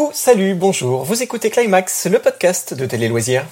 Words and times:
Coucou, 0.00 0.12
salut, 0.14 0.54
bonjour, 0.54 1.04
vous 1.04 1.22
écoutez 1.22 1.50
Climax, 1.50 2.06
le 2.06 2.18
podcast 2.20 2.72
de 2.72 2.86
Télé 2.86 3.06
Loisirs. 3.06 3.44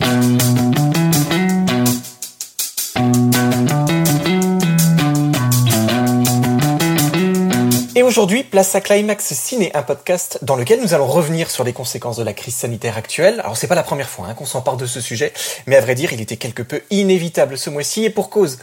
Aujourd'hui, 8.19 8.43
place 8.43 8.75
à 8.75 8.81
Climax 8.81 9.33
Ciné, 9.33 9.71
un 9.75 9.85
podcast 9.85 10.41
dans 10.43 10.57
lequel 10.57 10.81
nous 10.83 10.93
allons 10.93 11.07
revenir 11.07 11.53
sur 11.53 11.63
les 11.63 11.73
conséquences 11.73 12.17
de 12.17 12.25
la 12.25 12.33
crise 12.33 12.57
sanitaire 12.57 12.97
actuelle. 12.97 13.39
Alors 13.45 13.57
c'est 13.57 13.69
pas 13.69 13.77
la 13.77 13.85
première 13.85 14.09
fois 14.09 14.27
hein, 14.29 14.35
qu'on 14.35 14.45
s'empare 14.45 14.77
de 14.77 14.87
ce 14.87 15.01
sujet, 15.01 15.33
mais 15.69 15.77
à 15.77 15.81
vrai 15.81 15.95
dire, 15.95 16.13
il 16.13 16.21
était 16.21 16.37
quelque 16.37 16.65
peu 16.65 16.83
inévitable 16.91 17.57
ce 17.57 17.71
mois-ci 17.71 18.05
et 18.05 18.11
pour 18.11 18.29
cause. 18.29 18.59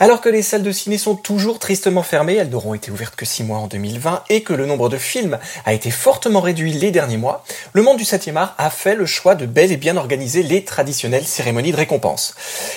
Alors 0.00 0.20
que 0.20 0.28
les 0.28 0.42
salles 0.42 0.64
de 0.64 0.72
ciné 0.72 0.98
sont 0.98 1.14
toujours 1.14 1.60
tristement 1.60 2.02
fermées, 2.02 2.34
elles 2.34 2.48
n'auront 2.48 2.74
été 2.74 2.90
ouvertes 2.90 3.14
que 3.14 3.24
6 3.24 3.44
mois 3.44 3.58
en 3.58 3.68
2020 3.68 4.24
et 4.28 4.42
que 4.42 4.52
le 4.52 4.66
nombre 4.66 4.88
de 4.88 4.98
films 4.98 5.38
a 5.64 5.72
été 5.72 5.92
fortement 5.92 6.40
réduit 6.40 6.72
les 6.72 6.90
derniers 6.90 7.16
mois, 7.16 7.44
le 7.74 7.82
monde 7.82 7.98
du 7.98 8.04
7e 8.04 8.34
art 8.34 8.56
a 8.58 8.70
fait 8.70 8.96
le 8.96 9.06
choix 9.06 9.36
de 9.36 9.46
bel 9.46 9.70
et 9.70 9.76
bien 9.76 9.96
organiser 9.96 10.42
les 10.42 10.64
traditionnelles 10.64 11.26
cérémonies 11.26 11.70
de 11.70 11.76
récompense. 11.76 12.34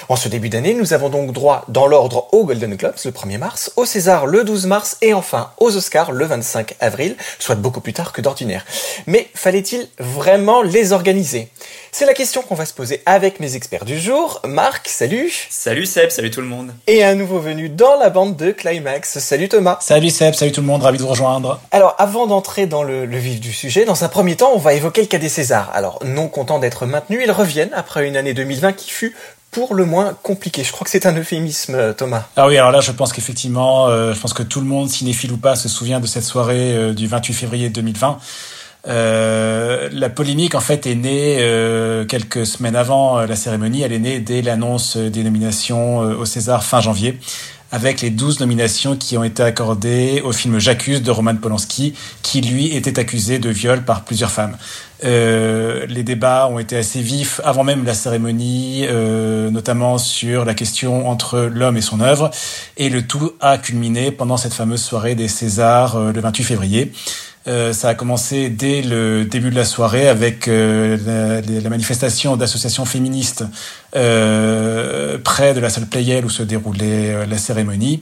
En 0.09 0.15
ce 0.15 0.29
début 0.29 0.49
d'année, 0.49 0.75
nous 0.75 0.93
avons 0.93 1.09
donc 1.09 1.31
droit 1.31 1.65
dans 1.69 1.87
l'ordre 1.87 2.27
aux 2.33 2.45
Golden 2.45 2.75
Globes 2.75 2.93
le 3.03 3.11
1er 3.11 3.39
mars, 3.39 3.71
au 3.77 3.85
César 3.85 4.27
le 4.27 4.43
12 4.43 4.67
mars 4.67 4.97
et 5.01 5.15
enfin 5.15 5.53
aux 5.57 5.75
Oscars 5.75 6.11
le 6.18 6.18
25 6.25 6.75
avril, 6.79 7.15
soit 7.39 7.55
beaucoup 7.55 7.81
plus 7.81 7.93
tard 7.93 8.13
que 8.13 8.21
d'ordinaire. 8.21 8.65
Mais 9.07 9.29
fallait-il 9.33 9.87
vraiment 9.99 10.61
les 10.61 10.91
organiser? 10.91 11.49
C'est 11.91 12.05
la 12.05 12.13
question 12.13 12.41
qu'on 12.41 12.55
va 12.55 12.65
se 12.65 12.73
poser 12.73 13.01
avec 13.05 13.39
mes 13.39 13.55
experts 13.55 13.85
du 13.85 13.99
jour. 13.99 14.41
Marc, 14.45 14.87
salut 14.87 15.31
Salut 15.49 15.85
Seb, 15.85 16.11
salut 16.11 16.29
tout 16.29 16.41
le 16.41 16.47
monde 16.47 16.73
Et 16.87 17.03
un 17.03 17.15
nouveau 17.15 17.39
venu 17.39 17.69
dans 17.69 17.95
la 17.95 18.09
bande 18.09 18.35
de 18.35 18.51
Climax. 18.51 19.19
Salut 19.19 19.49
Thomas 19.49 19.77
Salut 19.81 20.09
Seb, 20.09 20.35
salut 20.35 20.51
tout 20.51 20.61
le 20.61 20.67
monde, 20.67 20.83
ravi 20.83 20.97
de 20.97 21.03
vous 21.03 21.09
rejoindre. 21.09 21.59
Alors 21.71 21.95
avant 21.97 22.27
d'entrer 22.27 22.67
dans 22.67 22.83
le, 22.83 23.05
vif 23.05 23.39
du 23.39 23.51
sujet, 23.51 23.85
dans 23.85 24.03
un 24.03 24.07
premier 24.07 24.35
temps, 24.35 24.51
on 24.53 24.59
va 24.59 24.73
évoquer 24.73 25.01
le 25.01 25.07
cas 25.07 25.17
des 25.17 25.29
Césars. 25.29 25.71
Alors 25.73 25.99
non 26.05 26.27
content 26.27 26.59
d'être 26.59 26.85
maintenu, 26.85 27.21
ils 27.23 27.31
reviennent 27.31 27.73
après 27.73 28.07
une 28.07 28.15
année 28.15 28.33
2020 28.33 28.73
qui 28.73 28.91
fut 28.91 29.15
pour 29.51 29.73
le 29.73 29.85
moins 29.85 30.13
compliqué. 30.21 30.63
Je 30.63 30.71
crois 30.71 30.85
que 30.85 30.91
c'est 30.91 31.05
un 31.05 31.15
euphémisme, 31.15 31.75
euh, 31.75 31.93
Thomas. 31.93 32.25
Ah 32.35 32.47
oui, 32.47 32.57
alors 32.57 32.71
là, 32.71 32.81
je 32.81 32.91
pense 32.91 33.13
qu'effectivement, 33.13 33.87
euh, 33.87 34.13
je 34.13 34.19
pense 34.19 34.33
que 34.33 34.43
tout 34.43 34.59
le 34.59 34.67
monde, 34.67 34.89
cinéphile 34.89 35.31
ou 35.31 35.37
pas, 35.37 35.55
se 35.55 35.67
souvient 35.67 35.99
de 35.99 36.07
cette 36.07 36.23
soirée 36.23 36.75
euh, 36.75 36.93
du 36.93 37.07
28 37.07 37.33
février 37.33 37.69
2020. 37.69 38.19
la 38.85 40.09
polémique 40.09 40.55
en 40.55 40.59
fait 40.59 40.85
est 40.87 40.95
née 40.95 41.37
quelques 42.07 42.45
semaines 42.45 42.75
avant 42.75 43.19
la 43.25 43.35
cérémonie. 43.35 43.81
Elle 43.81 43.93
est 43.93 43.99
née 43.99 44.19
dès 44.19 44.41
l'annonce 44.41 44.97
des 44.97 45.23
nominations 45.23 45.97
au 45.99 46.25
César 46.25 46.63
fin 46.63 46.79
janvier, 46.79 47.19
avec 47.71 48.01
les 48.01 48.09
12 48.09 48.39
nominations 48.39 48.95
qui 48.95 49.17
ont 49.17 49.23
été 49.23 49.43
accordées 49.43 50.21
au 50.23 50.31
film 50.31 50.59
J'accuse 50.59 51.01
de 51.01 51.11
Roman 51.11 51.35
Polanski, 51.35 51.93
qui 52.23 52.41
lui 52.41 52.75
était 52.75 52.99
accusé 52.99 53.39
de 53.39 53.49
viol 53.49 53.83
par 53.83 54.03
plusieurs 54.03 54.31
femmes. 54.31 54.57
Euh, 55.05 55.85
les 55.87 56.03
débats 56.03 56.47
ont 56.51 56.59
été 56.59 56.75
assez 56.75 57.01
vifs 57.01 57.39
avant 57.45 57.63
même 57.63 57.85
la 57.85 57.93
cérémonie, 57.93 58.85
euh, 58.89 59.49
notamment 59.49 59.97
sur 59.97 60.43
la 60.43 60.53
question 60.53 61.07
entre 61.07 61.39
l'homme 61.39 61.77
et 61.77 61.81
son 61.81 62.01
œuvre. 62.01 62.31
Et 62.75 62.89
le 62.89 63.03
tout 63.03 63.33
a 63.39 63.57
culminé 63.57 64.11
pendant 64.11 64.35
cette 64.35 64.53
fameuse 64.53 64.81
soirée 64.81 65.15
des 65.15 65.27
Césars 65.27 65.95
euh, 65.95 66.11
le 66.11 66.19
28 66.19 66.43
février. 66.43 66.91
Euh, 67.47 67.71
ça 67.71 67.89
a 67.89 67.95
commencé 67.95 68.49
dès 68.49 68.81
le 68.81 69.23
début 69.23 69.49
de 69.49 69.55
la 69.55 69.63
soirée 69.63 70.09
avec 70.09 70.47
euh, 70.47 70.97
la, 71.05 71.61
la, 71.61 71.69
manifestation 71.69 72.35
d'associations 72.35 72.83
féministes 72.83 73.45
près 73.91 75.53
de 75.53 75.59
la 75.59 75.69
salle 75.69 75.87
Playel 75.87 76.25
où 76.25 76.29
se 76.29 76.43
déroulait 76.43 77.25
la 77.25 77.37
cérémonie. 77.37 78.01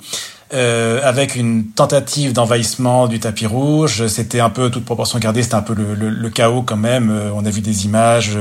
Euh, 0.54 1.02
avec 1.04 1.36
une 1.36 1.66
tentative 1.72 2.32
d'envahissement 2.32 3.10
du 3.10 3.20
tapis 3.20 3.46
rouge. 3.46 4.08
C'était 4.08 4.40
un 4.40 4.50
peu, 4.50 4.70
toute 4.70 4.86
proportion 4.86 5.20
gardée, 5.20 5.44
c'était 5.44 5.56
un 5.56 5.62
peu 5.62 5.74
le, 5.74 5.94
le, 5.94 6.10
le, 6.10 6.30
chaos 6.30 6.62
quand 6.62 6.78
même. 6.78 7.10
Euh, 7.10 7.32
on 7.36 7.46
a 7.46 7.50
vu 7.50 7.60
des 7.60 7.84
images 7.84 8.32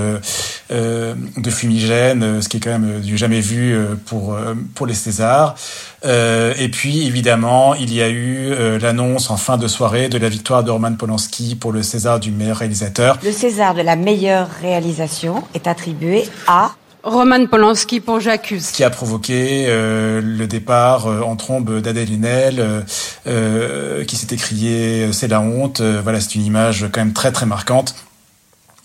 euh, 0.71 1.15
de 1.37 1.51
fumigènes, 1.51 2.41
ce 2.41 2.49
qui 2.49 2.59
est 2.59 2.61
quand 2.61 2.79
même 2.79 3.01
du 3.01 3.17
jamais 3.19 3.41
vu 3.41 3.77
pour, 4.05 4.39
pour 4.77 4.87
les 4.87 4.95
Césars. 4.95 5.57
et 6.05 6.69
puis, 6.71 7.09
évidemment, 7.09 7.75
il 7.75 7.93
y 7.93 8.01
a 8.01 8.09
eu 8.09 8.55
l'annonce 8.79 9.31
en 9.31 9.37
fin 9.37 9.57
de 9.57 9.67
soirée 9.67 10.09
de 10.09 10.19
la 10.19 10.29
victoire 10.29 10.63
de 10.63 10.71
Roman 10.71 10.95
Polanski 10.95 11.57
pour 11.57 11.73
le 11.73 11.83
César 11.83 12.21
du 12.21 12.31
meilleur 12.31 12.59
réalisateur. 12.59 13.19
Le 13.25 13.33
César 13.33 13.75
de 13.75 13.83
la 13.83 13.97
meilleure 13.97 14.49
réalisation 14.63 15.43
est 15.55 15.67
attribué 15.67 16.29
à 16.47 16.71
Roman 17.07 17.47
Polanski 17.47 18.01
pour 18.01 18.19
J'accuse. 18.19 18.73
Qui 18.73 18.83
a 18.83 18.91
provoqué 18.91 19.67
euh, 19.69 20.21
le 20.21 20.49
départ 20.49 21.07
euh, 21.07 21.21
en 21.21 21.37
trombe 21.37 21.81
d'Adèle 21.81 22.13
Haenel, 22.13 22.85
euh, 23.29 24.05
qui 24.05 24.17
s'est 24.17 24.35
écrié 24.35 25.13
C'est 25.13 25.29
la 25.29 25.41
honte. 25.41 25.81
voilà, 25.81 26.21
c'est 26.21 26.35
une 26.35 26.45
image 26.45 26.87
quand 26.93 27.01
même 27.01 27.13
très 27.13 27.31
très 27.31 27.47
marquante. 27.47 27.95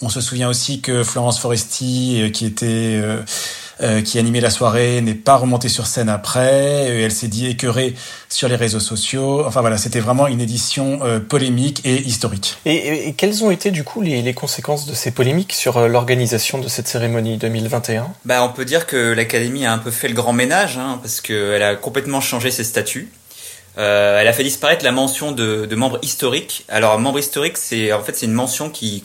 On 0.03 0.09
se 0.09 0.21
souvient 0.21 0.49
aussi 0.49 0.81
que 0.81 1.03
Florence 1.03 1.39
Foresti, 1.39 2.29
qui 2.31 2.45
était 2.45 3.01
euh, 3.81 4.01
qui 4.01 4.19
animait 4.19 4.41
la 4.41 4.51
soirée, 4.51 5.01
n'est 5.01 5.15
pas 5.15 5.35
remontée 5.35 5.67
sur 5.67 5.87
scène 5.87 6.07
après. 6.07 6.87
Et 6.87 7.01
elle 7.01 7.11
s'est 7.11 7.27
dit 7.27 7.47
écœurée 7.47 7.95
sur 8.29 8.47
les 8.47 8.55
réseaux 8.55 8.79
sociaux. 8.79 9.43
Enfin 9.45 9.61
voilà, 9.61 9.77
c'était 9.77 9.99
vraiment 9.99 10.27
une 10.27 10.39
édition 10.39 10.99
euh, 11.03 11.19
polémique 11.19 11.81
et 11.83 11.95
historique. 11.95 12.59
Et, 12.65 13.13
quelles 13.17 13.43
ont 13.43 13.49
été 13.49 13.71
du 13.71 13.83
coup 13.83 14.01
les, 14.01 14.33
conséquences 14.35 14.85
de 14.85 14.93
ces 14.93 15.09
polémiques 15.09 15.53
sur 15.53 15.77
euh, 15.77 15.87
l'organisation 15.87 16.59
de 16.59 16.67
cette 16.67 16.87
cérémonie 16.87 17.37
2021 17.37 18.07
bah, 18.23 18.43
On 18.43 18.49
peut 18.49 18.65
dire 18.65 18.85
que 18.85 19.13
l'Académie 19.13 19.65
a 19.65 19.73
un 19.73 19.79
peu 19.79 19.89
fait 19.89 20.07
le 20.07 20.13
grand 20.13 20.33
ménage, 20.33 20.77
hein, 20.77 20.99
parce 21.01 21.19
qu'elle 21.19 21.63
a 21.63 21.75
complètement 21.75 22.21
changé 22.21 22.51
ses 22.51 22.63
statuts. 22.63 23.09
elle 23.77 24.27
a 24.27 24.33
fait 24.33 24.43
disparaître 24.43 24.85
la 24.85 24.91
mention 24.91 25.31
de, 25.31 25.65
de 25.65 25.75
membre 25.75 25.97
historique. 26.03 26.65
Alors, 26.69 26.99
membre 26.99 27.17
historique, 27.17 27.57
c'est 27.57 27.91
en 27.93 28.03
fait 28.03 28.15
c'est 28.15 28.27
une 28.27 28.33
mention 28.33 28.69
qui, 28.69 29.01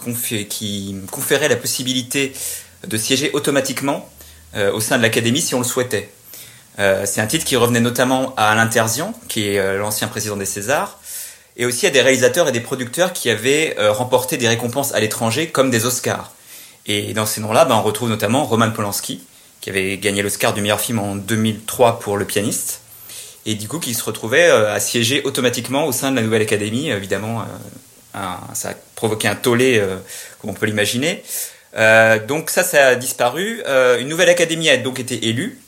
qui 0.51 0.97
conférait 1.11 1.49
la 1.49 1.57
possibilité 1.57 2.35
de 2.87 2.97
siéger 2.99 3.31
automatiquement 3.33 4.07
euh, 4.07 4.16
au 4.55 4.81
sein 4.81 4.97
de 4.97 5.03
l'Académie 5.03 5.43
si 5.43 5.55
on 5.55 5.59
le 5.59 5.65
souhaitait. 5.65 6.11
Euh, 6.79 7.05
c'est 7.07 7.21
un 7.21 7.27
titre 7.27 7.45
qui 7.45 7.57
revenait 7.57 7.81
notamment 7.81 8.35
à 8.37 8.51
Alain 8.51 8.67
Terzian, 8.67 9.15
qui 9.29 9.49
est 9.49 9.59
euh, 9.59 9.79
l'ancien 9.79 10.09
président 10.09 10.37
des 10.37 10.45
Césars, 10.45 10.99
et 11.57 11.65
aussi 11.65 11.87
à 11.87 11.91
des 11.91 12.03
réalisateurs 12.03 12.49
et 12.49 12.53
des 12.53 12.61
producteurs 12.61 13.15
qui 13.15 13.31
avaient 13.31 13.75
remporté 13.79 14.37
des 14.37 14.47
récompenses 14.47 14.93
à 14.93 15.01
l'étranger, 15.01 15.49
comme 15.49 15.71
des 15.71 15.87
Oscars. 15.87 16.33
Et 16.85 17.15
dans 17.15 17.25
ces 17.25 17.41
noms-là, 17.41 17.65
ben, 17.65 17.77
on 17.77 17.83
retrouve 17.83 18.11
notamment 18.11 18.45
Roman 18.45 18.71
Polanski, 18.71 19.23
qui 19.63 19.71
avait 19.71 19.97
gagné 19.97 20.21
l'Oscar 20.21 20.53
du 20.53 20.61
meilleur 20.61 20.81
film 20.81 20.99
en 20.99 21.17
2003 21.17 21.99
pour 22.01 22.19
Le 22.19 22.27
Pianiste, 22.27 22.83
et 23.47 23.55
du 23.55 23.69
coup 23.69 23.79
qui 23.79 23.95
se 23.95 24.05
retrouvait 24.05 24.51
siéger 24.81 25.23
automatiquement 25.23 25.87
au 25.87 25.93
sein 25.93 26.11
de 26.11 26.17
la 26.17 26.23
nouvelle 26.23 26.43
Académie. 26.43 26.91
Évidemment, 26.91 27.47
ça 28.53 28.71
a 28.71 28.75
provoqué 28.95 29.27
un 29.27 29.35
tollé, 29.35 29.83
comme 30.41 30.51
on 30.51 30.55
peut 30.55 30.67
l'imaginer. 30.67 31.23
Euh, 31.77 32.25
donc 32.25 32.51
ça, 32.51 32.63
ça 32.63 32.89
a 32.89 32.95
disparu. 32.95 33.63
Euh, 33.67 33.99
une 33.99 34.09
nouvelle 34.09 34.29
académie 34.29 34.69
a 34.71 34.77
donc 34.77 35.01
été 35.01 35.29
élue. 35.29 35.61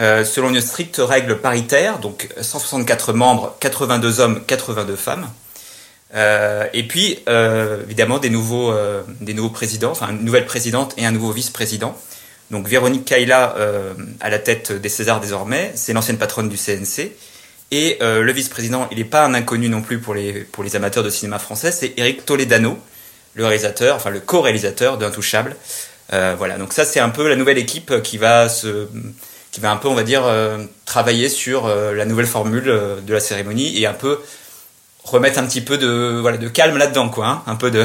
Euh, 0.00 0.24
selon 0.24 0.50
une 0.50 0.60
stricte 0.60 0.96
règle 0.98 1.38
paritaire, 1.38 2.00
donc 2.00 2.28
164 2.40 3.12
membres, 3.12 3.56
82 3.60 4.18
hommes, 4.18 4.44
82 4.44 4.96
femmes. 4.96 5.28
et 6.72 6.82
puis, 6.88 7.18
évidemment, 7.84 8.18
des 8.18 8.30
nouveaux, 8.30 8.74
des 9.20 9.34
nouveaux 9.34 9.50
présidents, 9.50 9.92
enfin 9.92 10.10
une 10.10 10.24
nouvelle 10.24 10.46
présidente 10.46 10.94
et 10.96 11.06
un 11.06 11.12
nouveau 11.12 11.30
vice-président. 11.30 11.96
Donc 12.50 12.66
Véronique 12.66 13.04
Kaila 13.04 13.54
à 14.20 14.30
la 14.30 14.38
tête 14.40 14.72
des 14.72 14.88
Césars 14.88 15.20
désormais, 15.20 15.70
c'est 15.76 15.92
l'ancienne 15.92 16.18
patronne 16.18 16.48
du 16.48 16.56
CNC. 16.56 17.12
Et 17.70 17.98
le 18.00 18.32
vice-président, 18.32 18.88
il 18.90 18.98
n'est 18.98 19.04
pas 19.04 19.24
un 19.24 19.34
inconnu 19.34 19.68
non 19.68 19.80
plus 19.80 20.00
pour 20.00 20.14
les, 20.14 20.32
pour 20.32 20.64
les 20.64 20.74
amateurs 20.74 21.04
de 21.04 21.10
cinéma 21.10 21.38
français, 21.38 21.70
c'est 21.70 21.94
Eric 21.96 22.26
Toledano, 22.26 22.78
le 23.34 23.44
réalisateur, 23.44 23.96
enfin 23.96 24.10
le 24.10 24.20
co-réalisateur 24.20 24.98
d'Intouchable. 24.98 25.56
Euh, 26.12 26.34
voilà, 26.36 26.58
donc 26.58 26.72
ça 26.72 26.84
c'est 26.84 27.00
un 27.00 27.08
peu 27.08 27.28
la 27.28 27.36
nouvelle 27.36 27.58
équipe 27.58 28.02
qui 28.02 28.18
va 28.18 28.48
se, 28.48 28.88
qui 29.50 29.60
va 29.60 29.70
un 29.70 29.76
peu, 29.76 29.88
on 29.88 29.94
va 29.94 30.02
dire, 30.02 30.24
euh, 30.24 30.64
travailler 30.84 31.28
sur 31.28 31.66
euh, 31.66 31.94
la 31.94 32.04
nouvelle 32.04 32.26
formule 32.26 32.64
de 32.64 33.12
la 33.12 33.20
cérémonie 33.20 33.78
et 33.78 33.86
un 33.86 33.94
peu 33.94 34.20
remettre 35.04 35.38
un 35.38 35.46
petit 35.46 35.60
peu 35.60 35.78
de, 35.78 36.18
voilà, 36.20 36.38
de 36.38 36.48
calme 36.48 36.76
là-dedans, 36.76 37.08
quoi, 37.08 37.26
hein. 37.26 37.42
un 37.46 37.56
peu 37.56 37.70
de, 37.70 37.84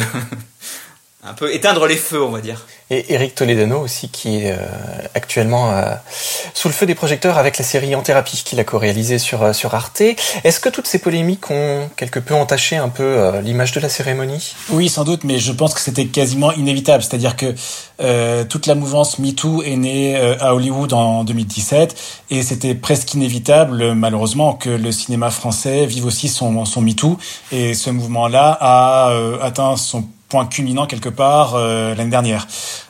un 1.24 1.34
peu 1.34 1.54
éteindre 1.54 1.86
les 1.88 1.98
feux, 1.98 2.22
on 2.22 2.32
va 2.32 2.42
dire. 2.42 2.66
Et 2.92 3.14
Eric 3.14 3.36
Toledano 3.36 3.80
aussi, 3.80 4.10
qui 4.10 4.38
est 4.38 4.52
euh, 4.52 4.58
actuellement 5.14 5.72
euh, 5.72 5.94
sous 6.56 6.70
le 6.70 6.74
feu 6.74 6.88
des 6.88 6.96
projecteurs 6.96 7.38
avec 7.38 7.60
la 7.60 7.64
série 7.64 7.94
En 7.96 8.02
thérapie 8.02 8.42
qu'il 8.44 8.60
a 8.60 8.64
co-réalisée 8.64 9.20
sur, 9.20 9.44
euh, 9.44 9.54
sur 9.54 9.76
Arte. 9.76 10.02
Est-ce 10.44 10.60
que 10.60 10.70
toutes 10.70 10.88
ces 10.88 10.98
polémiques 10.98 11.52
ont 11.52 11.88
quelque 11.96 12.20
peu 12.20 12.34
entaché 12.34 12.78
un 12.78 12.90
peu 12.90 13.40
l'image 13.44 13.74
de 13.74 13.80
la 13.80 13.90
cérémonie? 13.90 14.56
Oui, 14.70 14.90
sans 14.90 15.04
doute, 15.04 15.24
mais 15.24 15.38
je 15.38 15.52
pense 15.52 15.76
que 15.76 15.80
c'était 15.80 16.08
quasiment 16.08 16.52
inévitable. 16.54 17.04
C'est-à-dire 17.04 17.36
que 17.36 17.54
toute 18.44 18.66
la 18.66 18.76
mouvance 18.76 19.20
MeToo 19.20 19.62
est 19.64 19.76
née 19.76 20.16
à 20.40 20.56
Hollywood 20.56 20.94
en 20.94 21.24
2017 21.24 21.96
et 22.30 22.44
c'était 22.44 22.76
presque 22.76 23.14
inévitable, 23.14 23.94
malheureusement, 23.94 24.54
que 24.54 24.70
le 24.70 24.92
cinéma 24.92 25.30
français 25.32 25.86
vive 25.86 26.06
aussi 26.06 26.30
son, 26.30 26.66
son 26.66 26.82
MeToo. 26.82 27.18
Et 27.52 27.74
ce 27.74 27.90
mouvement-là 27.90 28.58
a 28.60 29.14
atteint 29.42 29.76
son 29.76 30.06
point 30.30 30.46
culminant 30.46 30.86
quelque 30.86 31.10
part 31.10 31.56
euh, 31.56 31.96
l'année 31.96 32.12
dernière. 32.12 32.48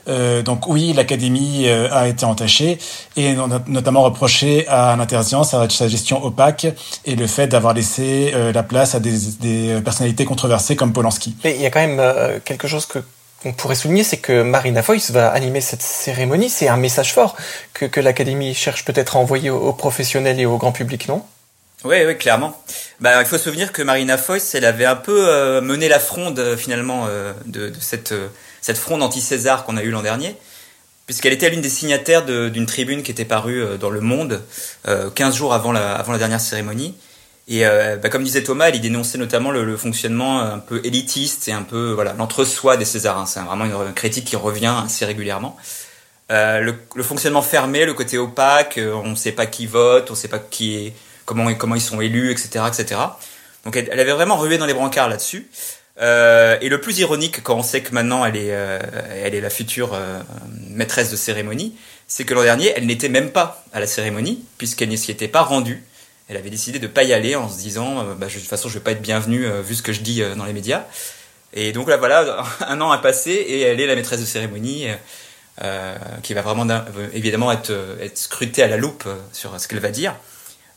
Euh, 0.08 0.42
donc 0.42 0.66
oui, 0.68 0.92
l'académie 0.92 1.64
euh, 1.66 1.88
a 1.90 2.06
été 2.06 2.24
entachée 2.24 2.78
et 3.16 3.34
on 3.38 3.48
notamment 3.66 4.02
reproché 4.02 4.68
à 4.68 4.92
Interzian 4.92 5.42
sa, 5.42 5.68
sa 5.68 5.88
gestion 5.88 6.22
opaque 6.24 6.66
et 7.06 7.16
le 7.16 7.26
fait 7.26 7.48
d'avoir 7.48 7.74
laissé 7.74 8.32
la 8.54 8.62
place 8.62 8.94
à 8.94 9.00
des, 9.00 9.16
des, 9.40 9.80
personnalités 9.82 10.24
controversées 10.24 10.76
comme 10.76 10.92
Polanski. 10.92 11.34
Mais 11.42 11.54
il 11.56 11.62
y 11.62 11.66
a 11.66 11.70
quand 11.70 11.80
même 11.80 12.40
quelque 12.44 12.68
chose 12.68 12.86
que 12.86 13.02
qu'on 13.42 13.52
pourrait 13.52 13.74
souligner, 13.74 14.04
c'est 14.04 14.18
que 14.18 14.42
Marina 14.42 14.82
Foïs 14.82 15.10
va 15.10 15.30
animer 15.30 15.60
cette 15.60 15.82
cérémonie. 15.82 16.50
C'est 16.50 16.68
un 16.68 16.76
message 16.76 17.14
fort 17.14 17.36
que, 17.72 17.86
que 17.86 18.00
l'Académie 18.00 18.54
cherche 18.54 18.84
peut-être 18.84 19.16
à 19.16 19.18
envoyer 19.18 19.50
aux, 19.50 19.72
professionnels 19.72 20.38
et 20.40 20.46
au 20.46 20.58
grand 20.58 20.72
public, 20.72 21.08
non? 21.08 21.22
Oui, 21.84 21.96
oui, 22.06 22.18
clairement. 22.18 22.62
Bah, 23.00 23.22
il 23.22 23.26
faut 23.26 23.38
se 23.38 23.44
souvenir 23.44 23.72
que 23.72 23.80
Marina 23.80 24.18
Foïs, 24.18 24.54
elle 24.54 24.66
avait 24.66 24.84
un 24.84 24.96
peu 24.96 25.28
euh, 25.28 25.62
mené 25.62 25.88
la 25.88 25.98
fronde 25.98 26.38
euh, 26.38 26.56
finalement 26.56 27.06
euh, 27.08 27.32
de, 27.46 27.70
de, 27.70 27.80
cette, 27.80 28.12
cette 28.60 28.76
fronde 28.76 29.02
anti-César 29.02 29.64
qu'on 29.64 29.78
a 29.78 29.82
eue 29.82 29.90
l'an 29.90 30.02
dernier, 30.02 30.36
puisqu'elle 31.06 31.32
était 31.32 31.48
l'une 31.48 31.62
des 31.62 31.70
signataires 31.70 32.26
d'une 32.26 32.66
tribune 32.66 33.02
qui 33.02 33.10
était 33.10 33.24
parue 33.24 33.64
dans 33.80 33.90
Le 33.90 34.00
Monde 34.00 34.42
15 34.84 35.34
jours 35.34 35.54
avant 35.54 35.72
la, 35.72 35.94
avant 35.94 36.12
la 36.12 36.18
dernière 36.18 36.40
cérémonie. 36.40 36.94
Et 37.48 37.64
bah, 37.64 38.08
comme 38.10 38.22
disait 38.22 38.44
Thomas, 38.44 38.68
il 38.68 38.80
dénonçait 38.80 39.18
notamment 39.18 39.50
le, 39.50 39.76
fonctionnement 39.76 40.40
un 40.40 40.60
peu 40.60 40.80
élitiste 40.84 41.48
et 41.48 41.52
un 41.52 41.64
peu 41.64 41.90
voilà 41.90 42.12
l'entre-soi 42.12 42.76
des 42.76 42.84
Césarins. 42.84 43.26
C'est 43.26 43.40
vraiment 43.40 43.64
une 43.64 43.92
critique 43.92 44.24
qui 44.24 44.36
revient 44.36 44.72
assez 44.84 45.04
régulièrement. 45.04 45.56
le, 46.28 46.74
le, 46.94 47.02
fonctionnement 47.02 47.42
fermé, 47.42 47.86
le 47.86 47.94
côté 47.94 48.16
opaque, 48.16 48.78
on 48.78 49.08
ne 49.08 49.16
sait 49.16 49.32
pas 49.32 49.46
qui 49.46 49.66
vote, 49.66 50.10
on 50.10 50.12
ne 50.12 50.18
sait 50.18 50.28
pas 50.28 50.38
qui 50.38 50.76
est 50.76 50.92
comment, 51.34 51.74
ils 51.74 51.80
sont 51.80 52.00
élus, 52.00 52.30
etc., 52.30 52.64
etc. 52.66 53.00
Donc 53.64 53.76
elle, 53.76 53.98
avait 53.98 54.12
vraiment 54.12 54.36
rué 54.36 54.58
dans 54.58 54.66
les 54.66 54.74
brancards 54.74 55.08
là-dessus. 55.08 55.48
Euh, 56.00 56.56
et 56.60 56.68
le 56.68 56.80
plus 56.80 56.98
ironique, 56.98 57.42
quand 57.42 57.56
on 57.56 57.62
sait 57.62 57.82
que 57.82 57.92
maintenant 57.92 58.24
elle 58.24 58.36
est, 58.36 58.52
euh, 58.52 58.78
elle 59.22 59.34
est 59.34 59.40
la 59.40 59.50
future 59.50 59.92
euh, 59.92 60.20
maîtresse 60.70 61.10
de 61.10 61.16
cérémonie, 61.16 61.76
c'est 62.06 62.24
que 62.24 62.32
l'an 62.32 62.42
dernier, 62.42 62.72
elle 62.74 62.86
n'était 62.86 63.10
même 63.10 63.30
pas 63.30 63.64
à 63.72 63.80
la 63.80 63.86
cérémonie, 63.86 64.44
puisqu'elle 64.58 64.88
ne 64.88 64.96
s'y 64.96 65.10
était 65.10 65.28
pas 65.28 65.42
rendue. 65.42 65.84
Elle 66.28 66.36
avait 66.36 66.50
décidé 66.50 66.78
de 66.78 66.86
ne 66.86 66.92
pas 66.92 67.02
y 67.02 67.12
aller 67.12 67.36
en 67.36 67.48
se 67.48 67.58
disant, 67.58 68.04
bah, 68.14 68.26
de 68.26 68.32
toute 68.32 68.42
façon, 68.42 68.68
je 68.68 68.74
vais 68.74 68.84
pas 68.84 68.92
être 68.92 69.02
bienvenue 69.02 69.46
vu 69.62 69.74
ce 69.74 69.82
que 69.82 69.92
je 69.92 70.00
dis 70.00 70.22
dans 70.36 70.44
les 70.44 70.52
médias. 70.52 70.84
Et 71.52 71.72
donc 71.72 71.88
là, 71.88 71.96
voilà, 71.96 72.44
un 72.60 72.80
an 72.80 72.92
a 72.92 72.98
passé 72.98 73.32
et 73.32 73.62
elle 73.62 73.80
est 73.80 73.86
la 73.86 73.96
maîtresse 73.96 74.20
de 74.20 74.24
cérémonie, 74.24 74.86
qui 76.22 76.34
va 76.34 76.42
vraiment 76.42 76.66
évidemment 77.12 77.50
être 77.52 77.72
scrutée 78.14 78.62
à 78.62 78.68
la 78.68 78.76
loupe 78.76 79.08
sur 79.32 79.58
ce 79.60 79.66
qu'elle 79.66 79.80
va 79.80 79.90
dire. 79.90 80.14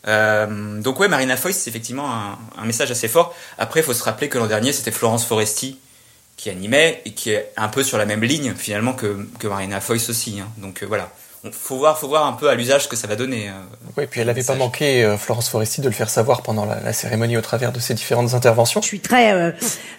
Euh, 0.08 0.82
donc 0.82 1.00
ouais, 1.00 1.08
Marina 1.08 1.38
Foïs, 1.38 1.56
c'est 1.56 1.70
effectivement 1.70 2.10
un, 2.58 2.66
message 2.66 2.92
assez 2.92 3.08
fort. 3.08 3.34
Après, 3.58 3.80
il 3.80 3.84
faut 3.84 3.94
se 3.94 4.04
rappeler 4.04 4.30
que 4.30 4.38
l'an 4.38 4.48
dernier, 4.48 4.74
c'était 4.74 4.92
Florence 4.92 5.26
Foresti 5.26 5.80
qui 6.36 6.50
animait 6.50 7.02
et 7.06 7.12
qui 7.12 7.32
est 7.32 7.52
un 7.58 7.68
peu 7.68 7.84
sur 7.84 7.98
la 7.98 8.06
même 8.06 8.24
ligne 8.24 8.54
finalement 8.56 8.94
que, 8.94 9.28
que 9.40 9.48
Marina 9.48 9.80
Foïs 9.80 10.10
aussi. 10.10 10.40
Hein. 10.40 10.48
Donc 10.58 10.84
euh, 10.84 10.86
voilà. 10.88 11.10
Faut 11.52 11.76
voir, 11.76 12.00
faut 12.00 12.08
voir 12.08 12.26
un 12.26 12.32
peu 12.32 12.50
à 12.50 12.56
l'usage 12.56 12.88
que 12.88 12.96
ça 12.96 13.06
va 13.06 13.18
donner. 13.18 13.50
Euh, 13.50 13.54
oui, 13.98 14.06
puis 14.10 14.22
elle 14.22 14.28
n'avait 14.28 14.44
pas 14.44 14.56
manqué, 14.56 15.14
Florence 15.20 15.50
Foresti, 15.50 15.82
de 15.82 15.90
le 15.90 15.94
faire 15.94 16.10
savoir 16.10 16.42
pendant 16.42 16.66
la, 16.66 16.94
cérémonie 16.94 17.36
au 17.36 17.42
travers 17.42 17.74
de 17.74 17.82
ses 17.82 17.94
différentes 17.94 18.34
interventions. 18.34 18.82
Je 18.82 18.88
suis 18.88 19.02
très, 19.02 19.54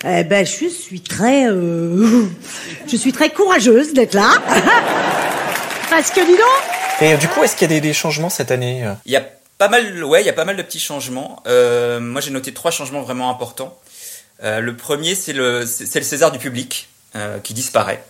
eh 0.07 0.25
ben, 0.25 0.47
je 0.47 0.69
suis 0.69 1.03
très, 1.03 1.45
je 2.91 2.97
suis 2.97 3.13
très 3.13 3.29
courageuse 3.29 3.93
d'être 3.93 4.15
là. 4.15 4.31
Parce 5.91 6.11
que 6.11 6.25
dis 6.25 6.33
donc. 6.33 7.03
Et 7.03 7.15
du 7.19 7.29
coup, 7.29 7.45
est-ce 7.45 7.57
qu'il 7.57 7.71
y 7.71 7.75
a 7.75 7.79
des, 7.79 7.83
des 7.83 7.93
changements 7.93 8.31
cette 8.31 8.51
année 8.51 8.83
Il 9.05 9.13
y 9.13 9.17
a 9.17 9.27
pas 9.59 9.69
mal, 9.69 10.03
ouais, 10.05 10.23
il 10.23 10.27
y 10.27 10.31
a 10.31 10.35
pas 10.35 10.45
mal 10.45 10.57
de 10.57 10.63
petits 10.63 10.81
changements. 10.81 11.43
Euh, 11.47 12.01
moi, 12.01 12.21
j'ai 12.21 12.31
noté 12.31 12.53
trois 12.53 12.71
changements 12.71 13.03
vraiment 13.03 13.31
importants. 13.31 13.79
Euh, 14.43 14.61
le 14.61 14.77
premier, 14.77 15.15
c'est 15.15 15.33
le, 15.33 15.65
c'est 15.67 15.99
le 15.99 16.05
César 16.05 16.33
du 16.33 16.39
public 16.39 16.89
euh, 17.15 17.39
qui 17.39 17.55
disparaît. 17.55 18.05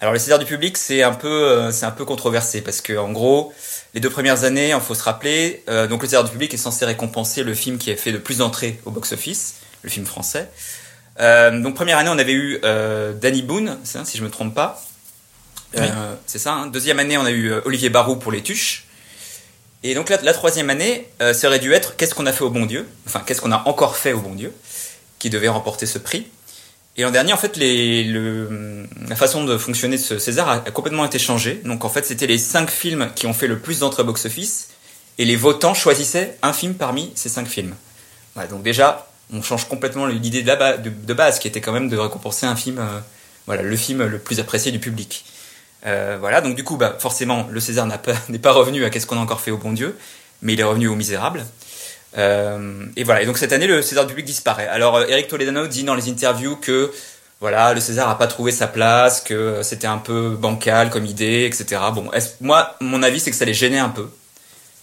Alors, 0.00 0.12
le 0.12 0.18
César 0.18 0.38
du 0.38 0.44
public, 0.44 0.76
c'est 0.76 1.02
un 1.02 1.12
peu, 1.12 1.70
c'est 1.70 1.86
un 1.86 1.92
peu 1.92 2.04
controversé 2.04 2.60
parce 2.60 2.80
que, 2.80 2.98
en 2.98 3.12
gros, 3.12 3.54
les 3.94 4.00
deux 4.00 4.10
premières 4.10 4.44
années, 4.44 4.70
il 4.70 4.80
faut 4.80 4.94
se 4.94 5.04
rappeler, 5.04 5.64
donc 5.88 6.02
le 6.02 6.08
César 6.08 6.24
du 6.24 6.30
public 6.30 6.52
est 6.52 6.58
censé 6.58 6.84
récompenser 6.84 7.42
le 7.42 7.54
film 7.54 7.78
qui 7.78 7.90
a 7.90 7.96
fait 7.96 8.10
le 8.10 8.20
plus 8.20 8.38
d'entrées 8.38 8.80
au 8.84 8.90
box-office, 8.90 9.54
le 9.82 9.88
film 9.88 10.04
français. 10.04 10.50
donc, 11.18 11.74
première 11.74 11.96
année, 11.96 12.10
on 12.12 12.18
avait 12.18 12.34
eu 12.34 12.60
Danny 12.60 13.40
Boone, 13.42 13.78
si 13.84 14.18
je 14.18 14.24
me 14.24 14.28
trompe 14.28 14.54
pas. 14.54 14.82
c'est 16.26 16.38
ça. 16.38 16.52
Hein. 16.52 16.66
Deuxième 16.66 16.98
année, 16.98 17.16
on 17.16 17.24
a 17.24 17.30
eu 17.30 17.52
Olivier 17.64 17.88
Barou 17.88 18.16
pour 18.16 18.32
Les 18.32 18.42
Tuches. 18.42 18.83
Et 19.84 19.94
donc 19.94 20.08
la, 20.08 20.20
la 20.22 20.32
troisième 20.32 20.70
année, 20.70 21.06
euh, 21.20 21.34
ça 21.34 21.46
aurait 21.46 21.58
dû 21.58 21.72
être 21.74 21.94
Qu'est-ce 21.96 22.14
qu'on 22.14 22.26
a 22.26 22.32
fait 22.32 22.42
au 22.42 22.50
bon 22.50 22.64
Dieu? 22.64 22.88
Enfin, 23.06 23.22
qu'est-ce 23.24 23.40
qu'on 23.42 23.52
a 23.52 23.62
encore 23.66 23.96
fait 23.96 24.14
au 24.14 24.20
bon 24.20 24.34
Dieu 24.34 24.52
Qui 25.18 25.28
devait 25.30 25.48
remporter 25.48 25.84
ce 25.84 25.98
prix? 25.98 26.26
Et 26.96 27.02
l'an 27.02 27.10
dernier, 27.10 27.32
en 27.32 27.36
fait, 27.36 27.56
les, 27.56 28.04
le, 28.04 28.86
la 29.08 29.16
façon 29.16 29.44
de 29.44 29.58
fonctionner 29.58 29.96
de 29.96 30.02
ce 30.02 30.18
César 30.18 30.48
a, 30.48 30.58
complètement 30.70 31.04
été 31.04 31.18
changée. 31.18 31.60
Donc 31.64 31.84
en 31.84 31.88
fait, 31.88 32.06
c'était 32.06 32.26
les 32.26 32.38
cinq 32.38 32.70
films 32.70 33.10
qui 33.14 33.26
ont 33.26 33.34
fait 33.34 33.48
le 33.48 33.58
plus 33.58 33.80
d'entrées 33.80 34.04
box-office, 34.04 34.68
et 35.18 35.24
les 35.24 35.36
votants 35.36 35.74
choisissaient 35.74 36.38
un 36.42 36.52
film 36.52 36.74
parmi 36.74 37.12
ces 37.14 37.28
cinq 37.28 37.48
films. 37.48 37.74
Voilà, 38.34 38.48
donc 38.48 38.62
déjà, 38.62 39.10
on 39.32 39.42
change 39.42 39.68
complètement 39.68 40.06
l'idée 40.06 40.42
de, 40.42 40.88
de, 40.88 41.14
base, 41.14 41.40
qui 41.40 41.48
était 41.48 41.60
quand 41.60 41.72
même 41.72 41.88
de 41.88 41.96
récompenser 41.96 42.46
un 42.46 42.56
film, 42.56 42.78
euh, 42.78 43.00
voilà, 43.46 43.62
le 43.62 43.76
film 43.76 44.04
le 44.04 44.18
plus 44.18 44.38
apprécié 44.38 44.70
du 44.70 44.78
public. 44.78 45.24
Euh, 45.86 46.16
voilà, 46.18 46.40
donc 46.40 46.54
du 46.54 46.64
coup, 46.64 46.76
bah, 46.76 46.96
forcément, 46.98 47.46
le 47.50 47.60
César 47.60 47.86
n'est 48.28 48.38
pas, 48.38 48.52
revenu 48.52 48.84
à 48.84 48.90
qu'est-ce 48.90 49.06
qu'on 49.06 49.18
a 49.18 49.20
encore 49.20 49.40
fait 49.40 49.50
au 49.50 49.58
bon 49.58 49.72
Dieu, 49.72 49.96
mais 50.42 50.54
il 50.54 50.60
est 50.60 50.64
revenu 50.64 50.88
au 50.88 50.94
misérable. 50.94 51.44
Euh, 52.16 52.86
et 52.96 53.04
voilà, 53.04 53.22
et 53.22 53.26
donc 53.26 53.38
cette 53.38 53.52
année, 53.52 53.66
le 53.66 53.82
César 53.82 54.04
du 54.06 54.10
public 54.10 54.26
disparaît. 54.26 54.68
Alors, 54.68 54.96
euh, 54.96 55.06
Eric 55.08 55.28
Toledano 55.28 55.66
dit 55.66 55.84
dans 55.84 55.94
les 55.94 56.08
interviews 56.08 56.56
que 56.56 56.92
voilà, 57.40 57.74
le 57.74 57.80
César 57.80 58.08
n'a 58.08 58.14
pas 58.14 58.28
trouvé 58.28 58.52
sa 58.52 58.68
place, 58.68 59.20
que 59.20 59.62
c'était 59.62 59.86
un 59.86 59.98
peu 59.98 60.30
bancal 60.30 60.90
comme 60.90 61.04
idée, 61.04 61.44
etc. 61.44 61.82
Bon, 61.92 62.10
moi, 62.40 62.76
mon 62.80 63.02
avis, 63.02 63.20
c'est 63.20 63.30
que 63.30 63.36
ça 63.36 63.44
les 63.44 63.52
gênait 63.52 63.78
un 63.78 63.90
peu, 63.90 64.08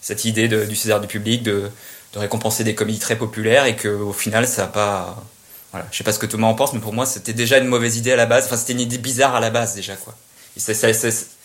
cette 0.02 0.26
idée 0.26 0.48
du 0.48 0.76
César 0.76 1.00
du 1.00 1.08
public, 1.08 1.42
de, 1.42 1.72
récompenser 2.16 2.64
des 2.66 2.76
comédies 2.76 3.00
très 3.00 3.16
populaires, 3.16 3.66
et 3.66 3.76
qu'au 3.76 4.14
final, 4.14 4.46
ça 4.46 4.64
n'a 4.64 4.68
pas... 4.68 5.24
Voilà, 5.72 5.88
je 5.90 5.98
sais 5.98 6.04
pas 6.04 6.12
ce 6.12 6.20
que 6.20 6.26
Thomas 6.26 6.48
en 6.48 6.54
pense, 6.54 6.74
mais 6.74 6.82
pour 6.82 6.92
moi, 6.92 7.06
c'était 7.06 7.32
déjà 7.32 7.58
une 7.58 7.68
mauvaise 7.68 7.96
idée 7.96 8.12
à 8.12 8.18
la 8.18 8.26
base. 8.26 8.46
Enfin, 8.46 8.58
c'était 8.58 8.74
une 8.74 8.82
idée 8.82 8.98
bizarre 8.98 9.34
à 9.34 9.40
la 9.40 9.50
base, 9.50 9.74
déjà, 9.74 9.96
quoi 9.96 10.14
ça, 10.58 10.74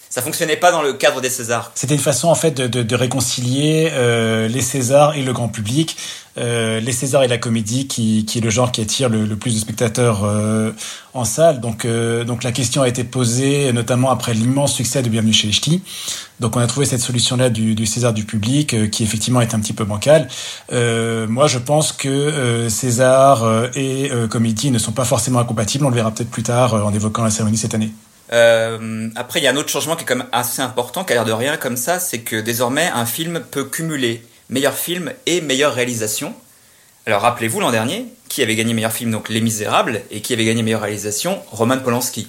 ça, 0.09 0.23
fonctionnait 0.23 0.57
pas 0.57 0.73
dans 0.73 0.83
le 0.83 0.95
cadre 0.95 1.21
des 1.21 1.31
Césars. 1.31 1.71
C'était 1.75 1.95
une 1.95 2.01
façon 2.01 2.29
en 2.29 2.35
fait 2.35 2.61
de, 2.61 2.95
réconcilier 2.95 3.91
euh, 3.93 4.49
les 4.49 4.61
Césars 4.61 5.15
et 5.15 5.23
le 5.23 5.33
grand 5.33 5.49
public, 5.49 5.97
euh, 6.39 6.81
les 6.81 6.93
Césars 6.93 7.23
et 7.23 7.29
la 7.29 7.39
comédie, 7.39 7.87
qui, 7.87 8.27
est 8.35 8.41
le 8.41 8.51
genre 8.51 8.73
qui 8.73 8.81
attire 8.81 9.09
le, 9.09 9.37
plus 9.37 9.55
de 9.55 9.61
spectateurs 9.61 10.25
euh, 10.25 10.73
en 11.15 11.25
salle. 11.25 11.61
Donc, 11.61 11.87
donc 11.87 12.43
la 12.43 12.53
question 12.53 12.83
a 12.83 12.89
été 12.89 13.05
posée 13.05 13.73
notamment 13.73 14.11
après 14.11 14.35
l'immense 14.35 14.75
succès 14.75 15.03
de 15.03 15.09
Bienvenue 15.09 15.33
chez 15.33 15.47
les 15.47 15.53
Ch'tis. 15.53 15.83
Donc 16.41 16.57
on 16.57 16.61
a 16.61 16.67
trouvé 16.67 16.87
cette 16.87 17.01
solution-là 17.01 17.49
du, 17.49 17.75
du 17.75 17.87
César 17.87 18.13
du 18.13 18.25
public, 18.25 18.91
qui 18.91 19.05
effectivement 19.05 19.41
est 19.41 19.55
un 19.55 19.61
petit 19.61 19.73
peu 19.73 19.85
bancale. 19.85 20.29
moi, 20.71 21.47
je 21.47 21.59
pense 21.59 21.93
que 21.93 22.69
César 22.69 23.69
et 23.75 24.11
comédie 24.31 24.71
ne 24.71 24.79
sont 24.79 24.93
pas 24.93 25.05
forcément 25.05 25.39
incompatibles. 25.39 25.85
On 25.87 25.91
le 25.91 25.95
verra 25.95 26.11
peut-être 26.11 26.31
plus 26.31 26.43
tard 26.43 26.75
en 26.75 26.93
évoquant 26.93 27.23
la 27.23 27.31
cérémonie 27.31 27.59
cette 27.59 27.75
année. 27.75 27.93
Euh, 28.33 29.09
après, 29.15 29.41
il 29.41 29.45
y 29.45 29.47
a 29.47 29.51
un 29.51 29.57
autre 29.57 29.69
changement 29.69 29.97
qui 29.97 30.03
est 30.03 30.07
quand 30.07 30.17
même 30.17 30.29
assez 30.33 30.61
important, 30.63 31.05
qui 31.05 31.13
a 31.13 31.17
l'air 31.17 31.25
de 31.25 31.33
rien 31.33 31.57
comme 31.57 31.77
ça, 31.77 32.01
c'est 32.01 32.21
que 32.21 32.37
désormais, 32.37 32.91
un 32.93 33.07
film 33.07 33.41
peut 33.51 33.65
cumuler 33.65 34.23
meilleur 34.49 34.75
film 34.75 35.13
et 35.27 35.41
meilleure 35.41 35.75
réalisation. 35.75 36.35
Alors, 37.07 37.23
rappelez-vous 37.23 37.61
l'an 37.61 37.71
dernier, 37.71 38.07
qui 38.29 38.43
avait 38.43 38.57
gagné 38.57 38.75
meilleur 38.75 38.93
film 38.93 39.11
Donc 39.11 39.29
Les 39.29 39.41
Misérables, 39.41 40.03
et 40.11 40.21
qui 40.21 40.33
avait 40.33 40.45
gagné 40.45 40.63
meilleure 40.63 40.83
réalisation 40.83 41.41
Roman 41.53 41.79
Polanski. 41.79 42.29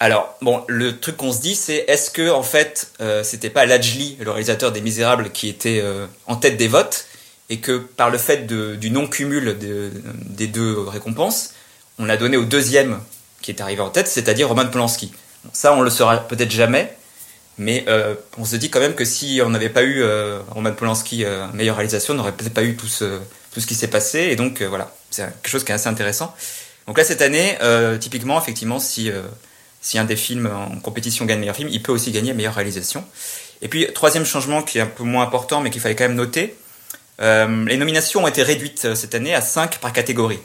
Alors, 0.00 0.36
bon, 0.42 0.62
le 0.68 0.98
truc 0.98 1.16
qu'on 1.16 1.32
se 1.32 1.40
dit, 1.40 1.54
c'est 1.54 1.84
est-ce 1.88 2.10
que, 2.10 2.30
en 2.30 2.42
fait, 2.42 2.92
euh, 3.00 3.24
c'était 3.24 3.48
pas 3.48 3.64
Lajli, 3.64 4.18
le 4.20 4.30
réalisateur 4.30 4.72
des 4.72 4.82
Misérables, 4.82 5.30
qui 5.30 5.48
était 5.48 5.80
euh, 5.82 6.06
en 6.26 6.36
tête 6.36 6.56
des 6.56 6.68
votes, 6.68 7.06
et 7.48 7.58
que 7.58 7.78
par 7.78 8.10
le 8.10 8.18
fait 8.18 8.46
du 8.46 8.90
non-cumul 8.90 9.58
de, 9.58 9.90
des 10.26 10.46
deux 10.46 10.78
récompenses, 10.80 11.54
on 11.98 12.08
a 12.08 12.16
donné 12.16 12.36
au 12.36 12.44
deuxième 12.44 13.00
qui 13.44 13.50
est 13.50 13.60
arrivé 13.60 13.82
en 13.82 13.90
tête, 13.90 14.08
c'est-à-dire 14.08 14.48
Roman 14.48 14.66
Polanski. 14.68 15.12
ça, 15.52 15.74
on 15.74 15.82
le 15.82 15.90
saura 15.90 16.16
peut-être 16.16 16.50
jamais, 16.50 16.96
mais 17.58 17.84
euh, 17.88 18.14
on 18.38 18.46
se 18.46 18.56
dit 18.56 18.70
quand 18.70 18.80
même 18.80 18.94
que 18.94 19.04
si 19.04 19.42
on 19.44 19.50
n'avait 19.50 19.68
pas 19.68 19.82
eu 19.82 20.02
euh, 20.02 20.40
Roman 20.50 20.72
Polanski 20.72 21.26
euh, 21.26 21.46
meilleure 21.52 21.76
réalisation, 21.76 22.14
on 22.14 22.16
n'aurait 22.16 22.32
peut-être 22.32 22.54
pas 22.54 22.62
eu 22.62 22.74
tout 22.74 22.86
ce, 22.86 23.20
tout 23.52 23.60
ce 23.60 23.66
qui 23.66 23.74
s'est 23.74 23.88
passé, 23.88 24.20
et 24.30 24.36
donc 24.36 24.62
voilà, 24.62 24.94
c'est 25.10 25.24
quelque 25.24 25.50
chose 25.50 25.62
qui 25.62 25.72
est 25.72 25.74
assez 25.74 25.88
intéressant. 25.88 26.34
Donc 26.86 26.96
là, 26.96 27.04
cette 27.04 27.20
année, 27.20 27.58
typiquement, 28.00 28.40
effectivement, 28.40 28.78
si, 28.78 29.10
si 29.80 29.98
un 29.98 30.04
des 30.04 30.16
films 30.16 30.46
en 30.46 30.80
compétition 30.80 31.26
gagne 31.26 31.40
meilleur 31.40 31.56
film, 31.56 31.68
il 31.70 31.82
peut 31.82 31.92
aussi 31.92 32.12
gagner 32.12 32.32
meilleure 32.32 32.54
réalisation. 32.54 33.04
Et 33.62 33.68
puis, 33.68 33.86
troisième 33.94 34.26
changement 34.26 34.62
qui 34.62 34.78
est 34.78 34.82
un 34.82 34.86
peu 34.86 35.04
moins 35.04 35.22
important, 35.22 35.60
mais 35.60 35.70
qu'il 35.70 35.80
fallait 35.80 35.96
quand 35.96 36.04
même 36.04 36.16
noter, 36.16 36.56
les 37.20 37.76
nominations 37.76 38.24
ont 38.24 38.26
été 38.26 38.42
réduites 38.42 38.94
cette 38.94 39.14
année 39.14 39.34
à 39.34 39.40
5 39.40 39.78
par 39.78 39.92
catégorie. 39.92 40.40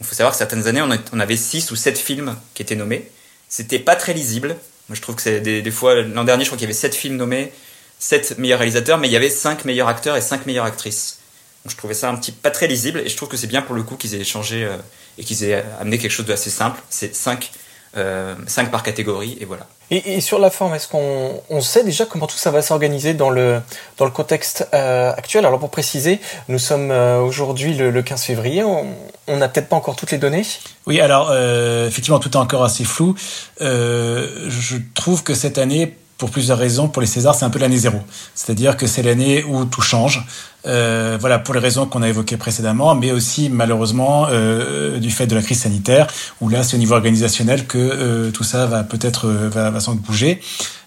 Il 0.00 0.06
faut 0.06 0.14
savoir 0.14 0.32
que 0.32 0.38
certaines 0.38 0.66
années, 0.66 0.82
on 1.12 1.20
avait 1.20 1.36
6 1.36 1.70
ou 1.70 1.76
7 1.76 1.98
films 1.98 2.36
qui 2.54 2.62
étaient 2.62 2.76
nommés. 2.76 3.10
C'était 3.48 3.78
pas 3.78 3.96
très 3.96 4.14
lisible. 4.14 4.56
Moi, 4.88 4.96
je 4.96 5.02
trouve 5.02 5.16
que 5.16 5.22
c'est 5.22 5.40
des, 5.40 5.70
fois, 5.70 6.02
l'an 6.02 6.24
dernier, 6.24 6.44
je 6.44 6.48
crois 6.48 6.56
qu'il 6.56 6.64
y 6.64 6.70
avait 6.70 6.72
7 6.72 6.94
films 6.94 7.16
nommés, 7.16 7.52
7 7.98 8.38
meilleurs 8.38 8.60
réalisateurs, 8.60 8.98
mais 8.98 9.08
il 9.08 9.12
y 9.12 9.16
avait 9.16 9.30
5 9.30 9.64
meilleurs 9.64 9.88
acteurs 9.88 10.16
et 10.16 10.20
5 10.20 10.46
meilleures 10.46 10.64
actrices. 10.64 11.18
Donc, 11.64 11.72
je 11.72 11.76
trouvais 11.76 11.94
ça 11.94 12.08
un 12.08 12.16
petit 12.16 12.32
pas 12.32 12.50
très 12.50 12.68
lisible 12.68 13.00
et 13.00 13.08
je 13.08 13.16
trouve 13.16 13.28
que 13.28 13.36
c'est 13.36 13.48
bien 13.48 13.62
pour 13.62 13.74
le 13.74 13.82
coup 13.82 13.96
qu'ils 13.96 14.14
aient 14.14 14.24
changé 14.24 14.64
euh, 14.64 14.76
et 15.18 15.24
qu'ils 15.24 15.44
aient 15.44 15.64
amené 15.80 15.98
quelque 15.98 16.12
chose 16.12 16.26
d'assez 16.26 16.50
simple. 16.50 16.80
C'est 16.88 17.14
5 17.14 17.50
euh, 17.96 18.34
5 18.46 18.70
par 18.70 18.82
catégorie, 18.82 19.36
et 19.40 19.44
voilà. 19.44 19.66
Et, 19.90 20.16
et 20.16 20.20
sur 20.20 20.38
la 20.38 20.50
forme, 20.50 20.74
est-ce 20.74 20.86
qu'on 20.86 21.42
on 21.48 21.60
sait 21.62 21.82
déjà 21.82 22.04
comment 22.04 22.26
tout 22.26 22.36
ça 22.36 22.50
va 22.50 22.60
s'organiser 22.60 23.14
dans 23.14 23.30
le, 23.30 23.60
dans 23.96 24.04
le 24.04 24.10
contexte 24.10 24.68
euh, 24.74 25.12
actuel? 25.16 25.46
Alors 25.46 25.58
pour 25.58 25.70
préciser, 25.70 26.20
nous 26.48 26.58
sommes 26.58 26.90
euh, 26.90 27.20
aujourd'hui 27.20 27.74
le, 27.74 27.90
le 27.90 28.02
15 28.02 28.22
février, 28.22 28.62
on 28.62 29.36
n'a 29.36 29.48
peut-être 29.48 29.68
pas 29.68 29.76
encore 29.76 29.96
toutes 29.96 30.10
les 30.10 30.18
données 30.18 30.44
Oui, 30.86 31.00
alors 31.00 31.28
euh, 31.30 31.86
effectivement, 31.86 32.18
tout 32.18 32.30
est 32.32 32.36
encore 32.36 32.64
assez 32.64 32.84
flou. 32.84 33.14
Euh, 33.60 34.48
je 34.48 34.76
trouve 34.94 35.22
que 35.22 35.34
cette 35.34 35.58
année, 35.58 35.96
pour 36.18 36.30
plusieurs 36.30 36.58
raisons, 36.58 36.88
pour 36.88 37.00
les 37.00 37.06
Césars, 37.06 37.36
c'est 37.36 37.44
un 37.44 37.50
peu 37.50 37.60
l'année 37.60 37.78
zéro. 37.78 37.98
C'est-à-dire 38.34 38.76
que 38.76 38.88
c'est 38.88 39.02
l'année 39.02 39.44
où 39.44 39.64
tout 39.64 39.80
change. 39.80 40.26
Euh, 40.66 41.16
voilà, 41.20 41.38
pour 41.38 41.54
les 41.54 41.60
raisons 41.60 41.86
qu'on 41.86 42.02
a 42.02 42.08
évoquées 42.08 42.36
précédemment, 42.36 42.96
mais 42.96 43.12
aussi 43.12 43.48
malheureusement 43.48 44.26
euh, 44.28 44.98
du 44.98 45.10
fait 45.10 45.28
de 45.28 45.36
la 45.36 45.42
crise 45.42 45.60
sanitaire, 45.60 46.08
où 46.40 46.48
là 46.48 46.64
c'est 46.64 46.76
au 46.76 46.80
niveau 46.80 46.94
organisationnel 46.94 47.66
que 47.66 47.78
euh, 47.78 48.30
tout 48.32 48.42
ça 48.42 48.66
va 48.66 48.82
peut-être 48.82 49.28
euh, 49.28 49.48
va, 49.48 49.70
va 49.70 49.78
sans 49.78 49.94
doute 49.94 50.02
bouger. 50.02 50.40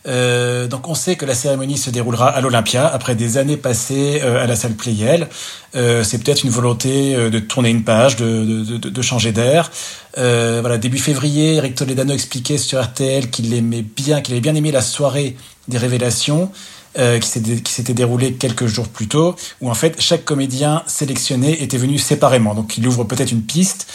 Euh, 0.08 0.68
donc 0.68 0.88
on 0.88 0.96
sait 0.96 1.16
que 1.16 1.26
la 1.26 1.36
cérémonie 1.36 1.78
se 1.78 1.90
déroulera 1.90 2.30
à 2.30 2.42
l'Olympia 2.42 2.88
après 2.88 3.16
des 3.16 3.38
années 3.38 3.58
passées 3.58 4.20
euh, 4.24 4.44
à 4.44 4.48
la 4.48 4.56
salle 4.56 4.74
Playel. 4.74 5.28
Euh, 5.76 6.04
c'est 6.04 6.24
peut-être 6.24 6.44
une 6.44 6.50
volonté 6.50 7.16
de 7.16 7.40
tourner 7.40 7.70
une 7.70 7.84
page, 7.84 8.16
de, 8.16 9.02
changer 9.02 9.32
d'air. 9.32 9.72
Voilà, 10.16 10.78
début 10.78 10.98
février, 10.98 11.56
Eric 11.56 11.76
Toledano 11.76 12.14
expliquait 12.14 12.58
sur 12.58 12.82
RTL 12.82 13.30
qu'il 13.30 13.54
aimait 13.54 13.84
bien, 13.84 14.22
qu'il 14.22 14.34
avait 14.34 14.42
bien 14.42 14.56
aimé 14.56 14.72
la 14.72 14.82
soirée 14.82 15.36
des 15.68 15.78
révélations. 15.78 16.52
Euh, 16.98 17.20
qui 17.20 17.72
s'était 17.72 17.94
déroulé 17.94 18.34
quelques 18.34 18.66
jours 18.66 18.90
plus 18.90 19.08
tôt, 19.08 19.38
où 19.62 19.70
en 19.70 19.74
fait 19.74 20.02
chaque 20.02 20.26
comédien 20.26 20.84
sélectionné 20.88 21.64
était 21.64 21.78
venu 21.78 21.98
séparément. 21.98 22.54
Donc 22.54 22.78
il 22.78 22.86
ouvre 22.86 23.06
peut-être 23.06 23.32
une 23.32 23.44
piste 23.44 23.88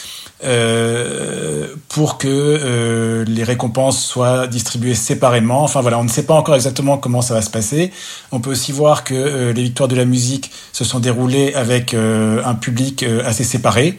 euh, 0.43 1.75
pour 1.91 2.17
que 2.17 2.27
euh, 2.27 3.27
les 3.29 3.45
récompenses 3.45 4.03
soient 4.03 4.47
distribuées 4.47 4.95
séparément. 4.95 5.63
Enfin 5.63 5.83
voilà, 5.83 5.99
on 5.99 6.05
ne 6.05 6.09
sait 6.09 6.23
pas 6.23 6.33
encore 6.33 6.55
exactement 6.55 6.97
comment 6.97 7.21
ça 7.21 7.35
va 7.35 7.43
se 7.43 7.51
passer. 7.51 7.93
On 8.33 8.41
peut 8.41 8.53
aussi 8.53 8.73
voir 8.73 9.05
que 9.05 9.51
les 9.51 9.63
victoires 9.63 9.91
de 9.91 9.97
la 9.97 10.07
musique 10.07 10.51
se 10.73 10.83
sont 10.83 10.99
déroulées 10.99 11.53
avec 11.53 11.93
un 11.93 12.55
public 12.55 13.05
assez 13.27 13.45
séparé. 13.45 13.99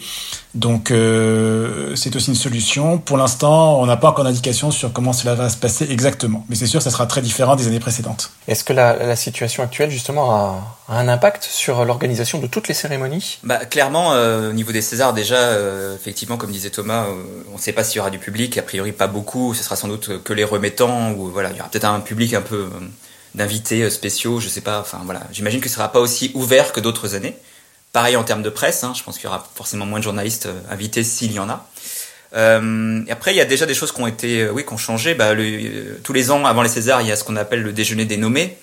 Donc 0.57 0.89
euh, 0.89 1.95
c'est 1.95 2.15
aussi 2.15 2.29
une 2.29 2.35
solution. 2.35 2.97
Pour 2.97 3.17
l'instant, 3.17 3.79
on 3.79 3.85
n'a 3.85 3.95
pas 3.95 4.09
encore 4.09 4.25
d'indication 4.25 4.71
sur 4.71 4.91
comment 4.91 5.13
cela 5.13 5.35
va 5.35 5.49
se 5.49 5.57
passer 5.57 5.85
exactement. 5.89 6.45
Mais 6.49 6.55
c'est 6.55 6.65
sûr, 6.65 6.81
ça 6.81 6.89
sera 6.89 7.05
très 7.05 7.21
différent 7.21 7.55
des 7.55 7.67
années 7.67 7.79
précédentes. 7.79 8.31
Est-ce 8.47 8.63
que 8.63 8.73
la, 8.73 8.95
la, 8.95 9.15
situation 9.15 9.61
actuelle 9.61 9.91
justement 9.91 10.31
a, 10.31 10.77
a 10.89 10.97
un 10.97 11.07
impact 11.09 11.43
sur 11.43 11.85
l'organisation 11.85 12.39
de 12.39 12.47
toutes 12.47 12.67
les 12.67 12.73
cérémonies? 12.73 13.37
Bah, 13.43 13.65
Clairement, 13.65 14.13
euh, 14.13 14.49
au 14.49 14.53
niveau 14.53 14.71
des 14.71 14.81
Césars, 14.81 15.13
déjà, 15.13 15.35
euh, 15.35 15.95
effectivement, 15.95 16.37
comme 16.37 16.51
disait 16.51 16.71
Thomas, 16.71 17.05
euh, 17.05 17.13
on 17.51 17.57
ne 17.57 17.61
sait 17.61 17.73
pas 17.73 17.83
s'il 17.83 17.97
y 17.97 17.99
aura 17.99 18.09
du 18.09 18.17
public. 18.17 18.57
A 18.57 18.63
priori, 18.63 18.93
pas 18.93 19.05
beaucoup. 19.05 19.53
Ce 19.53 19.63
sera 19.63 19.75
sans 19.75 19.87
doute 19.87 20.23
que 20.23 20.33
les 20.33 20.43
remettants 20.43 21.11
ou 21.11 21.29
voilà, 21.29 21.51
il 21.51 21.57
y 21.57 21.59
aura 21.59 21.69
peut-être 21.69 21.85
un 21.85 21.99
public 21.99 22.33
un 22.33 22.41
peu 22.41 22.67
d'invités 23.35 23.87
spéciaux. 23.91 24.39
Je 24.39 24.49
sais 24.49 24.61
pas. 24.61 24.79
Enfin 24.79 25.01
voilà, 25.05 25.21
j'imagine 25.31 25.61
que 25.61 25.69
ce 25.69 25.75
sera 25.75 25.91
pas 25.91 25.99
aussi 25.99 26.31
ouvert 26.33 26.73
que 26.73 26.79
d'autres 26.79 27.13
années. 27.13 27.37
Pareil 27.97 28.15
en 28.15 28.23
termes 28.23 28.43
de 28.43 28.51
presse, 28.51 28.83
hein, 28.83 28.93
je 28.95 29.01
pense 29.01 29.15
qu'il 29.15 29.23
y 29.23 29.27
aura 29.27 29.43
forcément 29.55 29.87
moins 29.87 29.97
de 29.97 30.03
journalistes 30.03 30.45
euh, 30.45 30.61
invités 30.69 31.03
s'il 31.03 31.31
y 31.31 31.39
en 31.39 31.49
a. 31.49 31.67
Euh, 32.35 33.01
après, 33.09 33.33
il 33.33 33.37
y 33.37 33.41
a 33.41 33.45
déjà 33.45 33.65
des 33.65 33.73
choses 33.73 33.91
qui 33.91 33.99
ont 33.99 34.05
été, 34.05 34.43
euh, 34.43 34.51
oui, 34.51 34.63
qui 34.63 34.71
ont 34.71 34.77
changé. 34.77 35.15
Bah, 35.15 35.31
tous 36.03 36.13
les 36.13 36.29
ans, 36.29 36.45
avant 36.45 36.61
les 36.61 36.69
Césars, 36.69 37.01
il 37.01 37.07
y 37.07 37.11
a 37.11 37.15
ce 37.15 37.23
qu'on 37.23 37.35
appelle 37.35 37.63
le 37.63 37.73
déjeuner 37.73 38.05
des 38.05 38.17
nommés. 38.17 38.55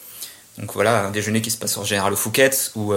Donc 0.58 0.72
voilà, 0.74 1.06
un 1.06 1.10
déjeuner 1.10 1.42
qui 1.42 1.50
se 1.50 1.56
passe 1.56 1.76
en 1.76 1.82
général 1.82 2.12
au 2.12 2.16
Fouquet's, 2.16 2.70
où 2.76 2.94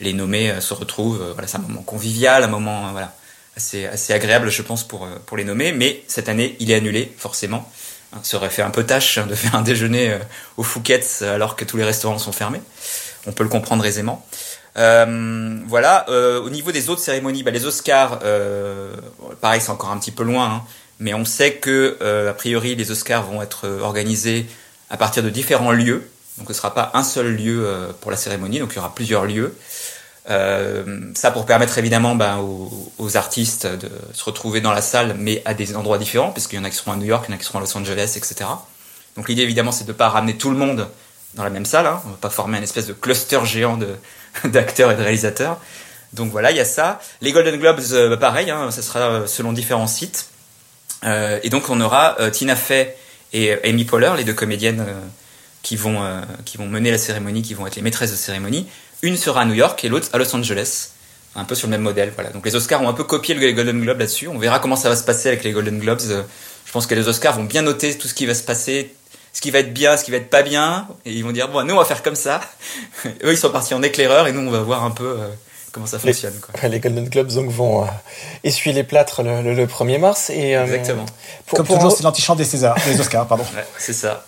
les 0.00 0.14
nommés 0.14 0.50
se 0.60 0.72
retrouvent. 0.72 1.22
voilà, 1.34 1.46
c'est 1.46 1.58
un 1.58 1.60
moment 1.60 1.82
convivial, 1.82 2.42
un 2.42 2.46
moment 2.46 2.94
assez, 3.54 3.86
agréable, 4.14 4.48
je 4.48 4.62
pense, 4.62 4.82
pour, 4.82 5.06
les 5.36 5.44
nommés. 5.44 5.72
Mais 5.72 6.04
cette 6.08 6.30
année, 6.30 6.56
il 6.58 6.70
est 6.70 6.74
annulé, 6.74 7.12
forcément. 7.18 7.70
Hein, 8.14 8.20
ça 8.22 8.38
aurait 8.38 8.48
fait 8.48 8.62
un 8.62 8.70
peu 8.70 8.84
tâche 8.84 9.18
hein, 9.18 9.26
de 9.26 9.34
faire 9.34 9.54
un 9.54 9.60
déjeuner 9.62 10.16
au 10.56 10.62
Fouquet's 10.62 11.20
alors 11.20 11.54
que 11.54 11.66
tous 11.66 11.76
les 11.76 11.84
restaurants 11.84 12.18
sont 12.18 12.32
fermés. 12.32 12.62
On 13.26 13.32
peut 13.32 13.42
le 13.42 13.50
comprendre 13.50 13.84
aisément. 13.84 14.24
Euh, 14.76 15.58
voilà. 15.66 16.06
Euh, 16.08 16.40
au 16.40 16.50
niveau 16.50 16.72
des 16.72 16.88
autres 16.88 17.00
cérémonies, 17.00 17.42
bah, 17.42 17.50
les 17.50 17.66
Oscars, 17.66 18.20
euh, 18.24 18.94
pareil, 19.40 19.60
c'est 19.60 19.70
encore 19.70 19.90
un 19.90 19.98
petit 19.98 20.10
peu 20.10 20.24
loin, 20.24 20.46
hein, 20.46 20.62
mais 20.98 21.14
on 21.14 21.24
sait 21.24 21.54
que 21.54 21.98
a 22.28 22.32
priori 22.34 22.74
les 22.74 22.90
Oscars 22.90 23.24
vont 23.24 23.42
être 23.42 23.68
organisés 23.82 24.46
à 24.90 24.96
partir 24.96 25.22
de 25.22 25.30
différents 25.30 25.72
lieux. 25.72 26.08
Donc 26.38 26.48
ce 26.48 26.52
ne 26.52 26.56
sera 26.56 26.74
pas 26.74 26.90
un 26.94 27.02
seul 27.02 27.34
lieu 27.34 27.66
pour 28.00 28.10
la 28.10 28.16
cérémonie, 28.16 28.58
donc 28.58 28.72
il 28.72 28.76
y 28.76 28.78
aura 28.78 28.94
plusieurs 28.94 29.24
lieux. 29.26 29.54
ça 30.26 31.30
pour 31.32 31.46
permettre 31.46 31.78
évidemment 31.78 32.14
bah, 32.14 32.38
aux, 32.38 32.92
aux, 32.98 33.16
artistes 33.16 33.66
de 33.66 33.90
se 34.12 34.24
retrouver 34.24 34.60
dans 34.60 34.72
la 34.72 34.82
salle, 34.82 35.16
mais 35.18 35.42
à 35.44 35.54
des 35.54 35.76
endroits 35.76 35.98
différents, 35.98 36.30
parce 36.30 36.46
qu'il 36.46 36.58
y 36.58 36.62
en 36.62 36.64
a 36.64 36.70
qui 36.70 36.76
seront 36.76 36.92
à 36.92 36.96
New 36.96 37.06
York, 37.06 37.26
il 37.28 37.32
y 37.32 37.34
en 37.34 37.36
a 37.36 37.38
qui 37.38 37.46
seront 37.46 37.58
à 37.58 37.62
Los 37.62 37.76
Angeles, 37.76 38.14
etc. 38.16 38.48
Donc 39.16 39.28
l'idée 39.28 39.42
évidemment 39.42 39.72
c'est 39.72 39.84
de 39.84 39.92
ne 39.92 39.96
pas 39.96 40.08
ramener 40.08 40.36
tout 40.36 40.50
le 40.50 40.56
monde 40.56 40.88
dans 41.36 41.44
la 41.44 41.50
même 41.50 41.66
salle, 41.66 41.86
hein. 41.86 42.02
on 42.06 42.10
va 42.10 42.16
pas 42.16 42.30
former 42.30 42.58
un 42.58 42.62
espèce 42.62 42.86
de 42.86 42.92
cluster 42.92 43.40
géant 43.44 43.78
d'acteurs 44.44 44.90
et 44.90 44.96
de 44.96 45.02
réalisateurs. 45.02 45.60
Donc 46.12 46.32
voilà, 46.32 46.50
il 46.50 46.56
y 46.56 46.60
a 46.60 46.64
ça. 46.64 47.00
Les 47.20 47.32
Golden 47.32 47.58
Globes, 47.58 47.80
euh, 47.92 48.16
pareil, 48.16 48.50
hein, 48.50 48.70
ça 48.70 48.82
sera 48.82 49.26
selon 49.26 49.52
différents 49.52 49.86
sites. 49.86 50.28
Euh, 51.04 51.38
et 51.42 51.50
donc 51.50 51.68
on 51.68 51.80
aura 51.80 52.16
euh, 52.20 52.30
Tina 52.30 52.56
Fey 52.56 52.96
et 53.32 53.52
Amy 53.68 53.84
Poehler, 53.84 54.12
les 54.16 54.24
deux 54.24 54.32
comédiennes 54.32 54.80
euh, 54.80 54.94
qui, 55.62 55.76
vont, 55.76 56.02
euh, 56.02 56.20
qui 56.44 56.56
vont 56.56 56.66
mener 56.66 56.90
la 56.90 56.98
cérémonie, 56.98 57.42
qui 57.42 57.54
vont 57.54 57.66
être 57.66 57.76
les 57.76 57.82
maîtresses 57.82 58.10
de 58.10 58.16
cérémonie. 58.16 58.66
Une 59.02 59.16
sera 59.16 59.42
à 59.42 59.44
New 59.44 59.54
York 59.54 59.84
et 59.84 59.88
l'autre 59.88 60.08
à 60.12 60.18
Los 60.18 60.34
Angeles. 60.34 60.90
Un 61.34 61.44
peu 61.44 61.54
sur 61.54 61.68
le 61.68 61.72
même 61.72 61.82
modèle. 61.82 62.12
Voilà. 62.14 62.30
Donc 62.30 62.46
les 62.46 62.56
Oscars 62.56 62.80
ont 62.80 62.88
un 62.88 62.94
peu 62.94 63.04
copié 63.04 63.34
le 63.34 63.52
Golden 63.52 63.78
Globe 63.78 63.98
là-dessus. 63.98 64.26
On 64.26 64.38
verra 64.38 64.58
comment 64.58 64.76
ça 64.76 64.88
va 64.88 64.96
se 64.96 65.04
passer 65.04 65.28
avec 65.28 65.44
les 65.44 65.52
Golden 65.52 65.78
Globes. 65.78 66.00
Je 66.64 66.72
pense 66.72 66.86
que 66.86 66.94
les 66.94 67.08
Oscars 67.08 67.36
vont 67.36 67.44
bien 67.44 67.60
noter 67.60 67.96
tout 67.98 68.08
ce 68.08 68.14
qui 68.14 68.24
va 68.24 68.34
se 68.34 68.42
passer, 68.42 68.94
ce 69.36 69.42
qui 69.42 69.50
va 69.50 69.58
être 69.58 69.74
bien, 69.74 69.98
ce 69.98 70.04
qui 70.04 70.10
va 70.10 70.16
être 70.16 70.30
pas 70.30 70.42
bien, 70.42 70.88
et 71.04 71.12
ils 71.12 71.22
vont 71.22 71.30
dire 71.30 71.50
bon, 71.50 71.62
nous 71.62 71.74
on 71.74 71.76
va 71.76 71.84
faire 71.84 72.02
comme 72.02 72.16
ça. 72.16 72.40
Eux 73.22 73.32
ils 73.32 73.36
sont 73.36 73.50
partis 73.50 73.74
en 73.74 73.82
éclaireur 73.82 74.28
et 74.28 74.32
nous 74.32 74.40
on 74.40 74.50
va 74.50 74.60
voir 74.60 74.82
un 74.82 74.90
peu 74.90 75.04
euh, 75.04 75.28
comment 75.72 75.84
ça 75.84 75.98
fonctionne. 75.98 76.32
Les, 76.32 76.40
quoi. 76.40 76.68
les 76.70 76.80
Golden 76.80 77.06
Globes 77.06 77.30
donc 77.34 77.50
vont 77.50 77.82
euh, 77.82 77.88
essuyer 78.44 78.74
les 78.74 78.82
plâtres 78.82 79.22
le, 79.22 79.42
le, 79.42 79.52
le 79.52 79.66
1er 79.66 79.98
mars 79.98 80.30
et 80.30 80.56
euh, 80.56 80.64
exactement. 80.64 81.04
Pour, 81.44 81.58
comme 81.58 81.66
pour 81.66 81.76
toujours, 81.76 81.92
en... 81.92 81.94
c'est 81.94 82.02
l'antichambre 82.02 82.38
des 82.38 82.46
Césars, 82.46 82.78
des 82.86 82.98
Oscars, 82.98 83.26
pardon. 83.26 83.44
Ouais, 83.54 83.66
c'est 83.76 83.92
ça. 83.92 84.24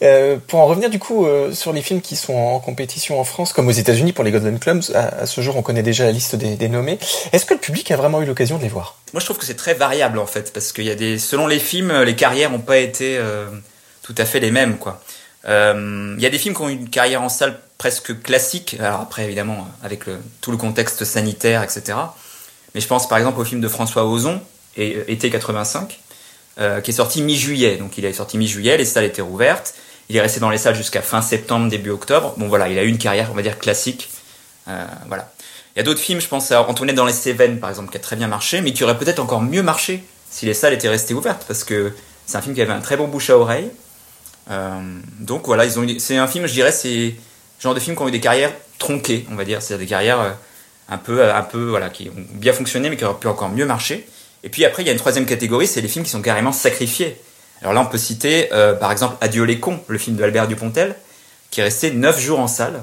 Euh, 0.00 0.38
pour 0.48 0.60
en 0.60 0.66
revenir 0.66 0.88
du 0.88 0.98
coup 0.98 1.26
euh, 1.26 1.52
sur 1.52 1.74
les 1.74 1.82
films 1.82 2.00
qui 2.00 2.16
sont 2.16 2.32
en 2.32 2.60
compétition 2.60 3.20
en 3.20 3.24
France, 3.24 3.52
comme 3.52 3.68
aux 3.68 3.72
États-Unis 3.72 4.14
pour 4.14 4.24
les 4.24 4.30
Golden 4.30 4.56
Globes, 4.56 4.84
à, 4.94 5.20
à, 5.20 5.26
ce 5.26 5.42
jour 5.42 5.54
on 5.58 5.62
connaît 5.62 5.82
déjà 5.82 6.04
la 6.04 6.12
liste 6.12 6.34
des, 6.34 6.56
des 6.56 6.68
nommés. 6.70 6.98
Est-ce 7.32 7.44
que 7.44 7.52
le 7.52 7.60
public 7.60 7.90
a 7.90 7.96
vraiment 7.96 8.22
eu 8.22 8.24
l'occasion 8.24 8.56
de 8.56 8.62
les 8.62 8.70
voir? 8.70 8.96
Moi 9.12 9.20
je 9.20 9.26
trouve 9.26 9.36
que 9.36 9.44
c'est 9.44 9.56
très 9.56 9.74
variable 9.74 10.18
en 10.18 10.24
fait, 10.24 10.50
parce 10.50 10.72
qu'il 10.72 10.84
y 10.84 10.90
a 10.90 10.94
des, 10.94 11.18
selon 11.18 11.46
les 11.46 11.58
films, 11.58 11.92
les 12.04 12.16
carrières 12.16 12.50
n'ont 12.50 12.58
pas 12.58 12.78
été 12.78 13.18
euh, 13.18 13.46
tout 14.04 14.14
à 14.16 14.24
fait 14.24 14.38
les 14.38 14.52
mêmes 14.52 14.78
quoi. 14.78 15.02
Il 15.44 15.50
euh, 15.50 16.16
y 16.20 16.26
a 16.26 16.30
des 16.30 16.38
films 16.38 16.54
qui 16.54 16.62
ont 16.62 16.68
une 16.68 16.88
carrière 16.88 17.20
en 17.20 17.28
salle 17.28 17.58
presque 17.76 18.22
classique, 18.22 18.76
alors 18.78 19.00
après 19.00 19.24
évidemment 19.24 19.68
avec 19.82 20.06
le, 20.06 20.18
tout 20.40 20.52
le 20.52 20.56
contexte 20.56 21.04
sanitaire 21.04 21.64
etc. 21.64 21.98
Mais 22.74 22.80
je 22.80 22.86
pense 22.86 23.08
par 23.08 23.18
exemple 23.18 23.40
au 23.40 23.44
film 23.44 23.60
de 23.60 23.68
François 23.68 24.04
Ozon, 24.06 24.40
et, 24.76 25.12
été 25.12 25.30
85, 25.30 26.00
euh, 26.60 26.80
qui 26.80 26.90
est 26.90 26.94
sorti 26.94 27.22
mi-juillet. 27.22 27.76
Donc 27.76 27.98
il 27.98 28.04
est 28.04 28.12
sorti 28.12 28.38
mi-juillet, 28.38 28.76
les 28.76 28.84
salles 28.84 29.04
étaient 29.04 29.22
rouvertes. 29.22 29.74
Il 30.08 30.16
est 30.16 30.20
resté 30.20 30.38
dans 30.38 30.50
les 30.50 30.58
salles 30.58 30.74
jusqu'à 30.74 31.00
fin 31.00 31.22
septembre, 31.22 31.68
début 31.70 31.90
octobre. 31.90 32.34
Bon 32.36 32.48
voilà, 32.48 32.68
il 32.68 32.78
a 32.78 32.82
eu 32.82 32.88
une 32.88 32.98
carrière, 32.98 33.28
on 33.30 33.34
va 33.34 33.42
dire, 33.42 33.58
classique. 33.58 34.10
Euh, 34.68 34.84
voilà. 35.08 35.32
Il 35.74 35.78
y 35.78 35.80
a 35.80 35.82
d'autres 35.82 36.00
films, 36.00 36.20
je 36.20 36.28
pense 36.28 36.52
à 36.52 36.62
Antoinette 36.68 36.94
dans 36.94 37.06
les 37.06 37.12
Cévennes, 37.12 37.58
par 37.58 37.70
exemple, 37.70 37.90
qui 37.90 37.96
a 37.96 38.00
très 38.00 38.16
bien 38.16 38.28
marché, 38.28 38.60
mais 38.60 38.72
qui 38.72 38.84
aurait 38.84 38.98
peut-être 38.98 39.18
encore 39.18 39.40
mieux 39.40 39.62
marché 39.62 40.04
si 40.30 40.46
les 40.46 40.54
salles 40.54 40.74
étaient 40.74 40.88
restées 40.88 41.14
ouvertes, 41.14 41.44
parce 41.48 41.64
que 41.64 41.92
c'est 42.26 42.36
un 42.36 42.42
film 42.42 42.54
qui 42.54 42.62
avait 42.62 42.72
un 42.72 42.80
très 42.80 42.96
bon 42.96 43.08
bouche 43.08 43.30
à 43.30 43.38
oreille. 43.38 43.70
Euh, 44.50 44.80
donc 45.20 45.46
voilà, 45.46 45.64
c'est 45.98 46.16
un 46.16 46.26
film, 46.26 46.46
je 46.46 46.52
dirais, 46.52 46.72
c'est 46.72 47.14
genre 47.60 47.74
de 47.74 47.80
film 47.80 47.96
qui 47.96 48.02
ont 48.02 48.08
eu 48.08 48.12
des 48.12 48.20
carrières 48.20 48.52
tronquées, 48.78 49.26
on 49.30 49.34
va 49.34 49.44
dire, 49.44 49.62
c'est 49.62 49.78
des 49.78 49.86
carrières 49.86 50.20
euh, 50.20 50.30
un 50.88 50.98
peu, 50.98 51.32
un 51.32 51.42
peu, 51.42 51.64
voilà, 51.68 51.88
qui 51.88 52.10
ont 52.10 52.24
bien 52.34 52.52
fonctionné, 52.52 52.90
mais 52.90 52.96
qui 52.96 53.04
auraient 53.04 53.18
pu 53.18 53.28
encore 53.28 53.48
mieux 53.48 53.66
marcher. 53.66 54.06
Et 54.42 54.50
puis 54.50 54.64
après, 54.64 54.82
il 54.82 54.86
y 54.86 54.90
a 54.90 54.92
une 54.92 54.98
troisième 54.98 55.24
catégorie, 55.24 55.66
c'est 55.66 55.80
les 55.80 55.88
films 55.88 56.04
qui 56.04 56.10
sont 56.10 56.20
carrément 56.20 56.52
sacrifiés. 56.52 57.16
Alors 57.62 57.72
là, 57.72 57.80
on 57.80 57.86
peut 57.86 57.98
citer, 57.98 58.52
euh, 58.52 58.74
par 58.74 58.92
exemple, 58.92 59.16
Adieu 59.22 59.44
les 59.44 59.58
cons, 59.58 59.80
le 59.88 59.96
film 59.96 60.16
de 60.16 60.22
Albert 60.22 60.48
Dupontel, 60.48 60.94
qui 61.50 61.60
est 61.60 61.64
resté 61.64 61.90
9 61.90 62.20
jours 62.20 62.40
en 62.40 62.48
salle, 62.48 62.82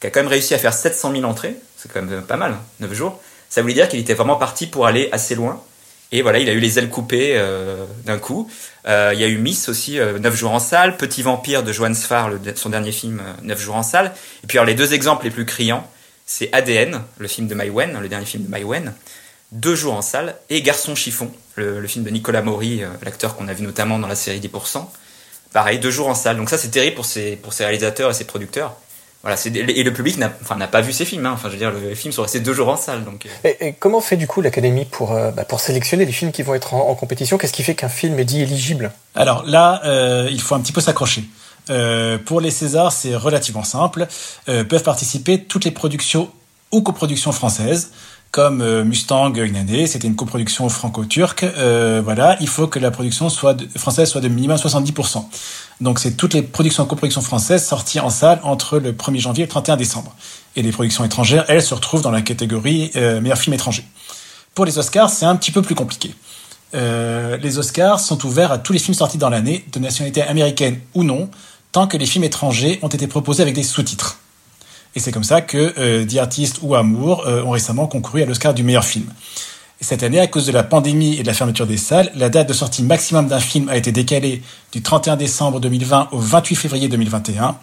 qui 0.00 0.06
a 0.06 0.10
quand 0.10 0.20
même 0.20 0.28
réussi 0.28 0.54
à 0.54 0.58
faire 0.58 0.72
700 0.72 1.12
000 1.12 1.24
entrées, 1.24 1.56
c'est 1.76 1.90
quand 1.90 2.02
même 2.02 2.22
pas 2.22 2.36
mal, 2.36 2.56
9 2.78 2.92
jours. 2.92 3.20
Ça 3.48 3.62
voulait 3.62 3.74
dire 3.74 3.88
qu'il 3.88 3.98
était 3.98 4.14
vraiment 4.14 4.36
parti 4.36 4.66
pour 4.66 4.86
aller 4.86 5.08
assez 5.12 5.34
loin. 5.34 5.60
Et 6.12 6.20
voilà, 6.20 6.38
il 6.38 6.48
a 6.48 6.52
eu 6.52 6.60
les 6.60 6.78
ailes 6.78 6.90
coupées 6.90 7.32
euh, 7.36 7.86
d'un 8.04 8.18
coup. 8.18 8.48
Euh, 8.86 9.12
il 9.14 9.20
y 9.20 9.24
a 9.24 9.28
eu 9.28 9.38
Miss 9.38 9.70
aussi, 9.70 9.98
euh, 9.98 10.18
9 10.18 10.36
jours 10.36 10.52
en 10.52 10.58
salle. 10.58 10.98
Petit 10.98 11.22
Vampire 11.22 11.62
de 11.62 11.72
Johan 11.72 11.94
Sfar, 11.94 12.30
son 12.54 12.68
dernier 12.68 12.92
film, 12.92 13.20
euh, 13.20 13.32
9 13.42 13.58
jours 13.58 13.76
en 13.76 13.82
salle. 13.82 14.12
Et 14.44 14.46
puis 14.46 14.58
alors 14.58 14.66
les 14.66 14.74
deux 14.74 14.92
exemples 14.92 15.24
les 15.24 15.30
plus 15.30 15.46
criants, 15.46 15.88
c'est 16.26 16.50
ADN, 16.52 17.02
le 17.18 17.28
film 17.28 17.48
de 17.48 17.54
Maïwen, 17.54 17.98
le 17.98 18.08
dernier 18.08 18.26
film 18.26 18.44
de 18.44 18.48
Maïwen, 18.50 18.92
deux 19.52 19.74
jours 19.74 19.94
en 19.94 20.02
salle, 20.02 20.36
et 20.50 20.62
Garçon 20.62 20.94
chiffon, 20.94 21.30
le, 21.56 21.80
le 21.80 21.88
film 21.88 22.04
de 22.04 22.10
Nicolas 22.10 22.42
Maury, 22.42 22.82
euh, 22.82 22.88
l'acteur 23.02 23.34
qu'on 23.36 23.48
a 23.48 23.54
vu 23.54 23.62
notamment 23.62 23.98
dans 23.98 24.08
la 24.08 24.14
série 24.14 24.40
10%. 24.40 24.86
Pareil, 25.52 25.78
deux 25.78 25.90
jours 25.90 26.08
en 26.08 26.14
salle. 26.14 26.36
Donc 26.36 26.50
ça 26.50 26.58
c'est 26.58 26.70
terrible 26.70 26.96
pour 26.96 27.06
ces, 27.06 27.36
pour 27.36 27.54
ces 27.54 27.64
réalisateurs 27.64 28.10
et 28.10 28.14
ces 28.14 28.24
producteurs, 28.24 28.76
voilà, 29.22 29.36
c'est 29.36 29.54
et 29.54 29.82
le 29.82 29.92
public 29.92 30.18
n'a 30.18 30.32
enfin 30.42 30.56
n'a 30.56 30.66
pas 30.66 30.80
vu 30.80 30.92
ces 30.92 31.04
films. 31.04 31.26
Hein. 31.26 31.32
Enfin, 31.34 31.48
je 31.48 31.52
veux 31.52 31.58
dire, 31.58 31.72
les 31.72 31.94
films 31.94 32.12
sont 32.12 32.22
restés 32.22 32.40
deux 32.40 32.54
jours 32.54 32.68
en 32.68 32.76
salle. 32.76 33.04
Donc. 33.04 33.26
Et, 33.44 33.74
comment 33.78 34.00
fait 34.00 34.16
du 34.16 34.26
coup 34.26 34.40
l'Académie 34.40 34.84
pour 34.84 35.12
bah, 35.12 35.44
pour 35.44 35.60
sélectionner 35.60 36.04
les 36.04 36.12
films 36.12 36.32
qui 36.32 36.42
vont 36.42 36.54
être 36.54 36.74
en, 36.74 36.94
compétition? 36.94 37.38
Qu'est-ce 37.38 37.52
qui 37.52 37.62
fait 37.62 37.74
qu'un 37.74 37.88
film 37.88 38.18
est 38.18 38.24
dit 38.24 38.42
éligible? 38.42 38.92
Alors 39.14 39.44
là, 39.46 39.80
il 40.28 40.40
faut 40.40 40.54
un 40.54 40.60
petit 40.60 40.72
peu 40.72 40.80
s'accrocher. 40.80 41.24
pour 42.24 42.40
les 42.40 42.50
Césars, 42.50 42.92
c'est 42.92 43.14
relativement 43.14 43.64
simple. 43.64 44.08
peuvent 44.46 44.82
participer 44.82 45.44
toutes 45.44 45.64
les 45.64 45.70
productions 45.70 46.30
ou 46.72 46.82
coproductions 46.82 47.32
françaises 47.32 47.92
comme 48.32 48.62
euh, 48.62 48.82
Mustang 48.82 49.34
une 49.34 49.56
année, 49.56 49.86
c'était 49.86 50.08
une 50.08 50.16
coproduction 50.16 50.68
franco-turque. 50.70 51.44
Euh, 51.44 52.00
voilà, 52.02 52.38
il 52.40 52.48
faut 52.48 52.66
que 52.66 52.78
la 52.78 52.90
production 52.90 53.28
soit 53.28 53.56
française 53.76 54.08
soit 54.08 54.22
de 54.22 54.28
minimum 54.28 54.56
70%. 54.56 55.22
Donc 55.82 55.98
c'est 55.98 56.12
toutes 56.12 56.32
les 56.32 56.42
productions 56.42 56.86
coproductions 56.86 57.20
françaises 57.20 57.64
sorties 57.64 58.00
en 58.00 58.08
salle 58.08 58.40
entre 58.42 58.78
le 58.78 58.92
1er 58.92 59.20
janvier 59.20 59.42
et 59.44 59.46
le 59.46 59.50
31 59.50 59.76
décembre. 59.76 60.16
Et 60.56 60.62
les 60.62 60.72
productions 60.72 61.04
étrangères, 61.04 61.44
elles, 61.48 61.62
se 61.62 61.74
retrouvent 61.74 62.00
dans 62.00 62.10
la 62.10 62.22
catégorie 62.22 62.90
euh, 62.96 63.20
meilleur 63.20 63.38
film 63.38 63.52
étranger. 63.52 63.84
Pour 64.54 64.64
les 64.64 64.78
Oscars, 64.78 65.10
c'est 65.10 65.26
un 65.26 65.36
petit 65.36 65.50
peu 65.50 65.60
plus 65.60 65.74
compliqué. 65.74 66.14
Euh, 66.74 67.36
les 67.36 67.58
Oscars 67.58 68.00
sont 68.00 68.24
ouverts 68.24 68.50
à 68.50 68.56
tous 68.56 68.72
les 68.72 68.78
films 68.78 68.94
sortis 68.94 69.18
dans 69.18 69.28
l'année, 69.28 69.66
de 69.70 69.78
nationalité 69.78 70.22
américaine 70.22 70.80
ou 70.94 71.04
non, 71.04 71.28
tant 71.70 71.86
que 71.86 71.98
les 71.98 72.06
films 72.06 72.24
étrangers 72.24 72.78
ont 72.80 72.88
été 72.88 73.06
proposés 73.06 73.42
avec 73.42 73.54
des 73.54 73.62
sous-titres. 73.62 74.21
Et 74.94 75.00
c'est 75.00 75.12
comme 75.12 75.24
ça 75.24 75.40
que 75.40 75.74
euh, 75.78 76.04
The 76.04 76.16
Artist 76.16 76.58
ou 76.62 76.74
Amour 76.74 77.26
euh, 77.26 77.42
ont 77.44 77.50
récemment 77.50 77.86
concouru 77.86 78.22
à 78.22 78.26
l'Oscar 78.26 78.52
du 78.52 78.62
meilleur 78.62 78.84
film. 78.84 79.06
Et 79.80 79.84
cette 79.84 80.02
année, 80.02 80.20
à 80.20 80.26
cause 80.26 80.46
de 80.46 80.52
la 80.52 80.62
pandémie 80.62 81.16
et 81.16 81.22
de 81.22 81.26
la 81.26 81.34
fermeture 81.34 81.66
des 81.66 81.76
salles, 81.76 82.12
la 82.14 82.28
date 82.28 82.48
de 82.48 82.52
sortie 82.52 82.82
maximum 82.82 83.26
d'un 83.26 83.40
film 83.40 83.68
a 83.68 83.76
été 83.76 83.90
décalée 83.90 84.42
du 84.70 84.82
31 84.82 85.16
décembre 85.16 85.60
2020 85.60 86.10
au 86.12 86.18
28 86.18 86.54
février 86.54 86.88
2021. 86.88 87.56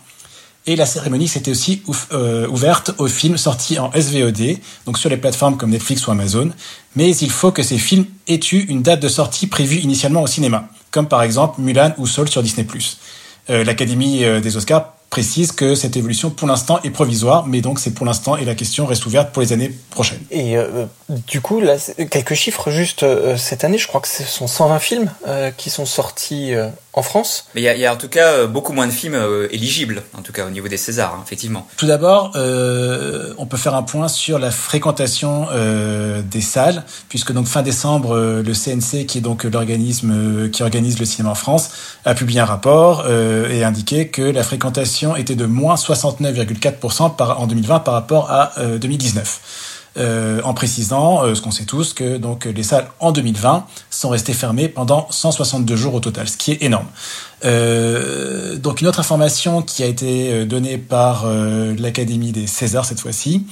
Et 0.65 0.75
la 0.75 0.85
cérémonie 0.85 1.29
s'était 1.29 1.51
aussi 1.51 1.81
euh, 2.11 2.45
ouverte 2.47 2.91
aux 2.97 3.07
films 3.07 3.37
sortis 3.37 3.79
en 3.79 3.91
SVOD, 3.93 4.57
donc 4.85 4.97
sur 4.97 5.09
les 5.09 5.15
plateformes 5.15 5.55
comme 5.55 5.69
Netflix 5.69 6.05
ou 6.05 6.11
Amazon. 6.11 6.51
Mais 6.95 7.15
il 7.15 7.31
faut 7.31 7.51
que 7.51 7.63
ces 7.63 7.77
films 7.77 8.05
aient 8.27 8.39
eu 8.51 8.65
une 8.67 8.81
date 8.81 8.99
de 8.99 9.07
sortie 9.07 9.47
prévue 9.47 9.77
initialement 9.77 10.21
au 10.21 10.27
cinéma, 10.27 10.67
comme 10.91 11.07
par 11.07 11.23
exemple 11.23 11.61
Mulan 11.61 11.93
ou 11.97 12.05
Soul 12.05 12.27
sur 12.27 12.43
Disney+. 12.43 12.67
Euh, 13.49 13.63
L'Académie 13.63 14.19
des 14.41 14.57
Oscars 14.57 14.93
précise 15.09 15.51
que 15.51 15.75
cette 15.75 15.97
évolution 15.97 16.29
pour 16.29 16.47
l'instant 16.47 16.79
est 16.83 16.91
provisoire, 16.91 17.47
mais 17.47 17.61
donc 17.61 17.79
c'est 17.79 17.91
pour 17.91 18.05
l'instant 18.05 18.37
et 18.37 18.45
la 18.45 18.55
question 18.55 18.85
reste 18.85 19.05
ouverte 19.05 19.31
pour 19.31 19.41
les 19.41 19.53
années 19.53 19.71
prochaines. 19.89 20.19
Et 20.29 20.57
euh, 20.57 20.85
du 21.27 21.41
coup, 21.41 21.59
là, 21.59 21.77
quelques 22.09 22.35
chiffres 22.35 22.69
juste 22.69 23.03
euh, 23.03 23.37
cette 23.37 23.63
année, 23.63 23.77
je 23.77 23.87
crois 23.87 24.01
que 24.01 24.07
ce 24.07 24.23
sont 24.23 24.47
120 24.47 24.79
films 24.79 25.11
euh, 25.27 25.51
qui 25.51 25.69
sont 25.69 25.85
sortis 25.85 26.53
en 26.93 27.01
France. 27.01 27.45
Mais 27.55 27.61
il 27.61 27.77
y, 27.77 27.79
y 27.79 27.85
a, 27.85 27.93
en 27.93 27.97
tout 27.97 28.09
cas 28.09 28.45
beaucoup 28.45 28.73
moins 28.73 28.85
de 28.85 28.91
films 28.91 29.17
éligibles, 29.51 30.03
en 30.17 30.21
tout 30.21 30.31
cas 30.31 30.45
au 30.45 30.49
niveau 30.49 30.67
des 30.67 30.77
Césars, 30.77 31.15
hein, 31.15 31.23
effectivement. 31.25 31.67
Tout 31.77 31.87
d'abord, 31.87 32.31
on 32.35 33.45
peut 33.45 33.57
faire 33.57 33.75
un 33.75 33.83
point 33.83 34.07
sur 34.07 34.37
la 34.37 34.51
fréquentation 34.51 35.47
des 36.23 36.41
salles, 36.41 36.83
puisque 37.07 37.31
donc 37.31 37.47
fin 37.47 37.61
décembre, 37.61 38.17
le 38.17 38.53
CNC, 38.53 39.05
qui 39.05 39.19
est 39.19 39.21
donc 39.21 39.43
l'organisme 39.43 40.49
qui 40.49 40.63
organise 40.63 40.99
le 40.99 41.05
cinéma 41.05 41.31
en 41.31 41.35
France, 41.35 41.71
a 42.05 42.13
publié 42.13 42.39
un 42.39 42.45
rapport 42.45 43.09
et 43.09 43.63
indiqué 43.63 44.09
que 44.09 44.21
la 44.21 44.43
fréquentation 44.43 44.98
était 45.15 45.35
de 45.35 45.45
moins 45.45 45.75
69,4% 45.75 47.21
en 47.21 47.47
2020 47.47 47.79
par 47.79 47.93
rapport 47.93 48.31
à 48.31 48.53
2019. 48.79 49.41
Euh, 49.97 49.99
euh, 49.99 50.41
en 50.43 50.53
précisant, 50.53 51.23
euh, 51.23 51.35
ce 51.35 51.41
qu'on 51.41 51.51
sait 51.51 51.65
tous, 51.65 51.93
que 51.93 52.17
donc 52.17 52.45
les 52.45 52.63
salles 52.63 52.87
en 52.99 53.11
2020 53.11 53.65
sont 53.89 54.09
restées 54.09 54.33
fermées 54.33 54.69
pendant 54.69 55.07
162 55.09 55.75
jours 55.75 55.95
au 55.95 55.99
total, 55.99 56.29
ce 56.29 56.37
qui 56.37 56.51
est 56.51 56.63
énorme. 56.63 56.85
donc 58.61 58.81
une 58.81 58.87
autre 58.87 58.99
information 58.99 59.61
qui 59.61 59.83
a 59.83 59.87
été 59.87 60.45
donnée 60.45 60.77
par 60.77 61.25
l'Académie 61.27 62.31
des 62.31 62.47
Césars 62.47 62.85
cette 62.85 62.99
fois-ci, 62.99 63.45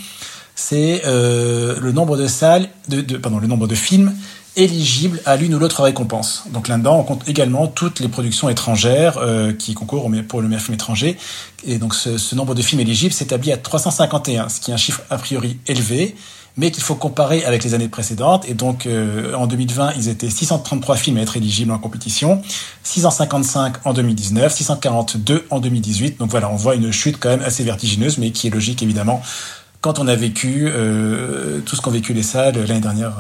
c'est 0.56 1.02
le 1.06 1.92
nombre 1.92 2.18
de 2.18 2.28
salles, 2.28 2.70
de, 2.88 3.02
pardon, 3.18 3.40
le 3.40 3.48
nombre 3.48 3.68
de 3.68 3.76
films 3.76 4.14
éligibles 4.58 5.22
à 5.26 5.38
l'une 5.38 5.54
ou 5.56 5.60
l'autre 5.60 5.84
récompense. 5.84 6.44
Donc 6.52 6.68
là-dedans, 6.68 7.00
on 7.00 7.04
compte 7.04 7.28
également 7.30 7.68
toutes 7.68 8.00
les 8.00 8.10
productions 8.10 8.50
étrangères 8.50 9.18
euh, 9.20 9.54
qui 9.54 9.74
concourent 9.76 10.10
pour 10.28 10.42
le 10.42 10.48
meilleur 10.48 10.64
film 10.64 10.74
étranger. 10.74 11.18
Et 11.66 11.78
donc 11.78 11.96
ce, 11.96 12.18
ce 12.18 12.36
nombre 12.36 12.56
de 12.56 12.62
films 12.62 12.82
éligibles 12.82 13.14
s'établit 13.14 13.52
à 13.54 13.58
351, 13.58 14.50
ce 14.50 14.60
qui 14.60 14.72
est 14.72 14.74
un 14.74 14.78
chiffre 14.78 15.02
a 15.10 15.18
priori 15.18 15.60
élevé, 15.68 16.16
mais 16.58 16.72
qu'il 16.72 16.84
faut 16.84 16.96
comparer 16.96 17.46
avec 17.46 17.64
les 17.64 17.76
années 17.76 17.88
précédentes. 17.88 18.50
Et 18.50 18.56
donc 18.56 18.88
euh, 18.88 19.34
en 19.36 19.46
2020, 19.46 19.94
ils 19.96 20.10
étaient 20.10 20.30
633 20.30 20.96
films 20.96 21.18
à 21.18 21.22
être 21.22 21.38
éligibles 21.38 21.72
en 21.72 21.78
compétition, 21.78 22.42
655 22.84 23.86
en 23.86 23.94
2019, 23.94 24.54
642 24.54 25.46
en 25.52 25.60
2018. 25.60 26.18
Donc 26.18 26.32
voilà, 26.32 26.50
on 26.50 26.56
voit 26.56 26.76
une 26.76 26.92
chute 26.92 27.18
quand 27.20 27.30
même 27.30 27.44
assez 27.44 27.64
vertigineuse, 27.64 28.18
mais 28.18 28.32
qui 28.32 28.48
est 28.48 28.52
logique 28.52 28.82
évidemment 28.82 29.22
quand 29.80 30.00
on 30.00 30.08
a 30.08 30.16
vécu 30.16 30.68
euh, 30.68 31.60
tout 31.62 31.76
ce 31.76 31.82
qu'ont 31.82 31.92
vécu 31.92 32.14
les 32.14 32.24
salles 32.24 32.56
l'année 32.68 32.82
dernière. 32.82 33.14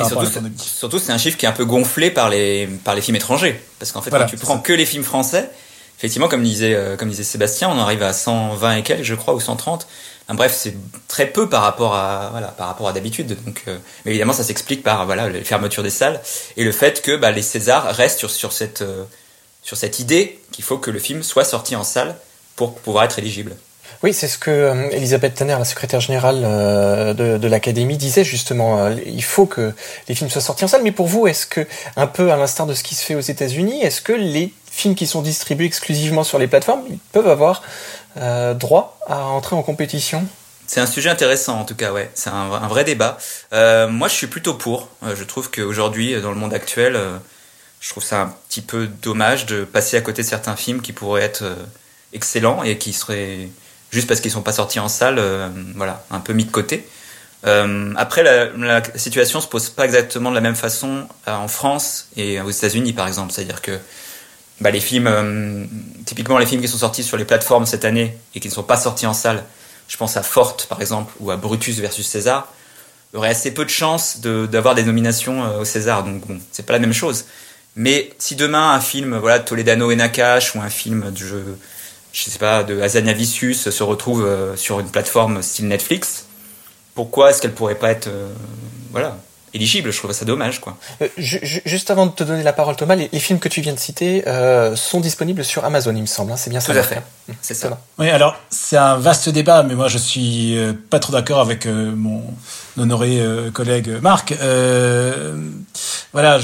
Euh, 0.00 0.26
surtout, 0.56 0.98
c'est 0.98 1.12
un 1.12 1.18
chiffre 1.18 1.36
qui 1.36 1.46
est 1.46 1.48
un 1.48 1.52
peu 1.52 1.64
gonflé 1.64 2.10
par 2.10 2.28
les, 2.28 2.68
par 2.84 2.94
les 2.94 3.00
films 3.00 3.16
étrangers. 3.16 3.60
Parce 3.78 3.92
qu'en 3.92 4.02
fait, 4.02 4.10
quand 4.10 4.26
tu 4.26 4.36
prends 4.36 4.58
que 4.58 4.72
les 4.72 4.86
films 4.86 5.04
français, 5.04 5.50
effectivement, 5.98 6.28
comme 6.28 6.42
disait, 6.42 6.74
euh, 6.74 6.96
comme 6.96 7.08
disait 7.08 7.22
Sébastien, 7.22 7.68
on 7.68 7.78
arrive 7.78 8.02
à 8.02 8.12
120 8.12 8.76
et 8.76 8.82
quelques, 8.82 9.04
je 9.04 9.14
crois, 9.14 9.34
ou 9.34 9.40
130. 9.40 9.86
bref, 10.30 10.54
c'est 10.54 10.76
très 11.08 11.26
peu 11.26 11.48
par 11.48 11.62
rapport 11.62 11.94
à, 11.94 12.28
voilà, 12.30 12.48
par 12.48 12.66
rapport 12.66 12.88
à 12.88 12.92
d'habitude. 12.92 13.36
Donc, 13.44 13.64
euh, 13.68 13.78
mais 14.04 14.12
évidemment, 14.12 14.32
ça 14.32 14.44
s'explique 14.44 14.82
par, 14.82 15.06
voilà, 15.06 15.28
les 15.28 15.44
fermetures 15.44 15.82
des 15.82 15.90
salles 15.90 16.20
et 16.56 16.64
le 16.64 16.72
fait 16.72 17.00
que, 17.02 17.16
bah, 17.16 17.30
les 17.30 17.42
Césars 17.42 17.94
restent 17.94 18.18
sur, 18.18 18.30
sur 18.30 18.52
cette, 18.52 18.82
euh, 18.82 19.04
sur 19.62 19.76
cette 19.76 19.98
idée 19.98 20.40
qu'il 20.52 20.64
faut 20.64 20.78
que 20.78 20.90
le 20.90 20.98
film 20.98 21.22
soit 21.22 21.44
sorti 21.44 21.76
en 21.76 21.84
salle 21.84 22.16
pour 22.56 22.74
pouvoir 22.74 23.04
être 23.04 23.18
éligible. 23.18 23.56
Oui, 24.04 24.12
c'est 24.12 24.28
ce 24.28 24.36
que 24.36 24.50
euh, 24.50 24.90
Elisabeth 24.90 25.34
Tanner, 25.34 25.56
la 25.58 25.64
secrétaire 25.64 26.00
générale 26.00 26.42
euh, 26.44 27.14
de, 27.14 27.48
l'Académie, 27.48 27.96
disait 27.96 28.22
justement. 28.22 28.84
Euh, 28.84 28.94
il 29.06 29.24
faut 29.24 29.46
que 29.46 29.72
les 30.10 30.14
films 30.14 30.28
soient 30.28 30.42
sortis 30.42 30.62
en 30.64 30.68
salle. 30.68 30.82
Mais 30.82 30.92
pour 30.92 31.06
vous, 31.06 31.26
est-ce 31.26 31.46
que, 31.46 31.66
un 31.96 32.06
peu 32.06 32.30
à 32.30 32.36
l'instar 32.36 32.66
de 32.66 32.74
ce 32.74 32.82
qui 32.82 32.94
se 32.94 33.02
fait 33.02 33.14
aux 33.14 33.20
États-Unis, 33.20 33.80
est-ce 33.80 34.02
que 34.02 34.12
les 34.12 34.52
films 34.70 34.94
qui 34.94 35.06
sont 35.06 35.22
distribués 35.22 35.64
exclusivement 35.64 36.22
sur 36.22 36.38
les 36.38 36.48
plateformes, 36.48 36.82
peuvent 37.12 37.28
avoir 37.28 37.62
droit 38.56 38.98
à 39.06 39.24
entrer 39.24 39.56
en 39.56 39.62
compétition? 39.62 40.26
C'est 40.66 40.80
un 40.80 40.86
sujet 40.86 41.08
intéressant 41.08 41.60
en 41.60 41.64
tout 41.64 41.74
cas, 41.74 41.90
ouais. 41.90 42.10
C'est 42.14 42.28
un, 42.28 42.68
vrai 42.68 42.84
débat. 42.84 43.16
Moi, 43.52 44.08
je 44.08 44.14
suis 44.14 44.26
plutôt 44.26 44.52
pour. 44.52 44.88
je 45.02 45.24
trouve 45.24 45.50
qu'aujourd'hui, 45.50 46.20
dans 46.20 46.30
le 46.30 46.36
monde 46.36 46.52
actuel, 46.52 47.00
je 47.80 47.88
trouve 47.88 48.04
ça 48.04 48.20
un 48.20 48.34
petit 48.48 48.60
peu 48.60 48.86
dommage 48.86 49.46
de 49.46 49.64
passer 49.64 49.96
à 49.96 50.02
côté 50.02 50.22
certains 50.22 50.56
films 50.56 50.82
qui 50.82 50.92
pourraient 50.92 51.22
être 51.22 51.44
excellents 52.12 52.62
et 52.64 52.76
qui 52.76 52.92
seraient 52.92 53.48
juste 53.94 54.08
parce 54.08 54.20
qu'ils 54.20 54.32
sont 54.32 54.42
pas 54.42 54.52
sortis 54.52 54.80
en 54.80 54.88
salle, 54.88 55.18
euh, 55.18 55.48
voilà, 55.76 56.04
un 56.10 56.20
peu 56.20 56.32
mis 56.32 56.44
de 56.44 56.50
côté. 56.50 56.86
Euh, 57.46 57.92
après, 57.96 58.22
la, 58.22 58.46
la, 58.46 58.82
situation 58.96 59.40
se 59.40 59.46
pose 59.46 59.70
pas 59.70 59.84
exactement 59.84 60.30
de 60.30 60.34
la 60.34 60.40
même 60.40 60.56
façon 60.56 61.06
euh, 61.28 61.34
en 61.34 61.48
France 61.48 62.08
et 62.16 62.40
aux 62.40 62.50
États-Unis, 62.50 62.92
par 62.92 63.06
exemple. 63.06 63.32
C'est-à-dire 63.32 63.62
que 63.62 63.78
bah, 64.60 64.70
les 64.70 64.80
films, 64.80 65.68
typiquement 66.04 66.38
les 66.38 66.46
films 66.46 66.60
qui 66.60 66.68
sont 66.68 66.78
sortis 66.78 67.04
sur 67.04 67.16
les 67.16 67.24
plateformes 67.24 67.66
cette 67.66 67.84
année 67.84 68.18
et 68.34 68.40
qui 68.40 68.48
ne 68.48 68.52
sont 68.52 68.62
pas 68.62 68.76
sortis 68.76 69.06
en 69.06 69.14
salle, 69.14 69.44
je 69.88 69.96
pense 69.96 70.16
à 70.16 70.22
Forte, 70.22 70.66
par 70.66 70.80
exemple, 70.80 71.12
ou 71.20 71.30
à 71.30 71.36
Brutus 71.36 71.78
versus 71.78 72.06
César, 72.06 72.52
auraient 73.12 73.28
assez 73.28 73.52
peu 73.52 73.64
de 73.64 73.70
chances 73.70 74.20
d'avoir 74.20 74.74
des 74.74 74.82
nominations 74.82 75.58
au 75.58 75.64
César. 75.64 76.02
Donc 76.02 76.26
bon, 76.26 76.40
c'est 76.50 76.66
pas 76.66 76.72
la 76.72 76.78
même 76.80 76.94
chose. 76.94 77.26
Mais 77.76 78.10
si 78.18 78.36
demain 78.36 78.72
un 78.72 78.80
film, 78.80 79.18
voilà, 79.18 79.38
Toledano 79.40 79.90
et 79.90 79.96
Nakash 79.96 80.54
ou 80.54 80.60
un 80.60 80.70
film 80.70 81.10
de 81.10 81.56
je 82.14 82.30
sais 82.30 82.38
pas, 82.38 82.62
de 82.62 82.80
Azanavicius 82.80 83.68
se 83.70 83.82
retrouve 83.82 84.24
euh, 84.24 84.56
sur 84.56 84.78
une 84.78 84.88
plateforme 84.88 85.42
style 85.42 85.66
Netflix, 85.66 86.26
pourquoi 86.94 87.30
est-ce 87.30 87.42
qu'elle 87.42 87.52
pourrait 87.52 87.74
pas 87.74 87.90
être, 87.90 88.06
euh, 88.06 88.28
voilà, 88.92 89.16
éligible? 89.52 89.92
Je 89.92 89.98
trouve 89.98 90.12
ça 90.12 90.24
dommage, 90.24 90.60
quoi. 90.60 90.78
Euh, 91.02 91.08
juste 91.16 91.90
avant 91.90 92.06
de 92.06 92.12
te 92.12 92.22
donner 92.22 92.44
la 92.44 92.52
parole, 92.52 92.76
Thomas, 92.76 92.94
les, 92.94 93.08
films 93.18 93.40
que 93.40 93.48
tu 93.48 93.62
viens 93.62 93.72
de 93.72 93.80
citer 93.80 94.22
sont 94.76 95.00
disponibles 95.00 95.44
sur 95.44 95.64
Amazon, 95.64 95.92
il 95.92 96.02
me 96.02 96.06
semble. 96.06 96.30
Hein, 96.30 96.36
c'est 96.36 96.50
bien 96.50 96.60
ça. 96.60 96.72
Tout 96.72 96.78
à 96.78 96.82
fait. 96.84 97.02
C'est 97.42 97.54
ça. 97.54 97.80
Oui, 97.98 98.08
alors 98.10 98.36
c'est 98.48 98.76
un 98.76 98.96
vaste 98.96 99.28
débat, 99.28 99.64
mais 99.64 99.74
moi 99.74 99.88
je 99.88 99.98
suis 99.98 100.56
pas 100.90 101.00
trop 101.00 101.12
d'accord 101.12 101.40
avec 101.40 101.66
mon 101.66 102.22
honoré 102.78 103.20
collègue 103.52 103.90
Marc 104.02 104.34
voilà, 106.14 106.38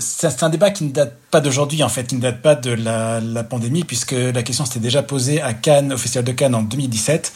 c'est 0.00 0.42
un 0.42 0.50
débat 0.50 0.70
qui 0.70 0.84
ne 0.84 0.90
date 0.90 1.16
pas 1.30 1.40
d'aujourd'hui, 1.40 1.82
en 1.82 1.88
fait, 1.88 2.06
qui 2.06 2.16
ne 2.16 2.20
date 2.20 2.42
pas 2.42 2.54
de 2.54 2.70
la, 2.70 3.18
la 3.18 3.42
pandémie, 3.42 3.82
puisque 3.82 4.12
la 4.12 4.42
question 4.42 4.66
s'était 4.66 4.78
déjà 4.78 5.02
posée 5.02 5.40
à 5.40 5.54
Cannes, 5.54 5.94
au 5.94 5.96
Festival 5.96 6.24
de 6.24 6.32
Cannes 6.32 6.54
en 6.54 6.60
2017, 6.60 7.32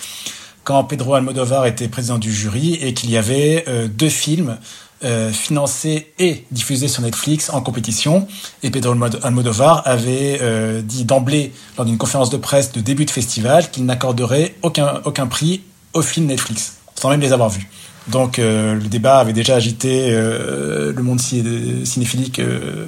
quand 0.65 0.85
Pedro 0.85 1.15
Almodovar 1.15 1.65
était 1.65 1.89
président 1.89 2.19
du 2.19 2.35
jury 2.35 2.75
et 2.75 2.93
qu'il 2.93 3.11
y 3.11 3.17
avait 3.17 3.65
euh, 3.67 3.89
deux 3.89 4.11
films 4.11 4.59
euh, 5.03 5.31
financés 5.33 6.13
et 6.19 6.45
diffusés 6.51 6.89
sur 6.89 7.01
Netflix 7.01 7.49
en 7.49 7.63
compétition. 7.63 8.29
Et 8.63 8.69
Pedro 8.69 8.95
Almodovar 9.23 9.81
avait 9.87 10.41
euh, 10.43 10.83
dit 10.83 11.07
d'emblée, 11.07 11.55
lors 11.79 11.87
d'une 11.87 11.97
conférence 11.97 12.29
de 12.29 12.37
presse 12.37 12.73
de 12.73 12.81
début 12.81 13.07
de 13.07 13.11
festival, 13.11 13.71
qu'il 13.71 13.87
n'accorderait 13.87 14.55
aucun, 14.61 15.01
aucun 15.07 15.27
prix 15.27 15.63
aux 15.95 16.03
films 16.03 16.27
Netflix, 16.27 16.75
sans 16.95 17.09
même 17.09 17.21
les 17.23 17.33
avoir 17.33 17.49
vus. 17.49 17.71
Donc 18.09 18.39
euh, 18.39 18.75
le 18.75 18.89
débat 18.89 19.19
avait 19.19 19.33
déjà 19.33 19.57
agité 19.57 20.09
euh, 20.11 20.93
le 20.93 21.03
monde 21.03 21.21
cinéphilique 21.21 22.39
euh, 22.39 22.87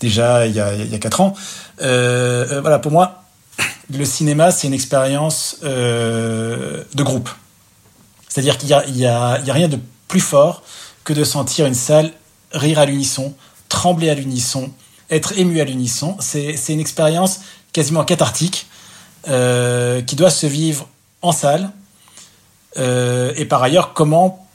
déjà 0.00 0.46
il 0.46 0.54
y 0.54 0.60
a, 0.60 0.98
quatre 0.98 1.20
ans. 1.20 1.34
voilà, 1.78 2.78
pour 2.78 2.92
moi, 2.92 3.24
le 3.92 4.04
cinéma, 4.04 4.50
c'est 4.50 4.66
une 4.66 4.74
expérience 4.74 5.58
de 5.62 7.02
groupe. 7.02 7.28
C'est-à-dire 8.28 8.58
qu'il 8.58 8.68
n'y 8.68 8.74
a, 8.74 8.86
y 8.86 9.06
a, 9.06 9.52
rien 9.52 9.68
de 9.68 9.78
plus 10.08 10.20
fort 10.20 10.62
que 11.04 11.12
de 11.12 11.24
sentir 11.24 11.66
une 11.66 11.74
salle 11.74 12.12
rire 12.52 12.78
à 12.78 12.86
l'unisson, 12.86 13.34
trembler 13.68 14.08
à 14.08 14.14
l'unisson, 14.14 14.70
être 15.10 15.36
ému 15.38 15.60
à 15.60 15.64
l'unisson. 15.64 16.16
C'est, 16.20 16.54
une 16.68 16.80
expérience 16.80 17.40
quasiment 17.72 18.04
cathartique 18.04 18.68
qui 19.24 20.16
doit 20.16 20.30
se 20.30 20.46
vivre 20.46 20.88
en 21.20 21.32
salle. 21.32 21.70
Et 22.76 23.44
par 23.44 23.62
ailleurs, 23.62 23.92
comment 23.92 24.46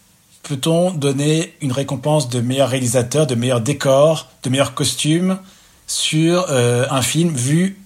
peut-on 0.46 0.92
donner 0.92 1.54
une 1.62 1.72
récompense 1.72 2.30
de 2.30 2.40
meilleur 2.40 2.70
réalisateur, 2.70 3.28
de 3.28 3.36
meilleur 3.36 3.62
décor, 3.62 4.30
de 4.44 4.50
meilleurs 4.50 4.74
costumes 4.74 5.40
sur 5.88 6.48
euh, 6.50 6.86
un 6.90 7.02
film 7.02 7.36
vu 7.36 7.78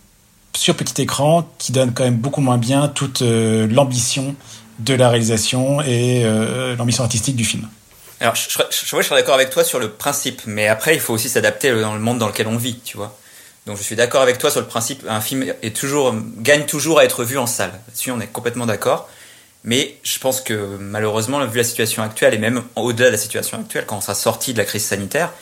sur 0.55 0.75
petit 0.75 1.01
écran 1.01 1.49
qui 1.57 1.71
donne 1.71 1.93
quand 1.93 2.03
même 2.03 2.17
beaucoup 2.17 2.41
moins 2.41 2.57
bien 2.57 2.89
toute 2.89 3.21
euh, 3.21 3.65
l'ambition 3.67 4.35
de 4.79 4.93
la 4.93 5.09
réalisation 5.09 5.81
et 5.81 6.23
euh, 6.25 6.75
l'ambition 6.75 7.03
artistique 7.03 7.35
du 7.35 7.45
film? 7.45 7.67
Alors, 8.19 8.35
je, 8.35 8.49
je, 8.49 8.85
serais 8.85 9.21
d'accord 9.21 9.35
avec 9.35 9.49
toi 9.49 9.63
sur 9.63 9.79
le 9.79 9.89
principe, 9.89 10.41
mais 10.45 10.67
après, 10.67 10.93
il 10.93 10.99
faut 10.99 11.13
aussi 11.13 11.29
s'adapter 11.29 11.71
dans 11.79 11.93
le 11.93 12.01
monde 12.01 12.17
dans 12.17 12.27
lequel 12.27 12.47
on 12.47 12.57
vit, 12.57 12.79
tu 12.83 12.97
vois. 12.97 13.17
Donc, 13.65 13.77
je 13.77 13.83
suis 13.83 13.95
d'accord 13.95 14.21
avec 14.21 14.37
toi 14.37 14.51
sur 14.51 14.59
le 14.59 14.67
principe. 14.67 15.05
Un 15.07 15.21
film 15.21 15.45
gagne 16.41 16.65
toujours 16.65 16.99
à 16.99 17.05
être 17.05 17.23
vu 17.23 17.37
en 17.37 17.45
salle. 17.45 17.71
Là-dessus, 17.87 18.11
on 18.11 18.19
est 18.19 18.27
complètement 18.27 18.65
d'accord. 18.65 19.07
Mais 19.63 19.97
je 20.03 20.19
pense 20.19 20.41
que 20.41 20.77
malheureusement, 20.79 21.45
vu 21.45 21.57
la 21.57 21.63
situation 21.63 22.01
actuelle 22.01 22.33
et 22.33 22.37
même 22.37 22.63
au-delà 22.75 23.07
de 23.07 23.13
la 23.13 23.17
situation 23.17 23.59
actuelle, 23.59 23.85
quand 23.85 23.97
on 23.97 24.01
sera 24.01 24.15
sorti 24.15 24.53
de 24.53 24.57
la 24.57 24.65
crise 24.65 24.85
sanitaire, 24.85 25.33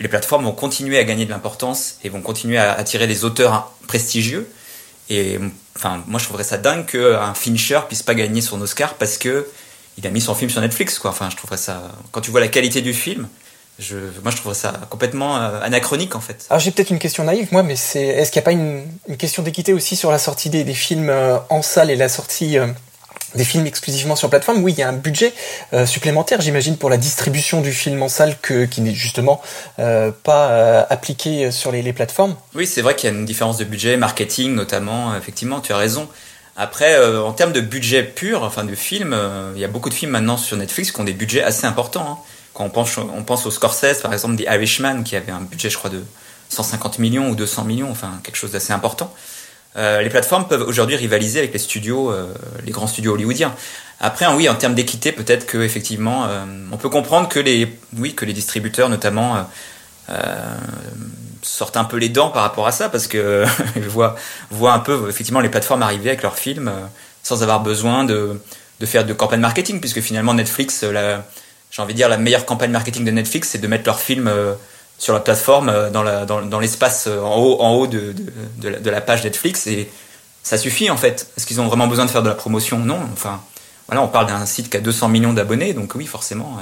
les 0.00 0.08
plateformes 0.08 0.44
vont 0.44 0.52
continuer 0.52 0.98
à 0.98 1.04
gagner 1.04 1.26
de 1.26 1.30
l'importance 1.30 1.98
et 2.02 2.08
vont 2.08 2.22
continuer 2.22 2.56
à 2.56 2.72
attirer 2.72 3.06
des 3.06 3.24
auteurs 3.24 3.72
prestigieux. 3.86 4.50
Et 5.10 5.38
enfin, 5.76 6.02
moi, 6.06 6.18
je 6.18 6.24
trouverais 6.24 6.44
ça 6.44 6.56
dingue 6.56 6.86
qu'un 6.86 7.34
Fincher 7.34 7.80
puisse 7.86 8.02
pas 8.02 8.14
gagner 8.14 8.40
son 8.40 8.60
Oscar 8.62 8.94
parce 8.94 9.18
que 9.18 9.46
il 9.98 10.06
a 10.06 10.10
mis 10.10 10.20
son 10.22 10.34
film 10.34 10.50
sur 10.50 10.62
Netflix. 10.62 10.98
Enfin, 11.04 11.28
je 11.28 11.36
trouverais 11.36 11.58
ça. 11.58 11.82
Quand 12.12 12.22
tu 12.22 12.30
vois 12.30 12.40
la 12.40 12.48
qualité 12.48 12.80
du 12.80 12.94
film, 12.94 13.28
moi, 14.22 14.30
je 14.30 14.36
trouverais 14.36 14.54
ça 14.54 14.72
complètement 14.90 15.36
euh, 15.36 15.60
anachronique, 15.62 16.14
en 16.14 16.20
fait. 16.20 16.46
Alors, 16.50 16.60
j'ai 16.60 16.70
peut-être 16.70 16.90
une 16.90 16.98
question 16.98 17.24
naïve, 17.24 17.48
moi, 17.52 17.62
mais 17.62 17.76
c'est 17.76 18.04
est-ce 18.04 18.30
qu'il 18.30 18.40
n'y 18.40 18.44
a 18.44 18.46
pas 18.46 18.52
une, 18.52 19.16
question 19.16 19.42
d'équité 19.42 19.72
aussi 19.72 19.96
sur 19.96 20.10
la 20.10 20.18
sortie 20.18 20.50
des, 20.50 20.64
des 20.64 20.74
films 20.74 21.08
euh, 21.08 21.38
en 21.48 21.62
salle 21.62 21.90
et 21.90 21.96
la 21.96 22.08
sortie 22.08 22.58
euh, 22.58 22.66
des 23.34 23.44
films 23.44 23.66
exclusivement 23.66 24.16
sur 24.16 24.28
plateforme, 24.28 24.62
oui, 24.62 24.72
il 24.72 24.78
y 24.78 24.82
a 24.82 24.88
un 24.88 24.94
budget 24.94 25.32
euh, 25.72 25.86
supplémentaire, 25.86 26.40
j'imagine, 26.40 26.76
pour 26.76 26.90
la 26.90 26.96
distribution 26.96 27.60
du 27.60 27.72
film 27.72 28.02
en 28.02 28.08
salle 28.08 28.36
que, 28.40 28.64
qui 28.64 28.80
n'est 28.80 28.94
justement 28.94 29.40
euh, 29.78 30.10
pas 30.10 30.50
euh, 30.50 30.84
appliqué 30.90 31.50
sur 31.50 31.72
les, 31.72 31.82
les 31.82 31.92
plateformes. 31.92 32.36
Oui, 32.54 32.66
c'est 32.66 32.82
vrai 32.82 32.96
qu'il 32.96 33.10
y 33.10 33.12
a 33.12 33.16
une 33.16 33.24
différence 33.24 33.58
de 33.58 33.64
budget, 33.64 33.96
marketing 33.96 34.54
notamment, 34.54 35.16
effectivement, 35.16 35.60
tu 35.60 35.72
as 35.72 35.76
raison. 35.76 36.08
Après, 36.56 36.94
euh, 36.94 37.22
en 37.22 37.32
termes 37.32 37.52
de 37.52 37.62
budget 37.62 38.02
pur, 38.02 38.42
enfin 38.42 38.64
de 38.64 38.74
film, 38.74 39.14
euh, 39.14 39.52
il 39.54 39.60
y 39.62 39.64
a 39.64 39.68
beaucoup 39.68 39.88
de 39.88 39.94
films 39.94 40.10
maintenant 40.10 40.36
sur 40.36 40.58
Netflix 40.58 40.92
qui 40.92 41.00
ont 41.00 41.04
des 41.04 41.14
budgets 41.14 41.42
assez 41.42 41.66
importants. 41.66 42.06
Hein. 42.06 42.18
Quand 42.52 42.64
on 42.64 42.68
pense, 42.68 42.98
on 42.98 43.22
pense 43.22 43.46
au 43.46 43.50
Scorsese, 43.50 44.02
par 44.02 44.12
exemple, 44.12 44.36
The 44.36 44.46
Irishman, 44.46 45.02
qui 45.02 45.16
avait 45.16 45.32
un 45.32 45.40
budget, 45.40 45.70
je 45.70 45.78
crois, 45.78 45.88
de 45.88 46.02
150 46.50 46.98
millions 46.98 47.30
ou 47.30 47.34
200 47.34 47.64
millions, 47.64 47.90
enfin 47.90 48.20
quelque 48.22 48.36
chose 48.36 48.52
d'assez 48.52 48.74
important. 48.74 49.14
Euh, 49.76 50.02
les 50.02 50.08
plateformes 50.08 50.48
peuvent 50.48 50.66
aujourd'hui 50.66 50.96
rivaliser 50.96 51.38
avec 51.38 51.52
les 51.52 51.58
studios, 51.58 52.10
euh, 52.10 52.32
les 52.64 52.72
grands 52.72 52.88
studios 52.88 53.14
hollywoodiens. 53.14 53.54
Après, 54.00 54.24
hein, 54.24 54.34
oui, 54.36 54.48
en 54.48 54.54
termes 54.54 54.74
d'équité, 54.74 55.12
peut-être 55.12 55.46
que 55.46 55.58
effectivement, 55.58 56.26
euh, 56.26 56.44
on 56.72 56.76
peut 56.76 56.88
comprendre 56.88 57.28
que 57.28 57.38
les, 57.38 57.78
oui, 57.96 58.14
que 58.14 58.24
les 58.24 58.32
distributeurs, 58.32 58.88
notamment, 58.88 59.46
sortent 61.42 61.76
un 61.76 61.84
peu 61.84 61.98
les 61.98 62.08
dents 62.08 62.30
par 62.30 62.42
rapport 62.42 62.66
à 62.66 62.72
ça, 62.72 62.88
parce 62.88 63.06
que 63.06 63.44
voient, 63.88 64.16
voient 64.50 64.72
un 64.72 64.80
peu 64.80 65.08
effectivement 65.08 65.40
les 65.40 65.48
plateformes 65.48 65.82
arriver 65.82 66.10
avec 66.10 66.22
leurs 66.22 66.36
films 66.36 66.72
sans 67.22 67.42
avoir 67.42 67.60
besoin 67.62 68.02
de, 68.02 68.40
de 68.80 68.86
faire 68.86 69.04
de 69.04 69.12
campagne 69.12 69.40
marketing, 69.40 69.78
puisque 69.78 70.00
finalement 70.00 70.34
Netflix, 70.34 70.84
j'ai 71.70 71.82
envie 71.82 71.92
de 71.92 71.96
dire, 71.96 72.08
la 72.08 72.16
meilleure 72.16 72.44
campagne 72.44 72.72
marketing 72.72 73.04
de 73.04 73.12
Netflix, 73.12 73.50
c'est 73.50 73.58
de 73.58 73.68
mettre 73.68 73.84
leurs 73.86 74.00
films 74.00 74.28
sur 75.00 75.14
la 75.14 75.20
plateforme, 75.20 75.90
dans, 75.92 76.02
la, 76.02 76.26
dans, 76.26 76.60
l'espace 76.60 77.08
en 77.08 77.36
haut, 77.38 77.60
en 77.60 77.72
haut 77.72 77.86
de, 77.88 78.14
la, 78.62 79.00
page 79.00 79.24
Netflix. 79.24 79.66
Et 79.66 79.90
ça 80.42 80.58
suffit 80.58 80.90
en 80.90 80.96
fait. 80.96 81.26
Est-ce 81.36 81.46
qu'ils 81.46 81.60
ont 81.60 81.66
vraiment 81.66 81.88
besoin 81.88 82.04
de 82.04 82.10
faire 82.10 82.22
de 82.22 82.28
la 82.28 82.34
promotion? 82.34 82.78
Non. 82.78 83.00
Enfin, 83.12 83.40
voilà, 83.88 84.02
on 84.02 84.08
parle 84.08 84.26
d'un 84.26 84.44
site 84.46 84.70
qui 84.70 84.76
a 84.76 84.80
200 84.80 85.08
millions 85.08 85.32
d'abonnés, 85.32 85.72
donc 85.72 85.94
oui, 85.94 86.06
forcément. 86.06 86.58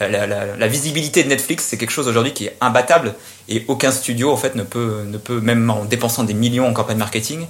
La, 0.00 0.26
la, 0.26 0.68
visibilité 0.68 1.24
de 1.24 1.28
Netflix, 1.28 1.64
c'est 1.64 1.78
quelque 1.78 1.90
chose 1.90 2.08
aujourd'hui 2.08 2.34
qui 2.34 2.44
est 2.44 2.56
imbattable 2.60 3.14
et 3.48 3.64
aucun 3.68 3.90
studio 3.90 4.30
en 4.30 4.36
fait 4.36 4.54
ne 4.54 4.62
peut, 4.62 5.04
ne 5.06 5.16
peut 5.16 5.40
même 5.40 5.70
en 5.70 5.86
dépensant 5.86 6.24
des 6.24 6.34
millions 6.34 6.68
en 6.68 6.74
campagne 6.74 6.98
marketing, 6.98 7.46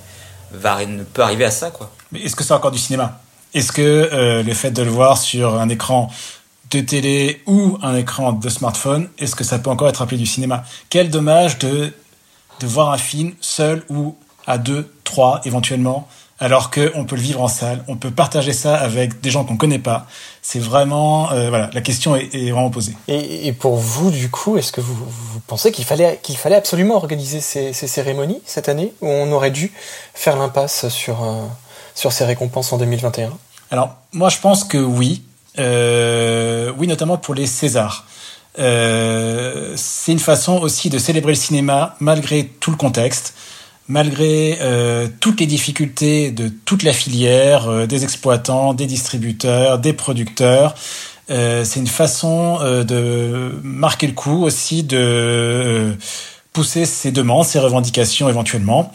ne 0.55 1.03
peut 1.03 1.23
arriver 1.23 1.45
à 1.45 1.51
ça 1.51 1.71
quoi. 1.71 1.91
Mais 2.13 2.21
est-ce 2.21 2.37
que 2.37 2.45
c'est 2.45 2.55
encore 2.55 2.71
du 2.71 2.79
cinéma? 2.79 3.21
Est-ce 3.55 3.73
que 3.73 3.83
euh, 3.83 4.43
le 4.43 4.55
fait 4.55 4.71
de 4.71 4.83
le 4.83 4.91
voir 4.91 5.19
sur 5.19 5.59
un 5.59 5.69
écran 5.69 6.11
de 6.71 6.81
télé 6.81 7.43
ou 7.47 7.79
un 7.83 7.97
écran 7.97 8.33
de 8.33 8.49
smartphone, 8.49 9.09
est-ce 9.19 9.35
que 9.35 9.45
ça 9.45 9.59
peut 9.59 9.71
encore 9.71 9.89
être 9.89 10.03
appelé 10.03 10.19
du 10.19 10.27
cinéma? 10.27 10.65
Quel 10.91 11.11
dommage 11.11 11.59
de, 11.59 11.93
de 12.61 12.67
voir 12.67 12.91
un 12.91 12.99
film 12.99 13.33
seul 13.41 13.85
ou 13.89 14.17
à 14.47 14.59
deux, 14.59 14.93
trois 15.05 15.41
éventuellement, 15.45 16.09
alors 16.41 16.71
qu'on 16.71 17.05
peut 17.05 17.17
le 17.17 17.23
vivre 17.23 17.43
en 17.43 17.49
salle, 17.49 17.85
on 17.89 17.97
peut 17.97 18.11
partager 18.11 18.53
ça 18.53 18.77
avec 18.77 19.21
des 19.21 19.31
gens 19.31 19.45
qu'on 19.45 19.57
connaît 19.57 19.81
pas. 19.81 20.07
C'est 20.41 20.61
vraiment, 20.61 21.33
euh, 21.33 21.49
voilà, 21.49 21.69
la 21.73 21.81
question 21.81 22.15
est, 22.15 22.33
est 22.35 22.51
vraiment 22.51 22.71
posée. 22.71 22.95
Et, 23.09 23.49
et, 23.49 23.53
pour 23.53 23.77
vous, 23.77 24.11
du 24.11 24.31
coup, 24.31 24.57
est-ce 24.57 24.71
que 24.71 24.81
vous, 24.81 24.95
vous 24.95 25.41
pensez 25.47 25.73
qu'il 25.73 25.85
fallait, 25.85 26.21
qu'il 26.23 26.37
fallait 26.37 26.57
absolument 26.57 26.95
organiser 26.95 27.41
ces, 27.41 27.73
ces, 27.73 27.89
cérémonies 27.89 28.41
cette 28.47 28.69
année, 28.69 28.93
ou 29.01 29.09
on 29.09 29.33
aurait 29.33 29.51
dû 29.51 29.73
faire 30.15 30.37
l'impasse 30.37 30.89
sur, 30.89 31.25
euh, 31.25 31.45
sur 31.95 32.13
ces 32.13 32.25
récompenses 32.25 32.73
en 32.73 32.79
2021 32.79 33.37
Alors, 33.73 33.97
moi, 34.13 34.29
je 34.29 34.39
pense 34.39 34.63
que 34.63 34.79
oui, 34.79 35.23
euh, 35.59 36.73
oui, 36.77 36.87
notamment 36.87 37.17
pour 37.17 37.35
les 37.35 37.47
Césars. 37.47 38.07
Euh, 38.59 39.75
c'est 39.77 40.13
une 40.13 40.19
façon 40.19 40.59
aussi 40.59 40.91
de 40.91 40.99
célébrer 40.99 41.33
le 41.33 41.37
cinéma 41.37 41.97
malgré 42.01 42.45
tout 42.45 42.71
le 42.71 42.77
contexte, 42.77 43.35
malgré 43.87 44.59
euh, 44.61 45.09
toutes 45.21 45.41
les 45.41 45.47
difficultés 45.47 46.31
de 46.31 46.49
toute 46.49 46.83
la 46.83 46.93
filière, 46.93 47.69
euh, 47.69 47.87
des 47.87 48.05
exploitants, 48.05 48.75
des 48.75 48.87
distributeurs, 48.87 49.79
des 49.79 49.93
producteurs. 49.93 50.75
Euh, 51.31 51.65
c'est 51.65 51.81
une 51.81 51.87
façon 51.87 52.59
de 52.63 53.53
marquer 53.63 54.07
le 54.07 54.15
coup 54.15 54.45
aussi, 54.45 54.83
de 54.83 55.95
pousser 56.53 56.87
ses 56.87 57.13
demandes, 57.13 57.45
ses 57.45 57.59
revendications 57.59 58.29
éventuellement. 58.29 58.93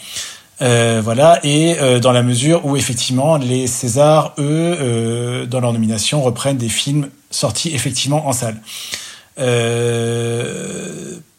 Euh, 0.61 1.01
voilà, 1.03 1.39
et 1.43 1.77
euh, 1.79 1.99
dans 1.99 2.11
la 2.11 2.21
mesure 2.21 2.65
où 2.65 2.77
effectivement 2.77 3.37
les 3.37 3.65
Césars, 3.67 4.33
eux, 4.37 4.77
euh, 4.79 5.45
dans 5.45 5.59
leur 5.59 5.73
nomination, 5.73 6.21
reprennent 6.21 6.57
des 6.57 6.69
films 6.69 7.09
sortis 7.31 7.73
effectivement 7.73 8.27
en 8.27 8.33
salle. 8.33 8.61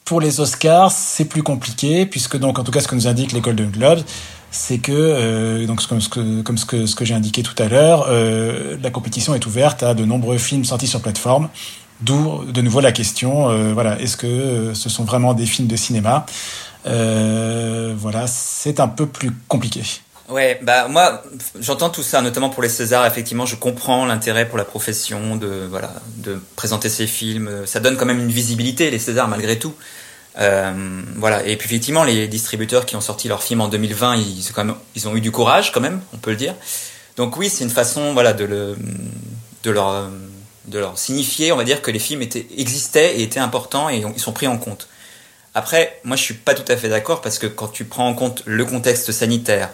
Pour 0.05 0.20
les 0.20 0.40
Oscars, 0.40 0.90
c'est 0.90 1.24
plus 1.27 1.42
compliqué 1.42 2.07
puisque 2.07 2.37
donc 2.37 2.59
en 2.59 2.64
tout 2.64 2.72
cas 2.72 2.81
ce 2.81 2.88
que 2.88 2.94
nous 2.96 3.07
indique 3.07 3.33
les 3.33 3.40
Golden 3.40 3.70
Globes, 3.70 4.03
c'est 4.50 4.79
que 4.79 5.64
donc 5.64 5.87
comme 5.87 6.00
ce 6.00 6.09
que 6.09 6.42
comme 6.42 6.59
ce 6.59 6.66
que 6.66 6.87
ce 6.87 6.94
que 6.96 7.05
j'ai 7.05 7.14
indiqué 7.14 7.42
tout 7.42 7.55
à 7.62 7.68
l'heure, 7.68 8.09
la 8.83 8.90
compétition 8.90 9.35
est 9.35 9.46
ouverte 9.46 9.85
à 9.85 9.94
de 9.94 10.05
nombreux 10.05 10.38
films 10.38 10.64
sortis 10.64 10.88
sur 10.88 11.00
plateforme. 11.00 11.48
D'où 12.00 12.44
de 12.44 12.61
nouveau 12.61 12.81
la 12.81 12.92
question, 12.92 13.72
voilà, 13.72 13.98
est-ce 14.00 14.16
que 14.16 14.72
ce 14.74 14.88
sont 14.88 15.05
vraiment 15.05 15.33
des 15.33 15.46
films 15.46 15.68
de 15.68 15.77
cinéma? 15.77 16.27
Euh, 16.87 17.94
voilà, 17.97 18.27
c'est 18.27 18.81
un 18.81 18.88
peu 18.88 19.07
plus 19.07 19.31
compliqué. 19.49 19.83
Ouais, 20.29 20.59
bah 20.62 20.88
moi 20.88 21.23
j'entends 21.61 21.90
tout 21.90 22.03
ça, 22.03 22.23
notamment 22.23 22.49
pour 22.49 22.62
les 22.62 22.68
Césars. 22.68 23.07
Effectivement, 23.07 23.44
je 23.44 23.57
comprends 23.57 24.07
l'intérêt 24.07 24.49
pour 24.49 24.57
la 24.57 24.64
profession 24.64 25.37
de 25.37 25.66
voilà 25.68 25.92
de 26.16 26.40
présenter 26.57 26.88
ces 26.88 27.07
films. 27.07 27.66
Ça 27.66 27.81
donne 27.81 27.97
quand 27.97 28.07
même 28.07 28.20
une 28.20 28.33
visibilité 28.33 28.90
les 28.90 28.99
Césars 28.99 29.29
malgré 29.29 29.59
tout. 29.59 29.75
Euh, 30.38 31.03
voilà. 31.16 31.47
Et 31.47 31.57
puis 31.57 31.66
effectivement, 31.66 32.05
les 32.05 32.27
distributeurs 32.27 32.87
qui 32.87 32.97
ont 32.97 33.03
sorti 33.03 33.29
leurs 33.29 33.42
films 33.42 33.61
en 33.61 33.68
2020, 33.68 34.16
ils, 34.16 35.09
ont 35.09 35.14
eu 35.14 35.20
du 35.20 35.31
courage 35.31 35.73
quand 35.73 35.81
même, 35.81 36.01
on 36.14 36.16
peut 36.16 36.31
le 36.31 36.37
dire. 36.37 36.55
Donc 37.16 37.37
oui, 37.37 37.51
c'est 37.51 37.64
une 37.64 37.70
façon 37.70 38.14
voilà 38.14 38.33
de 38.33 38.44
le 38.44 38.77
de 39.62 39.70
leur 39.70 40.09
de 40.66 40.79
leur 40.79 40.99
signifier, 40.99 41.53
on 41.53 41.57
va 41.57 41.64
dire 41.64 41.83
que 41.83 41.90
les 41.90 41.99
films 41.99 42.23
existaient 42.57 43.18
et 43.18 43.23
étaient 43.23 43.40
importants 43.40 43.90
et 43.90 44.03
ils 44.16 44.20
sont 44.20 44.33
pris 44.33 44.47
en 44.47 44.57
compte. 44.57 44.88
Après, 45.55 46.01
moi 46.03 46.17
je 46.17 46.23
suis 46.23 46.35
pas 46.35 46.55
tout 46.55 46.71
à 46.71 46.77
fait 46.77 46.88
d'accord 46.88 47.21
parce 47.21 47.38
que 47.38 47.47
quand 47.47 47.69
tu 47.69 47.85
prends 47.85 48.09
en 48.09 48.14
compte 48.14 48.43
le 48.45 48.64
contexte 48.64 49.12
sanitaire, 49.12 49.71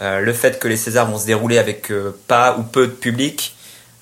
euh, 0.00 0.20
le 0.20 0.32
fait 0.32 0.58
que 0.58 0.68
les 0.68 0.76
Césars 0.76 1.10
vont 1.10 1.18
se 1.18 1.26
dérouler 1.26 1.58
avec 1.58 1.90
euh, 1.90 2.16
pas 2.28 2.56
ou 2.58 2.62
peu 2.62 2.86
de 2.86 2.92
public, 2.92 3.54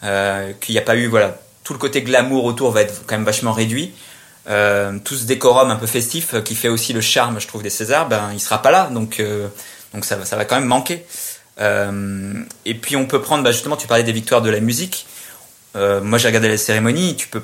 euh, 0.04 0.52
qu'il 0.60 0.74
n'y 0.74 0.78
a 0.78 0.82
pas 0.82 0.94
eu 0.96 1.06
voilà 1.06 1.38
tout 1.64 1.72
le 1.72 1.78
côté 1.80 2.02
glamour 2.02 2.44
autour 2.44 2.70
va 2.70 2.82
être 2.82 3.02
quand 3.06 3.16
même 3.16 3.24
vachement 3.24 3.52
réduit. 3.52 3.92
Tout 4.46 5.16
ce 5.16 5.24
décorum 5.24 5.72
un 5.72 5.76
peu 5.76 5.88
festif 5.88 6.40
qui 6.44 6.54
fait 6.54 6.68
aussi 6.68 6.92
le 6.92 7.00
charme, 7.00 7.40
je 7.40 7.48
trouve, 7.48 7.64
des 7.64 7.70
Césars, 7.70 8.06
ben 8.08 8.30
il 8.32 8.38
sera 8.38 8.62
pas 8.62 8.70
là, 8.70 8.88
donc 8.92 9.20
donc 9.92 10.04
ça, 10.04 10.24
ça 10.24 10.36
va 10.36 10.44
quand 10.44 10.54
même 10.54 10.68
manquer. 10.68 11.04
Et 11.58 12.74
puis 12.74 12.94
on 12.94 13.06
peut 13.06 13.20
prendre, 13.20 13.42
bah, 13.42 13.50
justement, 13.50 13.76
tu 13.76 13.88
parlais 13.88 14.04
des 14.04 14.12
victoires 14.12 14.42
de 14.42 14.50
la 14.50 14.60
musique. 14.60 15.08
moi 15.74 16.18
j'ai 16.18 16.28
regardé 16.28 16.48
la 16.48 16.58
cérémonie, 16.58 17.16
tu 17.16 17.26
peux 17.26 17.42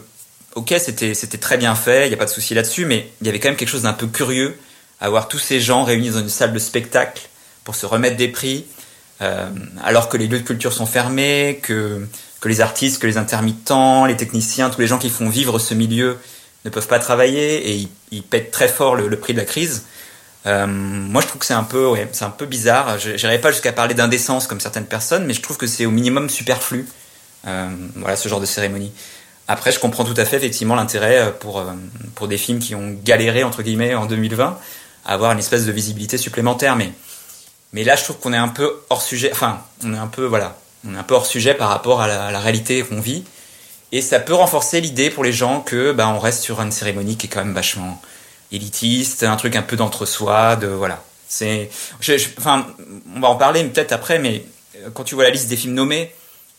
ok, 0.54 0.74
c'était 0.78 1.38
très 1.38 1.56
bien 1.56 1.74
fait, 1.74 2.06
il 2.06 2.08
n'y 2.08 2.14
a 2.14 2.18
pas 2.18 2.24
de 2.24 2.30
souci 2.30 2.54
là-dessus, 2.54 2.84
mais 2.84 3.10
il 3.20 3.26
y 3.26 3.30
avait 3.30 3.40
quand 3.40 3.48
même 3.48 3.56
quelque 3.56 3.68
chose 3.68 3.82
d'un 3.82 3.92
peu 3.92 4.06
curieux 4.06 4.58
à 5.00 5.08
voir 5.08 5.28
tous 5.28 5.38
ces 5.38 5.60
gens 5.60 5.84
réunis 5.84 6.10
dans 6.10 6.20
une 6.20 6.28
salle 6.28 6.52
de 6.52 6.58
spectacle 6.58 7.28
pour 7.64 7.74
se 7.74 7.86
remettre 7.86 8.16
des 8.16 8.28
prix, 8.28 8.66
euh, 9.20 9.48
alors 9.82 10.08
que 10.08 10.16
les 10.16 10.26
lieux 10.26 10.40
de 10.40 10.44
culture 10.44 10.72
sont 10.72 10.86
fermés, 10.86 11.60
que, 11.62 12.06
que 12.40 12.48
les 12.48 12.60
artistes, 12.60 13.00
que 13.00 13.06
les 13.06 13.18
intermittents, 13.18 14.04
les 14.04 14.16
techniciens, 14.16 14.70
tous 14.70 14.80
les 14.80 14.86
gens 14.86 14.98
qui 14.98 15.10
font 15.10 15.28
vivre 15.28 15.58
ce 15.58 15.74
milieu 15.74 16.18
ne 16.64 16.70
peuvent 16.70 16.86
pas 16.86 16.98
travailler 16.98 17.72
et 17.72 17.88
ils, 18.10 18.22
pètent 18.22 18.50
très 18.50 18.68
fort 18.68 18.94
le, 18.94 19.18
prix 19.18 19.32
de 19.32 19.38
la 19.38 19.44
crise. 19.44 19.86
Euh, 20.46 20.66
moi, 20.66 21.22
je 21.22 21.26
trouve 21.26 21.40
que 21.40 21.46
c'est 21.46 21.54
un 21.54 21.64
peu, 21.64 21.86
ouais, 21.86 22.08
c'est 22.12 22.24
un 22.24 22.30
peu 22.30 22.46
bizarre. 22.46 22.96
Pas 23.42 23.50
jusqu'à 23.50 23.72
parler 23.72 23.94
d'indécence 23.94 24.46
comme 24.46 24.60
certaines 24.60 24.86
personnes, 24.86 25.24
mais 25.24 25.34
je 25.34 25.40
trouve 25.40 25.56
que 25.56 25.66
c'est 25.66 25.86
au 25.86 25.90
minimum 25.90 26.28
superflu. 26.28 26.86
Euh, 27.46 27.68
voilà, 27.96 28.16
ce 28.16 28.28
genre 28.28 28.40
de 28.40 28.46
cérémonie. 28.46 28.92
Après, 29.48 29.72
je 29.72 29.78
comprends 29.78 30.04
tout 30.04 30.14
à 30.16 30.24
fait 30.24 30.36
effectivement 30.36 30.74
l'intérêt 30.74 31.18
euh, 31.18 31.30
pour 31.30 31.58
euh, 31.58 31.72
pour 32.14 32.28
des 32.28 32.38
films 32.38 32.58
qui 32.58 32.74
ont 32.74 32.96
galéré 33.02 33.42
entre 33.42 33.62
guillemets 33.62 33.94
en 33.94 34.06
2020 34.06 34.58
à 35.04 35.12
avoir 35.12 35.32
une 35.32 35.38
espèce 35.38 35.66
de 35.66 35.72
visibilité 35.72 36.16
supplémentaire, 36.16 36.76
mais 36.76 36.92
mais 37.72 37.84
là, 37.84 37.96
je 37.96 38.04
trouve 38.04 38.18
qu'on 38.18 38.32
est 38.32 38.38
un 38.38 38.48
peu 38.48 38.82
hors 38.90 39.02
sujet. 39.02 39.30
Enfin, 39.32 39.62
on 39.84 39.94
est 39.94 39.98
un 39.98 40.06
peu 40.06 40.24
voilà, 40.24 40.56
on 40.86 40.94
est 40.94 40.98
un 40.98 41.02
peu 41.02 41.14
hors 41.14 41.26
sujet 41.26 41.54
par 41.54 41.68
rapport 41.70 42.00
à 42.00 42.06
la, 42.06 42.38
réalité 42.38 42.82
qu'on 42.82 43.00
vit, 43.00 43.24
et 43.90 44.00
ça 44.00 44.20
peut 44.20 44.34
renforcer 44.34 44.80
l'idée 44.80 45.10
pour 45.10 45.24
les 45.24 45.32
gens 45.32 45.60
que 45.60 45.92
bah 45.92 46.08
on 46.08 46.18
reste 46.18 46.42
sur 46.42 46.60
une 46.60 46.70
cérémonie 46.70 47.16
qui 47.16 47.26
est 47.26 47.30
quand 47.30 47.44
même 47.44 47.54
vachement 47.54 48.00
élitiste, 48.52 49.22
un 49.24 49.36
truc 49.36 49.56
un 49.56 49.62
peu 49.62 49.76
d'entre-soi, 49.76 50.56
de 50.56 50.68
voilà. 50.68 51.02
C'est, 51.28 51.70
enfin, 52.38 52.66
on 53.16 53.20
va 53.20 53.28
en 53.28 53.36
parler 53.36 53.64
peut-être 53.64 53.92
après, 53.92 54.18
mais 54.18 54.44
quand 54.92 55.02
tu 55.02 55.14
vois 55.14 55.24
la 55.24 55.30
liste 55.30 55.48
des 55.48 55.56
films 55.56 55.72
nommés, 55.72 56.12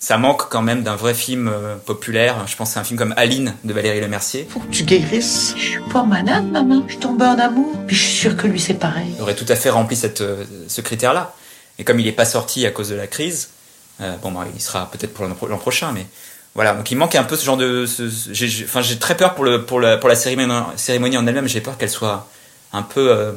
ça 0.03 0.17
manque 0.17 0.49
quand 0.49 0.61
même 0.61 0.83
d'un 0.83 0.97
vrai 0.97 1.13
film 1.13 1.47
euh, 1.47 1.77
populaire. 1.77 2.45
Je 2.45 2.57
pense 2.57 2.75
à 2.75 2.81
un 2.81 2.83
film 2.83 2.99
comme 2.99 3.13
Aline 3.15 3.55
de 3.63 3.71
Valérie 3.71 4.01
Lemercier. 4.01 4.45
Faut 4.49 4.59
que 4.59 4.69
tu 4.69 4.83
guérisses. 4.83 5.53
Je 5.55 5.61
suis 5.61 5.79
pas 5.93 6.03
malade, 6.03 6.43
maman. 6.51 6.83
Je 6.89 6.97
tombe 6.97 7.21
en 7.21 7.39
amour. 7.39 7.73
Puis 7.87 7.95
je 7.95 8.01
suis 8.03 8.17
sûre 8.17 8.35
que 8.35 8.45
lui, 8.45 8.59
c'est 8.59 8.73
pareil. 8.73 9.13
Il 9.15 9.21
aurait 9.21 9.33
tout 9.33 9.45
à 9.47 9.55
fait 9.55 9.69
rempli 9.69 9.95
cette, 9.95 10.19
euh, 10.19 10.43
ce 10.67 10.81
critère-là. 10.81 11.33
Et 11.79 11.85
comme 11.85 12.01
il 12.01 12.05
n'est 12.05 12.11
pas 12.11 12.25
sorti 12.25 12.65
à 12.65 12.71
cause 12.71 12.89
de 12.89 12.95
la 12.95 13.07
crise, 13.07 13.51
euh, 14.01 14.17
bon, 14.17 14.33
bah, 14.33 14.45
il 14.53 14.59
sera 14.59 14.91
peut-être 14.91 15.13
pour 15.13 15.47
l'an 15.47 15.57
prochain, 15.57 15.93
mais 15.93 16.05
voilà. 16.53 16.73
Donc 16.73 16.91
il 16.91 16.97
manque 16.97 17.15
un 17.15 17.23
peu 17.23 17.37
ce 17.37 17.45
genre 17.45 17.55
de. 17.55 17.85
Ce, 17.85 18.09
j'ai, 18.33 18.65
enfin, 18.65 18.81
j'ai 18.81 18.99
très 18.99 19.15
peur 19.15 19.35
pour, 19.35 19.45
le, 19.45 19.63
pour, 19.63 19.79
la, 19.79 19.95
pour 19.95 20.09
la 20.09 20.17
cérémonie, 20.17 20.51
cérémonie 20.75 21.17
en 21.17 21.25
elle-même. 21.25 21.47
J'ai 21.47 21.61
peur 21.61 21.77
qu'elle 21.77 21.89
soit 21.89 22.27
un 22.73 22.81
peu. 22.81 23.33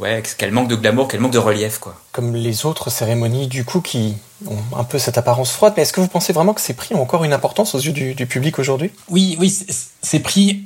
Euh, 0.00 0.02
ouais, 0.02 0.22
qu'elle 0.36 0.52
manque 0.52 0.68
de 0.68 0.76
glamour, 0.76 1.08
qu'elle 1.08 1.20
manque 1.20 1.32
de 1.32 1.38
relief, 1.38 1.78
quoi. 1.78 1.94
Comme 2.12 2.34
les 2.34 2.66
autres 2.66 2.90
cérémonies, 2.90 3.46
du 3.46 3.64
coup, 3.64 3.80
qui 3.80 4.16
ont 4.46 4.78
un 4.78 4.84
peu 4.84 4.98
cette 4.98 5.18
apparence 5.18 5.52
froide. 5.52 5.74
Mais 5.76 5.82
est-ce 5.82 5.92
que 5.92 6.00
vous 6.00 6.08
pensez 6.08 6.32
vraiment 6.32 6.54
que 6.54 6.60
ces 6.60 6.74
prix 6.74 6.94
ont 6.94 7.02
encore 7.02 7.24
une 7.24 7.32
importance 7.32 7.74
aux 7.74 7.80
yeux 7.80 7.92
du, 7.92 8.14
du 8.14 8.26
public 8.26 8.58
aujourd'hui? 8.58 8.90
Oui, 9.08 9.36
oui, 9.38 9.56
ces 10.02 10.20
prix 10.20 10.64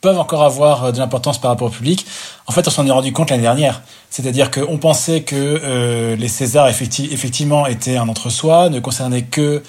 peuvent 0.00 0.18
encore 0.18 0.44
avoir 0.44 0.92
de 0.92 0.98
l'importance 0.98 1.40
par 1.40 1.50
rapport 1.50 1.68
au 1.68 1.70
public. 1.70 2.06
En 2.46 2.52
fait, 2.52 2.66
on 2.68 2.70
s'en 2.70 2.86
est 2.86 2.90
rendu 2.90 3.12
compte 3.12 3.30
l'année 3.30 3.42
dernière. 3.42 3.82
C'est-à-dire 4.10 4.50
qu'on 4.50 4.78
pensait 4.78 5.22
que 5.22 5.34
euh, 5.36 6.16
les 6.16 6.28
Césars, 6.28 6.68
effecti 6.68 7.08
effectivement, 7.10 7.66
étaient 7.66 7.96
un 7.96 8.08
entre-soi, 8.08 8.68
ne 8.68 8.78
concernaient 8.78 9.24
que 9.24 9.62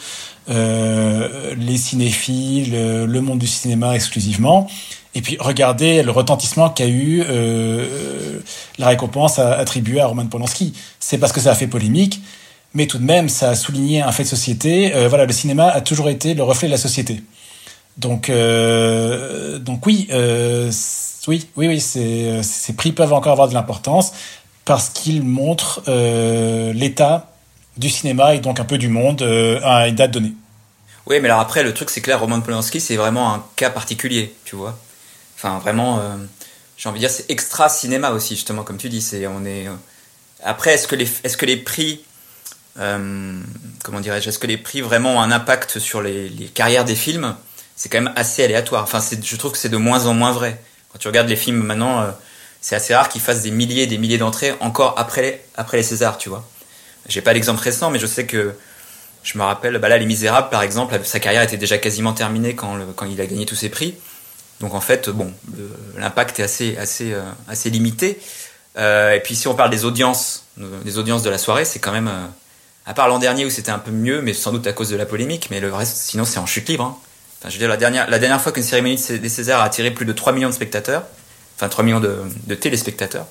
euh, 0.49 1.55
les 1.57 1.77
cinéphiles, 1.77 2.73
le 2.73 3.21
monde 3.21 3.39
du 3.39 3.47
cinéma 3.47 3.95
exclusivement. 3.95 4.67
Et 5.15 5.21
puis 5.21 5.37
regardez 5.39 6.03
le 6.03 6.11
retentissement 6.11 6.69
qu'a 6.69 6.87
eu 6.87 7.23
euh, 7.27 8.39
la 8.77 8.87
récompense 8.89 9.39
attribuée 9.39 10.01
à 10.01 10.07
Roman 10.07 10.27
Polanski. 10.27 10.73
C'est 10.99 11.17
parce 11.17 11.31
que 11.31 11.39
ça 11.39 11.51
a 11.51 11.55
fait 11.55 11.67
polémique, 11.67 12.21
mais 12.73 12.85
tout 12.85 12.99
de 12.99 13.03
même 13.03 13.27
ça 13.27 13.49
a 13.49 13.55
souligné 13.55 14.01
un 14.01 14.11
fait 14.11 14.23
de 14.23 14.27
société. 14.27 14.93
Euh, 14.93 15.07
voilà, 15.07 15.25
le 15.25 15.33
cinéma 15.33 15.67
a 15.67 15.81
toujours 15.81 16.09
été 16.09 16.35
le 16.35 16.43
reflet 16.43 16.67
de 16.67 16.73
la 16.73 16.77
société. 16.77 17.23
Donc, 17.97 18.29
euh, 18.29 19.57
donc 19.57 19.85
oui, 19.85 20.07
oui, 21.27 21.47
oui, 21.57 21.67
oui, 21.67 21.79
ces, 21.81 22.73
prix 22.77 22.91
peuvent 22.91 23.11
encore 23.11 23.33
avoir 23.33 23.49
de 23.49 23.53
l'importance 23.53 24.13
parce 24.63 24.89
qu'ils 24.89 25.23
montrent 25.23 25.81
l'état 26.71 27.31
du 27.77 27.89
cinéma 27.89 28.35
et 28.35 28.39
donc 28.39 28.59
un 28.59 28.65
peu 28.65 28.77
du 28.77 28.89
monde 28.89 29.23
à 29.63 29.87
une 29.87 29.95
date 29.95 30.11
donnée. 30.11 30.33
Oui, 31.07 31.19
mais 31.19 31.27
alors 31.27 31.39
après, 31.41 31.63
le 31.63 31.73
truc, 31.73 31.89
c'est 31.89 32.01
que 32.01 32.09
là, 32.09 32.17
Roman 32.17 32.39
Polanski, 32.39 32.79
c'est 32.79 32.95
vraiment 32.95 33.33
un 33.33 33.43
cas 33.55 33.71
particulier, 33.71 34.35
tu 34.45 34.55
vois. 34.55 34.77
Enfin, 35.41 35.57
vraiment, 35.59 35.99
euh, 35.99 36.15
j'ai 36.75 36.89
envie 36.89 36.99
de 36.99 37.07
dire, 37.07 37.09
c'est 37.09 37.31
extra 37.31 37.69
cinéma 37.69 38.11
aussi, 38.11 38.35
justement, 38.35 38.63
comme 38.63 38.77
tu 38.77 38.89
dis. 38.89 39.01
C'est, 39.01 39.25
on 39.25 39.45
est. 39.45 39.67
Euh... 39.67 39.73
Après, 40.43 40.73
est-ce 40.73 40.85
que 40.85 40.97
les, 40.97 41.09
est-ce 41.23 41.37
que 41.37 41.45
les 41.45 41.55
prix, 41.55 42.03
euh, 42.77 43.39
comment 43.85 44.01
dirais-je, 44.01 44.27
est-ce 44.27 44.39
que 44.39 44.47
les 44.47 44.57
prix 44.57 44.81
vraiment 44.81 45.15
ont 45.15 45.21
un 45.21 45.31
impact 45.31 45.79
sur 45.79 46.01
les, 46.01 46.27
les 46.27 46.47
carrières 46.47 46.83
des 46.83 46.95
films? 46.95 47.37
C'est 47.77 47.87
quand 47.87 48.01
même 48.01 48.11
assez 48.17 48.43
aléatoire. 48.43 48.83
Enfin, 48.83 48.99
je 48.99 49.35
trouve 49.37 49.53
que 49.53 49.57
c'est 49.57 49.69
de 49.69 49.77
moins 49.77 50.07
en 50.07 50.13
moins 50.13 50.33
vrai. 50.33 50.61
Quand 50.91 50.99
tu 50.99 51.07
regardes 51.07 51.29
les 51.29 51.37
films 51.37 51.63
maintenant, 51.63 52.01
euh, 52.01 52.11
c'est 52.59 52.75
assez 52.75 52.93
rare 52.93 53.07
qu'ils 53.07 53.21
fassent 53.21 53.43
des 53.43 53.51
milliers 53.51 53.83
et 53.83 53.87
des 53.87 53.97
milliers 53.97 54.17
d'entrées 54.17 54.53
encore 54.59 54.95
après 54.97 55.21
les, 55.21 55.41
après 55.55 55.77
les 55.77 55.83
Césars, 55.83 56.17
tu 56.17 56.27
vois. 56.27 56.45
J'ai 57.07 57.21
pas 57.21 57.31
l'exemple 57.31 57.61
récent, 57.61 57.91
mais 57.91 57.99
je 57.99 58.07
sais 58.07 58.25
que 58.25 58.53
je 59.23 59.37
me 59.37 59.43
rappelle, 59.43 59.77
bah 59.77 59.87
là, 59.87 59.97
Les 59.97 60.05
Misérables, 60.05 60.49
par 60.49 60.63
exemple, 60.63 60.99
sa 61.05 61.21
carrière 61.21 61.43
était 61.43 61.57
déjà 61.57 61.77
quasiment 61.77 62.11
terminée 62.11 62.55
quand, 62.55 62.75
le, 62.75 62.85
quand 62.87 63.05
il 63.05 63.19
a 63.21 63.25
gagné 63.25 63.45
tous 63.45 63.55
ses 63.55 63.69
prix. 63.69 63.95
Donc 64.59 64.73
en 64.73 64.81
fait, 64.81 65.09
bon, 65.09 65.33
l'impact 65.97 66.39
est 66.39 66.43
assez, 66.43 66.77
assez, 66.77 67.13
euh, 67.13 67.21
assez 67.47 67.69
limité. 67.69 68.19
Euh, 68.77 69.13
et 69.13 69.19
puis 69.19 69.35
si 69.35 69.47
on 69.47 69.55
parle 69.55 69.69
des 69.69 69.85
audiences, 69.85 70.45
des 70.57 70.97
audiences 70.97 71.23
de 71.23 71.29
la 71.29 71.37
soirée, 71.37 71.65
c'est 71.65 71.79
quand 71.79 71.91
même, 71.91 72.07
euh, 72.07 72.25
à 72.85 72.93
part 72.93 73.07
l'an 73.07 73.19
dernier 73.19 73.45
où 73.45 73.49
c'était 73.49 73.71
un 73.71 73.79
peu 73.79 73.91
mieux, 73.91 74.21
mais 74.21 74.33
sans 74.33 74.51
doute 74.51 74.67
à 74.67 74.73
cause 74.73 74.89
de 74.89 74.95
la 74.95 75.05
polémique, 75.05 75.47
mais 75.49 75.59
le 75.59 75.73
reste, 75.73 75.97
sinon 75.97 76.25
c'est 76.25 76.39
en 76.39 76.45
chute 76.45 76.67
libre. 76.67 76.83
Hein. 76.83 76.97
Enfin, 77.39 77.49
je 77.49 77.55
veux 77.55 77.59
dire, 77.59 77.69
la 77.69 77.77
dernière, 77.77 78.09
la 78.09 78.19
dernière 78.19 78.41
fois 78.41 78.51
qu'une 78.51 78.63
cérémonie 78.63 78.97
des 78.97 79.29
Césars 79.29 79.61
a 79.61 79.65
attiré 79.65 79.91
plus 79.91 80.05
de 80.05 80.11
3 80.11 80.33
millions 80.33 80.49
de 80.49 80.53
spectateurs, 80.53 81.03
enfin 81.55 81.69
3 81.69 81.85
millions 81.85 82.01
de, 82.01 82.55
téléspectateurs, 82.55 83.25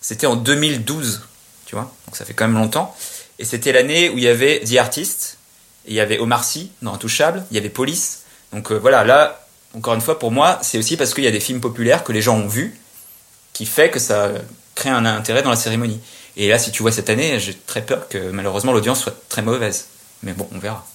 c'était 0.00 0.28
en 0.28 0.36
2012, 0.36 1.22
tu 1.66 1.74
vois, 1.74 1.92
donc 2.06 2.16
ça 2.16 2.24
fait 2.24 2.34
quand 2.34 2.46
même 2.46 2.56
longtemps. 2.56 2.94
Et 3.40 3.44
c'était 3.44 3.72
l'année 3.72 4.10
où 4.10 4.18
il 4.18 4.24
y 4.24 4.28
avait 4.28 4.60
The 4.60 4.76
Artist, 4.76 5.38
il 5.88 5.94
y 5.94 6.00
avait 6.00 6.18
Omar 6.18 6.44
Sy 6.44 6.70
dans 6.82 6.94
Intouchable, 6.94 7.44
il 7.50 7.56
y 7.56 7.58
avait 7.58 7.68
Police. 7.68 8.22
Donc 8.52 8.70
euh, 8.70 8.76
voilà, 8.76 9.04
là, 9.04 9.47
encore 9.74 9.94
une 9.94 10.00
fois, 10.00 10.18
pour 10.18 10.32
moi, 10.32 10.58
c'est 10.62 10.78
aussi 10.78 10.96
parce 10.96 11.14
qu'il 11.14 11.24
y 11.24 11.28
a 11.28 11.30
des 11.30 11.40
films 11.40 11.60
populaires 11.60 12.04
que 12.04 12.12
les 12.12 12.22
gens 12.22 12.36
ont 12.36 12.48
vus, 12.48 12.78
qui 13.52 13.66
fait 13.66 13.90
que 13.90 13.98
ça 13.98 14.30
crée 14.74 14.90
un 14.90 15.04
intérêt 15.04 15.42
dans 15.42 15.50
la 15.50 15.56
cérémonie. 15.56 16.00
Et 16.36 16.48
là, 16.48 16.58
si 16.58 16.70
tu 16.70 16.82
vois 16.82 16.92
cette 16.92 17.10
année, 17.10 17.38
j'ai 17.40 17.54
très 17.54 17.82
peur 17.82 18.08
que 18.08 18.30
malheureusement 18.30 18.72
l'audience 18.72 19.00
soit 19.00 19.14
très 19.28 19.42
mauvaise. 19.42 19.88
Mais 20.22 20.32
bon, 20.32 20.48
on 20.54 20.58
verra. 20.58 20.86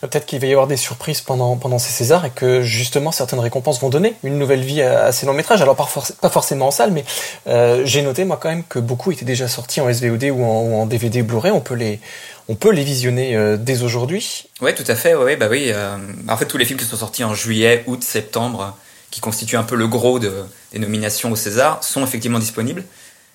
Peut-être 0.00 0.24
qu'il 0.24 0.40
va 0.40 0.46
y 0.46 0.52
avoir 0.52 0.66
des 0.66 0.76
surprises 0.76 1.20
pendant, 1.20 1.56
pendant 1.56 1.78
ces 1.78 1.90
Césars 1.90 2.24
et 2.24 2.30
que 2.30 2.62
justement 2.62 3.12
certaines 3.12 3.40
récompenses 3.40 3.80
vont 3.80 3.90
donner 3.90 4.14
une 4.24 4.38
nouvelle 4.38 4.62
vie 4.62 4.82
à, 4.82 5.12
ces 5.12 5.26
longs 5.26 5.34
métrages. 5.34 5.60
Alors 5.60 5.76
pas, 5.76 5.88
pas 6.20 6.30
forcément 6.30 6.68
en 6.68 6.70
salle, 6.70 6.92
mais 6.92 7.04
euh, 7.48 7.82
j'ai 7.84 8.02
noté 8.02 8.24
moi 8.24 8.38
quand 8.40 8.48
même 8.48 8.64
que 8.64 8.78
beaucoup 8.78 9.12
étaient 9.12 9.24
déjà 9.24 9.48
sortis 9.48 9.80
en 9.80 9.92
SVOD 9.92 10.24
ou 10.32 10.44
en, 10.44 10.86
DVD 10.86 11.22
Blu-ray. 11.22 11.52
On 11.52 11.60
peut 11.60 11.74
les 11.74 12.00
on 12.48 12.54
peut 12.54 12.72
les 12.72 12.82
visionner 12.82 13.36
euh, 13.36 13.56
dès 13.56 13.82
aujourd'hui. 13.82 14.48
Ouais, 14.60 14.74
tout 14.74 14.84
à 14.86 14.94
fait. 14.94 15.14
Ouais, 15.14 15.36
bah 15.36 15.48
oui. 15.50 15.66
Euh, 15.68 15.96
en 16.28 16.36
fait, 16.36 16.46
tous 16.46 16.56
les 16.56 16.64
films 16.64 16.78
qui 16.78 16.86
sont 16.86 16.96
sortis 16.96 17.22
en 17.22 17.34
juillet, 17.34 17.84
août, 17.86 18.02
septembre, 18.02 18.76
qui 19.10 19.20
constituent 19.20 19.56
un 19.56 19.62
peu 19.62 19.76
le 19.76 19.86
gros 19.86 20.18
de, 20.18 20.32
des 20.72 20.78
nominations 20.78 21.30
au 21.30 21.36
César, 21.36 21.84
sont 21.84 22.02
effectivement 22.02 22.38
disponibles. 22.38 22.84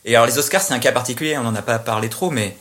Et 0.03 0.15
alors 0.15 0.27
les 0.27 0.37
Oscars, 0.37 0.61
c'est 0.61 0.73
un 0.73 0.79
cas 0.79 0.91
particulier. 0.91 1.37
On 1.37 1.43
n'en 1.43 1.55
a 1.55 1.61
pas 1.61 1.79
parlé 1.79 2.09
trop, 2.09 2.29
mais 2.29 2.57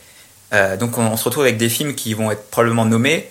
euh, 0.53 0.77
donc 0.77 0.97
on, 0.97 1.05
on 1.07 1.17
se 1.17 1.23
retrouve 1.25 1.43
avec 1.43 1.57
des 1.57 1.69
films 1.69 1.95
qui 1.95 2.13
vont 2.13 2.31
être 2.31 2.49
probablement 2.49 2.85
nommés 2.85 3.29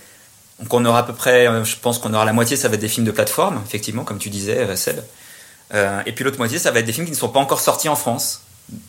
donc 0.60 0.72
on 0.72 0.84
aura 0.84 1.00
à 1.00 1.02
peu 1.02 1.12
près, 1.12 1.46
je 1.64 1.76
pense 1.76 1.98
qu'on 1.98 2.14
aura 2.14 2.24
la 2.24 2.32
moitié, 2.32 2.56
ça 2.56 2.68
va 2.68 2.74
être 2.74 2.80
des 2.80 2.88
films 2.88 3.06
de 3.06 3.10
plateforme, 3.10 3.60
effectivement, 3.66 4.04
comme 4.04 4.18
tu 4.18 4.30
disais, 4.30 4.76
Seb. 4.76 5.00
Euh, 5.72 6.02
et 6.06 6.12
puis 6.12 6.24
l'autre 6.24 6.38
moitié, 6.38 6.58
ça 6.58 6.70
va 6.70 6.80
être 6.80 6.86
des 6.86 6.92
films 6.92 7.06
qui 7.06 7.12
ne 7.12 7.16
sont 7.16 7.28
pas 7.28 7.40
encore 7.40 7.60
sortis 7.60 7.88
en 7.88 7.96
France, 7.96 8.42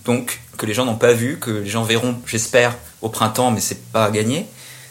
donc 0.05 0.41
que 0.57 0.65
les 0.65 0.73
gens 0.73 0.85
n'ont 0.85 0.95
pas 0.95 1.13
vu, 1.13 1.39
que 1.39 1.51
les 1.51 1.69
gens 1.69 1.83
verront, 1.83 2.17
j'espère, 2.25 2.75
au 3.01 3.09
printemps, 3.09 3.51
mais 3.51 3.61
c'est 3.61 3.83
pas 3.91 4.09
gagné, 4.11 4.47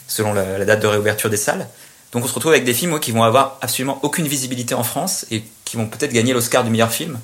selon 0.09 0.33
la, 0.33 0.59
la, 0.59 0.65
date 0.65 0.81
de 0.81 0.87
réouverture 0.87 1.31
des 1.31 1.37
salles. 1.37 1.69
Donc 2.13 2.25
on 2.25 2.29
se 2.29 2.35
retrouve 2.35 2.53
avec 2.53 2.65
des 2.65 2.75
films 2.75 2.93
ouais, 2.93 3.01
qui 3.01 3.13
vont 3.13 3.23
avoir 3.23 3.59
absolument 3.61 3.99
aucune 4.03 4.29
visibilité 4.29 4.75
en 4.75 4.85
France 4.85 5.27
et 5.31 5.45
qui 5.65 5.77
vont 5.77 5.87
peut-être 5.87 6.13
gagner 6.13 6.33
l'Oscar 6.33 6.65
du 6.65 6.71
meilleur 6.71 6.93
film. 6.93 7.19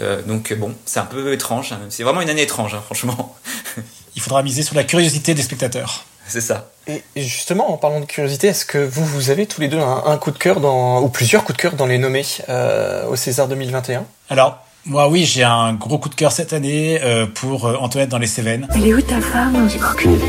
Euh, 0.00 0.22
donc 0.22 0.52
bon, 0.54 0.74
c'est 0.86 1.00
un 1.00 1.04
peu 1.04 1.32
étrange. 1.32 1.72
Hein. 1.72 1.80
C'est 1.90 2.02
vraiment 2.02 2.22
une 2.22 2.30
année 2.30 2.42
étrange, 2.42 2.74
hein, 2.74 2.82
franchement. 2.84 3.36
Il 4.16 4.22
faudra 4.22 4.42
miser 4.42 4.62
sur 4.62 4.74
la 4.74 4.84
curiosité 4.84 5.34
des 5.34 5.42
spectateurs. 5.42 6.04
C'est 6.26 6.40
ça. 6.40 6.71
Et 6.88 7.02
justement, 7.16 7.72
en 7.72 7.76
parlant 7.76 8.00
de 8.00 8.06
curiosité, 8.06 8.48
est-ce 8.48 8.64
que 8.64 8.78
vous, 8.78 9.04
vous 9.04 9.30
avez 9.30 9.46
tous 9.46 9.60
les 9.60 9.68
deux 9.68 9.78
un, 9.78 10.02
un 10.06 10.16
coup 10.16 10.32
de 10.32 10.38
cœur 10.38 10.58
dans, 10.60 11.00
ou 11.00 11.08
plusieurs 11.08 11.44
coups 11.44 11.56
de 11.56 11.62
cœur 11.62 11.72
dans 11.74 11.86
les 11.86 11.98
nommés 11.98 12.24
euh, 12.48 13.06
au 13.08 13.14
César 13.16 13.46
2021 13.46 14.04
Alors, 14.30 14.58
moi, 14.84 15.08
oui, 15.08 15.24
j'ai 15.24 15.44
un 15.44 15.74
gros 15.74 15.98
coup 15.98 16.08
de 16.08 16.16
cœur 16.16 16.32
cette 16.32 16.52
année 16.52 16.98
euh, 17.02 17.26
pour 17.32 17.66
euh, 17.66 17.76
Antoinette 17.76 18.08
dans 18.10 18.18
les 18.18 18.26
Cévennes. 18.26 18.66
Elle 18.74 18.86
est 18.88 18.94
où 18.94 19.00
ta 19.00 19.20
femme? 19.20 19.68
J'ai 19.70 19.78
aucune 19.80 20.14
idée. 20.14 20.24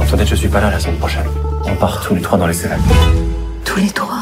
Antoinette, 0.00 0.28
je 0.28 0.36
suis 0.36 0.48
pas 0.48 0.60
là 0.62 0.70
la 0.70 0.80
semaine 0.80 0.96
prochaine. 0.98 1.26
On 1.66 1.76
part 1.76 2.00
tous 2.00 2.14
les 2.14 2.22
trois 2.22 2.38
dans 2.38 2.46
les 2.46 2.54
Cévennes. 2.54 2.80
Tous 3.66 3.78
les 3.78 3.90
trois? 3.90 4.19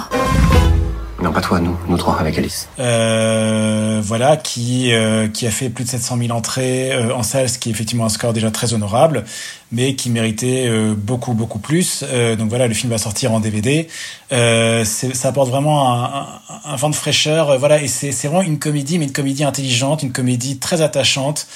Pas 1.33 1.41
toi, 1.41 1.61
nous, 1.61 1.77
nous 1.89 1.97
trois 1.97 2.19
avec 2.19 2.39
Alice. 2.39 2.69
Euh, 2.79 4.01
voilà, 4.03 4.37
qui 4.37 4.93
euh, 4.93 5.29
qui 5.29 5.47
a 5.47 5.51
fait 5.51 5.69
plus 5.71 5.85
de 5.85 5.89
700 5.89 6.19
000 6.19 6.31
entrées 6.37 6.93
euh, 6.93 7.15
en 7.15 7.23
salle, 7.23 7.49
ce 7.49 7.59
qui 7.59 7.69
est 7.69 7.73
effectivement 7.73 8.05
un 8.05 8.09
score 8.09 8.33
déjà 8.33 8.51
très 8.51 8.73
honorable, 8.75 9.25
mais 9.73 9.95
qui 9.95 10.11
méritait 10.11 10.67
euh, 10.69 10.95
beaucoup 10.97 11.35
beaucoup 11.35 11.59
plus. 11.59 12.05
Euh, 12.09 12.37
donc 12.37 12.49
voilà, 12.49 12.69
le 12.69 12.75
film 12.75 12.91
va 12.91 12.99
sortir 12.99 13.33
en 13.33 13.41
DVD. 13.41 13.89
Euh, 14.33 14.85
ça 14.85 15.29
apporte 15.29 15.51
vraiment 15.51 15.93
un, 15.93 16.05
un, 16.05 16.73
un, 16.73 16.77
vent 16.77 16.91
de 16.91 16.95
fraîcheur. 16.95 17.59
voilà, 17.59 17.83
et 17.83 17.89
c'est 17.89 18.13
vraiment 18.27 18.43
une 18.43 18.59
comédie, 18.59 18.99
mais 18.99 19.07
une 19.07 19.13
comédie 19.13 19.45
intelligente, 19.45 20.03
une 20.03 20.13
comédie 20.13 20.59
très 20.59 20.83
attachante. 20.83 21.47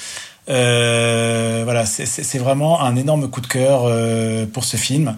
Voilà, 0.47 1.85
c'est 1.85 2.37
vraiment 2.37 2.81
un 2.81 2.95
énorme 2.95 3.29
coup 3.29 3.41
de 3.41 3.47
cœur 3.47 3.89
pour 4.51 4.63
ce 4.65 4.77
film. 4.77 5.15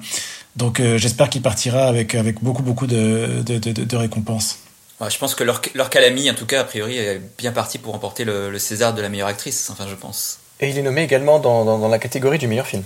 Donc 0.56 0.80
euh, 0.80 0.98
j'espère 0.98 1.30
qu'il 1.30 1.42
partira 1.42 1.88
avec, 1.88 2.16
avec 2.16 2.42
beaucoup, 2.42 2.64
beaucoup 2.64 2.88
de, 2.88 3.42
de, 3.46 3.58
de, 3.58 3.84
de 3.84 3.96
récompenses. 3.96 4.60
Ouais, 5.02 5.10
je 5.10 5.18
pense 5.18 5.36
que 5.36 5.44
leur, 5.44 5.62
leur 5.74 5.90
Calamy, 5.90 6.30
en 6.32 6.34
tout 6.34 6.46
cas, 6.46 6.62
a 6.62 6.64
priori, 6.64 6.98
est 6.98 7.22
bien 7.38 7.52
parti 7.52 7.78
pour 7.78 7.92
remporter 7.92 8.24
le, 8.24 8.50
le, 8.50 8.60
César 8.60 8.94
de 8.94 9.02
la 9.02 9.10
meilleure 9.10 9.28
actrice, 9.28 9.70
enfin 9.70 9.86
je 9.90 9.96
pense. 9.96 10.40
Et 10.62 10.70
il 10.70 10.78
est 10.78 10.82
nommé 10.82 11.04
également 11.04 11.40
dans, 11.40 11.66
dans, 11.66 11.78
dans 11.78 11.90
la 11.90 12.00
catégorie 12.00 12.38
du 12.38 12.48
meilleur 12.48 12.68
film. 12.68 12.84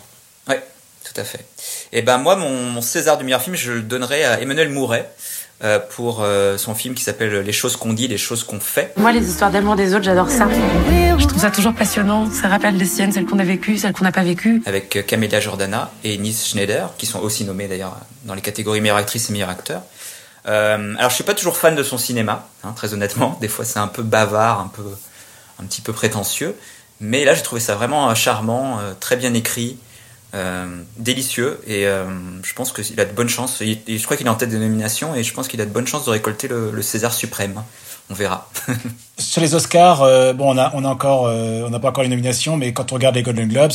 Ouais, 0.47 0.63
tout 1.03 1.13
à 1.21 1.23
fait. 1.23 1.45
Et 1.93 2.01
ben 2.01 2.17
moi, 2.17 2.35
mon, 2.35 2.49
mon, 2.49 2.81
César 2.81 3.19
du 3.19 3.23
meilleur 3.23 3.43
film, 3.43 3.55
je 3.55 3.73
le 3.73 3.81
donnerai 3.83 4.23
à 4.25 4.41
Emmanuel 4.41 4.69
Mouret. 4.69 5.07
Euh, 5.61 5.77
pour 5.77 6.21
euh, 6.21 6.57
son 6.57 6.73
film 6.73 6.95
qui 6.95 7.03
s'appelle 7.03 7.39
Les 7.39 7.51
choses 7.51 7.75
qu'on 7.75 7.91
dit, 7.91 8.07
les 8.07 8.17
choses 8.17 8.45
qu'on 8.45 8.61
fait. 8.61 8.93
Moi, 8.95 9.11
les 9.11 9.29
histoires 9.29 9.51
d'amour 9.51 9.75
des 9.75 9.93
autres, 9.93 10.05
j'adore 10.05 10.29
ça. 10.29 10.47
Je 10.49 11.27
trouve 11.27 11.41
ça 11.41 11.51
toujours 11.51 11.73
passionnant. 11.73 12.31
Ça 12.31 12.47
rappelle 12.47 12.77
les 12.77 12.85
siennes, 12.85 13.11
celles 13.11 13.25
qu'on 13.25 13.39
a 13.39 13.43
vécues, 13.43 13.77
celles 13.77 13.91
qu'on 13.91 14.05
n'a 14.05 14.13
pas 14.13 14.23
vécues. 14.23 14.61
Avec 14.65 14.95
euh, 14.95 15.01
Camélia 15.01 15.41
Jordana 15.41 15.91
et 16.05 16.17
Nis 16.17 16.45
Schneider, 16.49 16.93
qui 16.97 17.05
sont 17.05 17.19
aussi 17.19 17.43
nommés 17.43 17.67
d'ailleurs 17.67 17.97
dans 18.23 18.35
les 18.35 18.41
catégories 18.41 18.79
meilleure 18.79 18.95
actrice 18.95 19.29
et 19.29 19.33
meilleur 19.33 19.49
acteur. 19.49 19.81
Euh, 20.47 20.95
alors, 20.97 21.09
je 21.09 21.15
suis 21.15 21.25
pas 21.25 21.33
toujours 21.33 21.57
fan 21.57 21.75
de 21.75 21.83
son 21.83 21.97
cinéma, 21.97 22.47
hein, 22.63 22.71
très 22.73 22.93
honnêtement. 22.93 23.37
Des 23.41 23.49
fois, 23.49 23.65
c'est 23.65 23.79
un 23.79 23.89
peu 23.89 24.01
bavard, 24.01 24.61
un 24.61 24.69
peu, 24.69 24.85
un 25.61 25.65
petit 25.65 25.81
peu 25.81 25.91
prétentieux. 25.91 26.55
Mais 27.01 27.25
là, 27.25 27.33
j'ai 27.33 27.43
trouvé 27.43 27.59
ça 27.59 27.75
vraiment 27.75 28.15
charmant, 28.15 28.79
très 29.01 29.17
bien 29.17 29.33
écrit. 29.33 29.77
Euh, 30.35 30.83
délicieux 30.97 31.59
et 31.65 31.87
euh, 31.87 32.05
je 32.43 32.53
pense 32.53 32.71
qu'il 32.71 32.99
a 32.99 33.05
de 33.05 33.13
bonnes 33.13 33.29
chances. 33.29 33.63
Je 33.63 34.03
crois 34.03 34.15
qu'il 34.15 34.27
est 34.27 34.29
en 34.29 34.35
tête 34.35 34.49
des 34.49 34.59
nominations 34.59 35.15
et 35.15 35.23
je 35.23 35.33
pense 35.33 35.47
qu'il 35.47 35.59
a 35.59 35.65
de 35.65 35.71
bonnes 35.71 35.87
chances 35.87 36.05
de 36.05 36.11
récolter 36.11 36.47
le, 36.47 36.81
César 36.83 37.13
suprême. 37.13 37.63
On 38.11 38.13
verra. 38.13 38.47
Sur 39.17 39.41
les 39.41 39.55
Oscars, 39.55 40.03
euh, 40.03 40.33
bon, 40.33 40.53
on 40.53 40.57
a, 40.57 40.75
encore, 40.85 41.23
on 41.23 41.69
n'a 41.69 41.79
pas 41.79 41.89
encore 41.89 42.03
les 42.03 42.09
nominations, 42.09 42.57
mais 42.57 42.73
quand 42.73 42.91
on 42.91 42.95
regarde 42.95 43.15
les 43.15 43.23
Golden 43.23 43.47
Globes, 43.47 43.73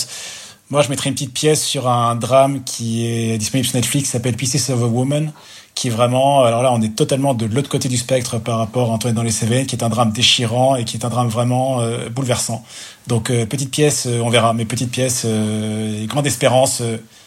moi, 0.71 0.83
je 0.83 0.89
mettrais 0.89 1.11
une 1.11 1.15
petite 1.15 1.35
pièce 1.35 1.63
sur 1.63 1.89
un 1.89 2.15
drame 2.15 2.65
qui 2.65 3.07
est 3.07 3.37
disponible 3.37 3.69
sur 3.69 3.77
Netflix, 3.77 4.07
qui 4.07 4.13
s'appelle 4.13 4.35
Pieces 4.35 4.71
of 4.71 4.83
a 4.83 4.87
Woman, 4.87 5.33
qui 5.75 5.89
est 5.89 5.91
vraiment, 5.91 6.45
alors 6.45 6.63
là, 6.63 6.73
on 6.73 6.81
est 6.81 6.95
totalement 6.95 7.35
de 7.35 7.47
l'autre 7.47 7.69
côté 7.69 7.89
du 7.89 7.97
spectre 7.97 8.39
par 8.39 8.59
rapport 8.59 8.91
à 8.91 8.95
Antoine 8.95 9.15
dans 9.15 9.23
les 9.23 9.33
Cévennes, 9.33 9.67
qui 9.67 9.75
est 9.75 9.83
un 9.83 9.89
drame 9.89 10.13
déchirant 10.13 10.77
et 10.77 10.85
qui 10.85 10.97
est 10.97 11.05
un 11.05 11.09
drame 11.09 11.29
vraiment 11.29 11.81
euh, 11.81 12.09
bouleversant. 12.09 12.65
Donc, 13.09 13.31
euh, 13.31 13.45
petite 13.45 13.71
pièce, 13.71 14.07
euh, 14.07 14.21
on 14.21 14.31
verra, 14.31 14.53
mais 14.53 14.65
petite 14.65 14.91
pièce 14.91 15.25
et 15.25 16.07
grande 16.07 16.27
espérance 16.27 16.81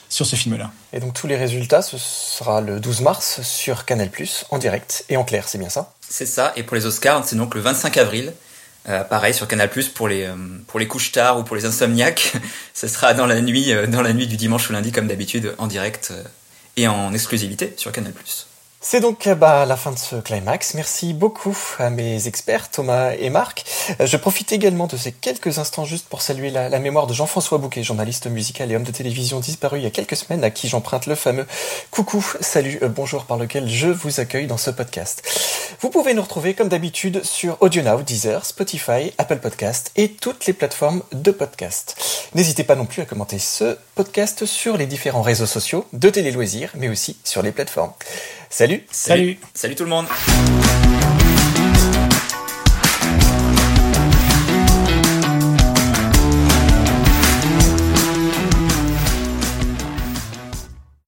sur 0.10 0.26
ce 0.26 0.36
film-là. 0.38 0.72
Et 0.94 1.02
donc, 1.02 1.14
tous 1.14 1.28
les 1.28 1.36
résultats, 1.36 1.82
ce 1.82 1.98
sera 1.98 2.62
le 2.62 2.80
12 2.80 3.02
mars 3.02 3.42
sur 3.42 3.84
Canal+, 3.84 4.10
en 4.50 4.58
direct 4.58 5.04
et 5.10 5.18
en 5.18 5.26
clair, 5.26 5.48
c'est 5.48 5.58
bien 5.58 5.70
ça? 5.70 5.94
C'est 6.08 6.26
ça, 6.26 6.54
et 6.56 6.64
pour 6.64 6.76
les 6.76 6.86
Oscars, 6.86 7.26
c'est 7.26 7.36
donc 7.36 7.54
le 7.54 7.62
25 7.62 7.98
avril. 7.98 8.34
Euh, 8.88 9.04
pareil 9.04 9.34
sur 9.34 9.50
Canal 9.50 9.70
Plus 9.70 9.90
pour 9.90 10.08
les 10.08 10.30
pour 10.68 10.80
les 10.80 10.88
couches 10.88 11.12
tard 11.12 11.38
ou 11.38 11.44
pour 11.44 11.58
les 11.58 11.66
insomniaques, 11.66 12.32
ce 12.74 12.88
sera 12.88 13.14
dans 13.14 13.26
la 13.26 13.42
nuit 13.42 13.74
dans 13.90 14.02
la 14.02 14.14
nuit 14.14 14.28
du 14.28 14.38
dimanche 14.38 14.70
au 14.70 14.74
lundi 14.74 14.94
comme 14.94 15.08
d'habitude 15.08 15.54
en 15.58 15.68
direct 15.68 16.14
et 16.78 16.88
en 16.88 17.14
exclusivité 17.14 17.74
sur 17.76 17.92
Canal+. 17.92 18.14
C'est 18.80 19.00
donc 19.00 19.28
bah, 19.28 19.66
la 19.66 19.76
fin 19.76 19.92
de 19.92 19.98
ce 19.98 20.18
climax. 20.18 20.76
Merci 20.76 21.14
beaucoup 21.14 21.58
à 21.80 21.90
mes 21.90 22.28
experts, 22.28 22.70
Thomas 22.70 23.14
et 23.20 23.32
Marc. 23.32 23.66
Je 24.00 24.18
profite 24.18 24.52
également 24.52 24.86
de 24.86 24.96
ces 24.96 25.12
quelques 25.12 25.58
instants 25.58 25.84
juste 25.84 26.08
pour 26.08 26.22
saluer 26.22 26.52
la, 26.52 26.70
la 26.70 26.78
mémoire 26.78 27.08
de 27.08 27.14
Jean-François 27.14 27.58
Bouquet, 27.58 27.82
journaliste 27.82 28.28
musical 28.28 28.72
et 28.72 28.76
homme 28.76 28.84
de 28.84 28.92
télévision 28.92 29.40
disparu 29.40 29.80
il 29.80 29.84
y 29.84 29.88
a 29.88 29.92
quelques 29.92 30.16
semaines, 30.16 30.44
à 30.44 30.52
qui 30.52 30.70
j'emprunte 30.70 31.08
le 31.08 31.16
fameux 31.16 31.48
coucou, 31.90 32.24
salut, 32.40 32.78
euh, 32.84 32.88
bonjour 32.88 33.26
par 33.26 33.38
lequel 33.38 33.68
je 33.68 33.88
vous 33.88 34.20
accueille 34.20 34.46
dans 34.46 34.58
ce 34.58 34.70
podcast. 34.70 35.28
Vous 35.82 35.90
pouvez 35.90 36.14
nous 36.14 36.22
retrouver 36.22 36.54
comme 36.54 36.70
d'habitude 36.70 37.24
sur 37.24 37.58
AudioNow, 37.62 38.04
Deezer, 38.04 38.46
Spotify, 38.46 39.12
Apple 39.18 39.38
Podcast 39.38 39.92
et 39.96 40.10
toutes 40.10 40.46
les 40.46 40.54
plateformes 40.54 41.02
de 41.14 41.32
podcast. 41.32 41.96
N'hésitez 42.36 42.64
pas 42.64 42.76
non 42.76 42.86
plus 42.86 43.02
à 43.02 43.06
commenter 43.06 43.40
ce 43.40 43.78
podcast 43.96 44.46
sur 44.46 44.78
les 44.78 44.86
différents 44.86 45.24
réseaux 45.24 45.46
sociaux 45.48 45.86
de 45.94 46.10
Télé 46.10 46.32
Loisirs, 46.32 46.72
mais 46.76 46.90
aussi 46.90 47.18
sur 47.24 47.42
les 47.42 47.52
plateformes. 47.52 47.94
Salut. 48.50 48.82
Salut. 48.92 49.38
Salut 49.54 49.76
tout 49.76 49.84
le 49.84 49.90
monde 49.90 50.06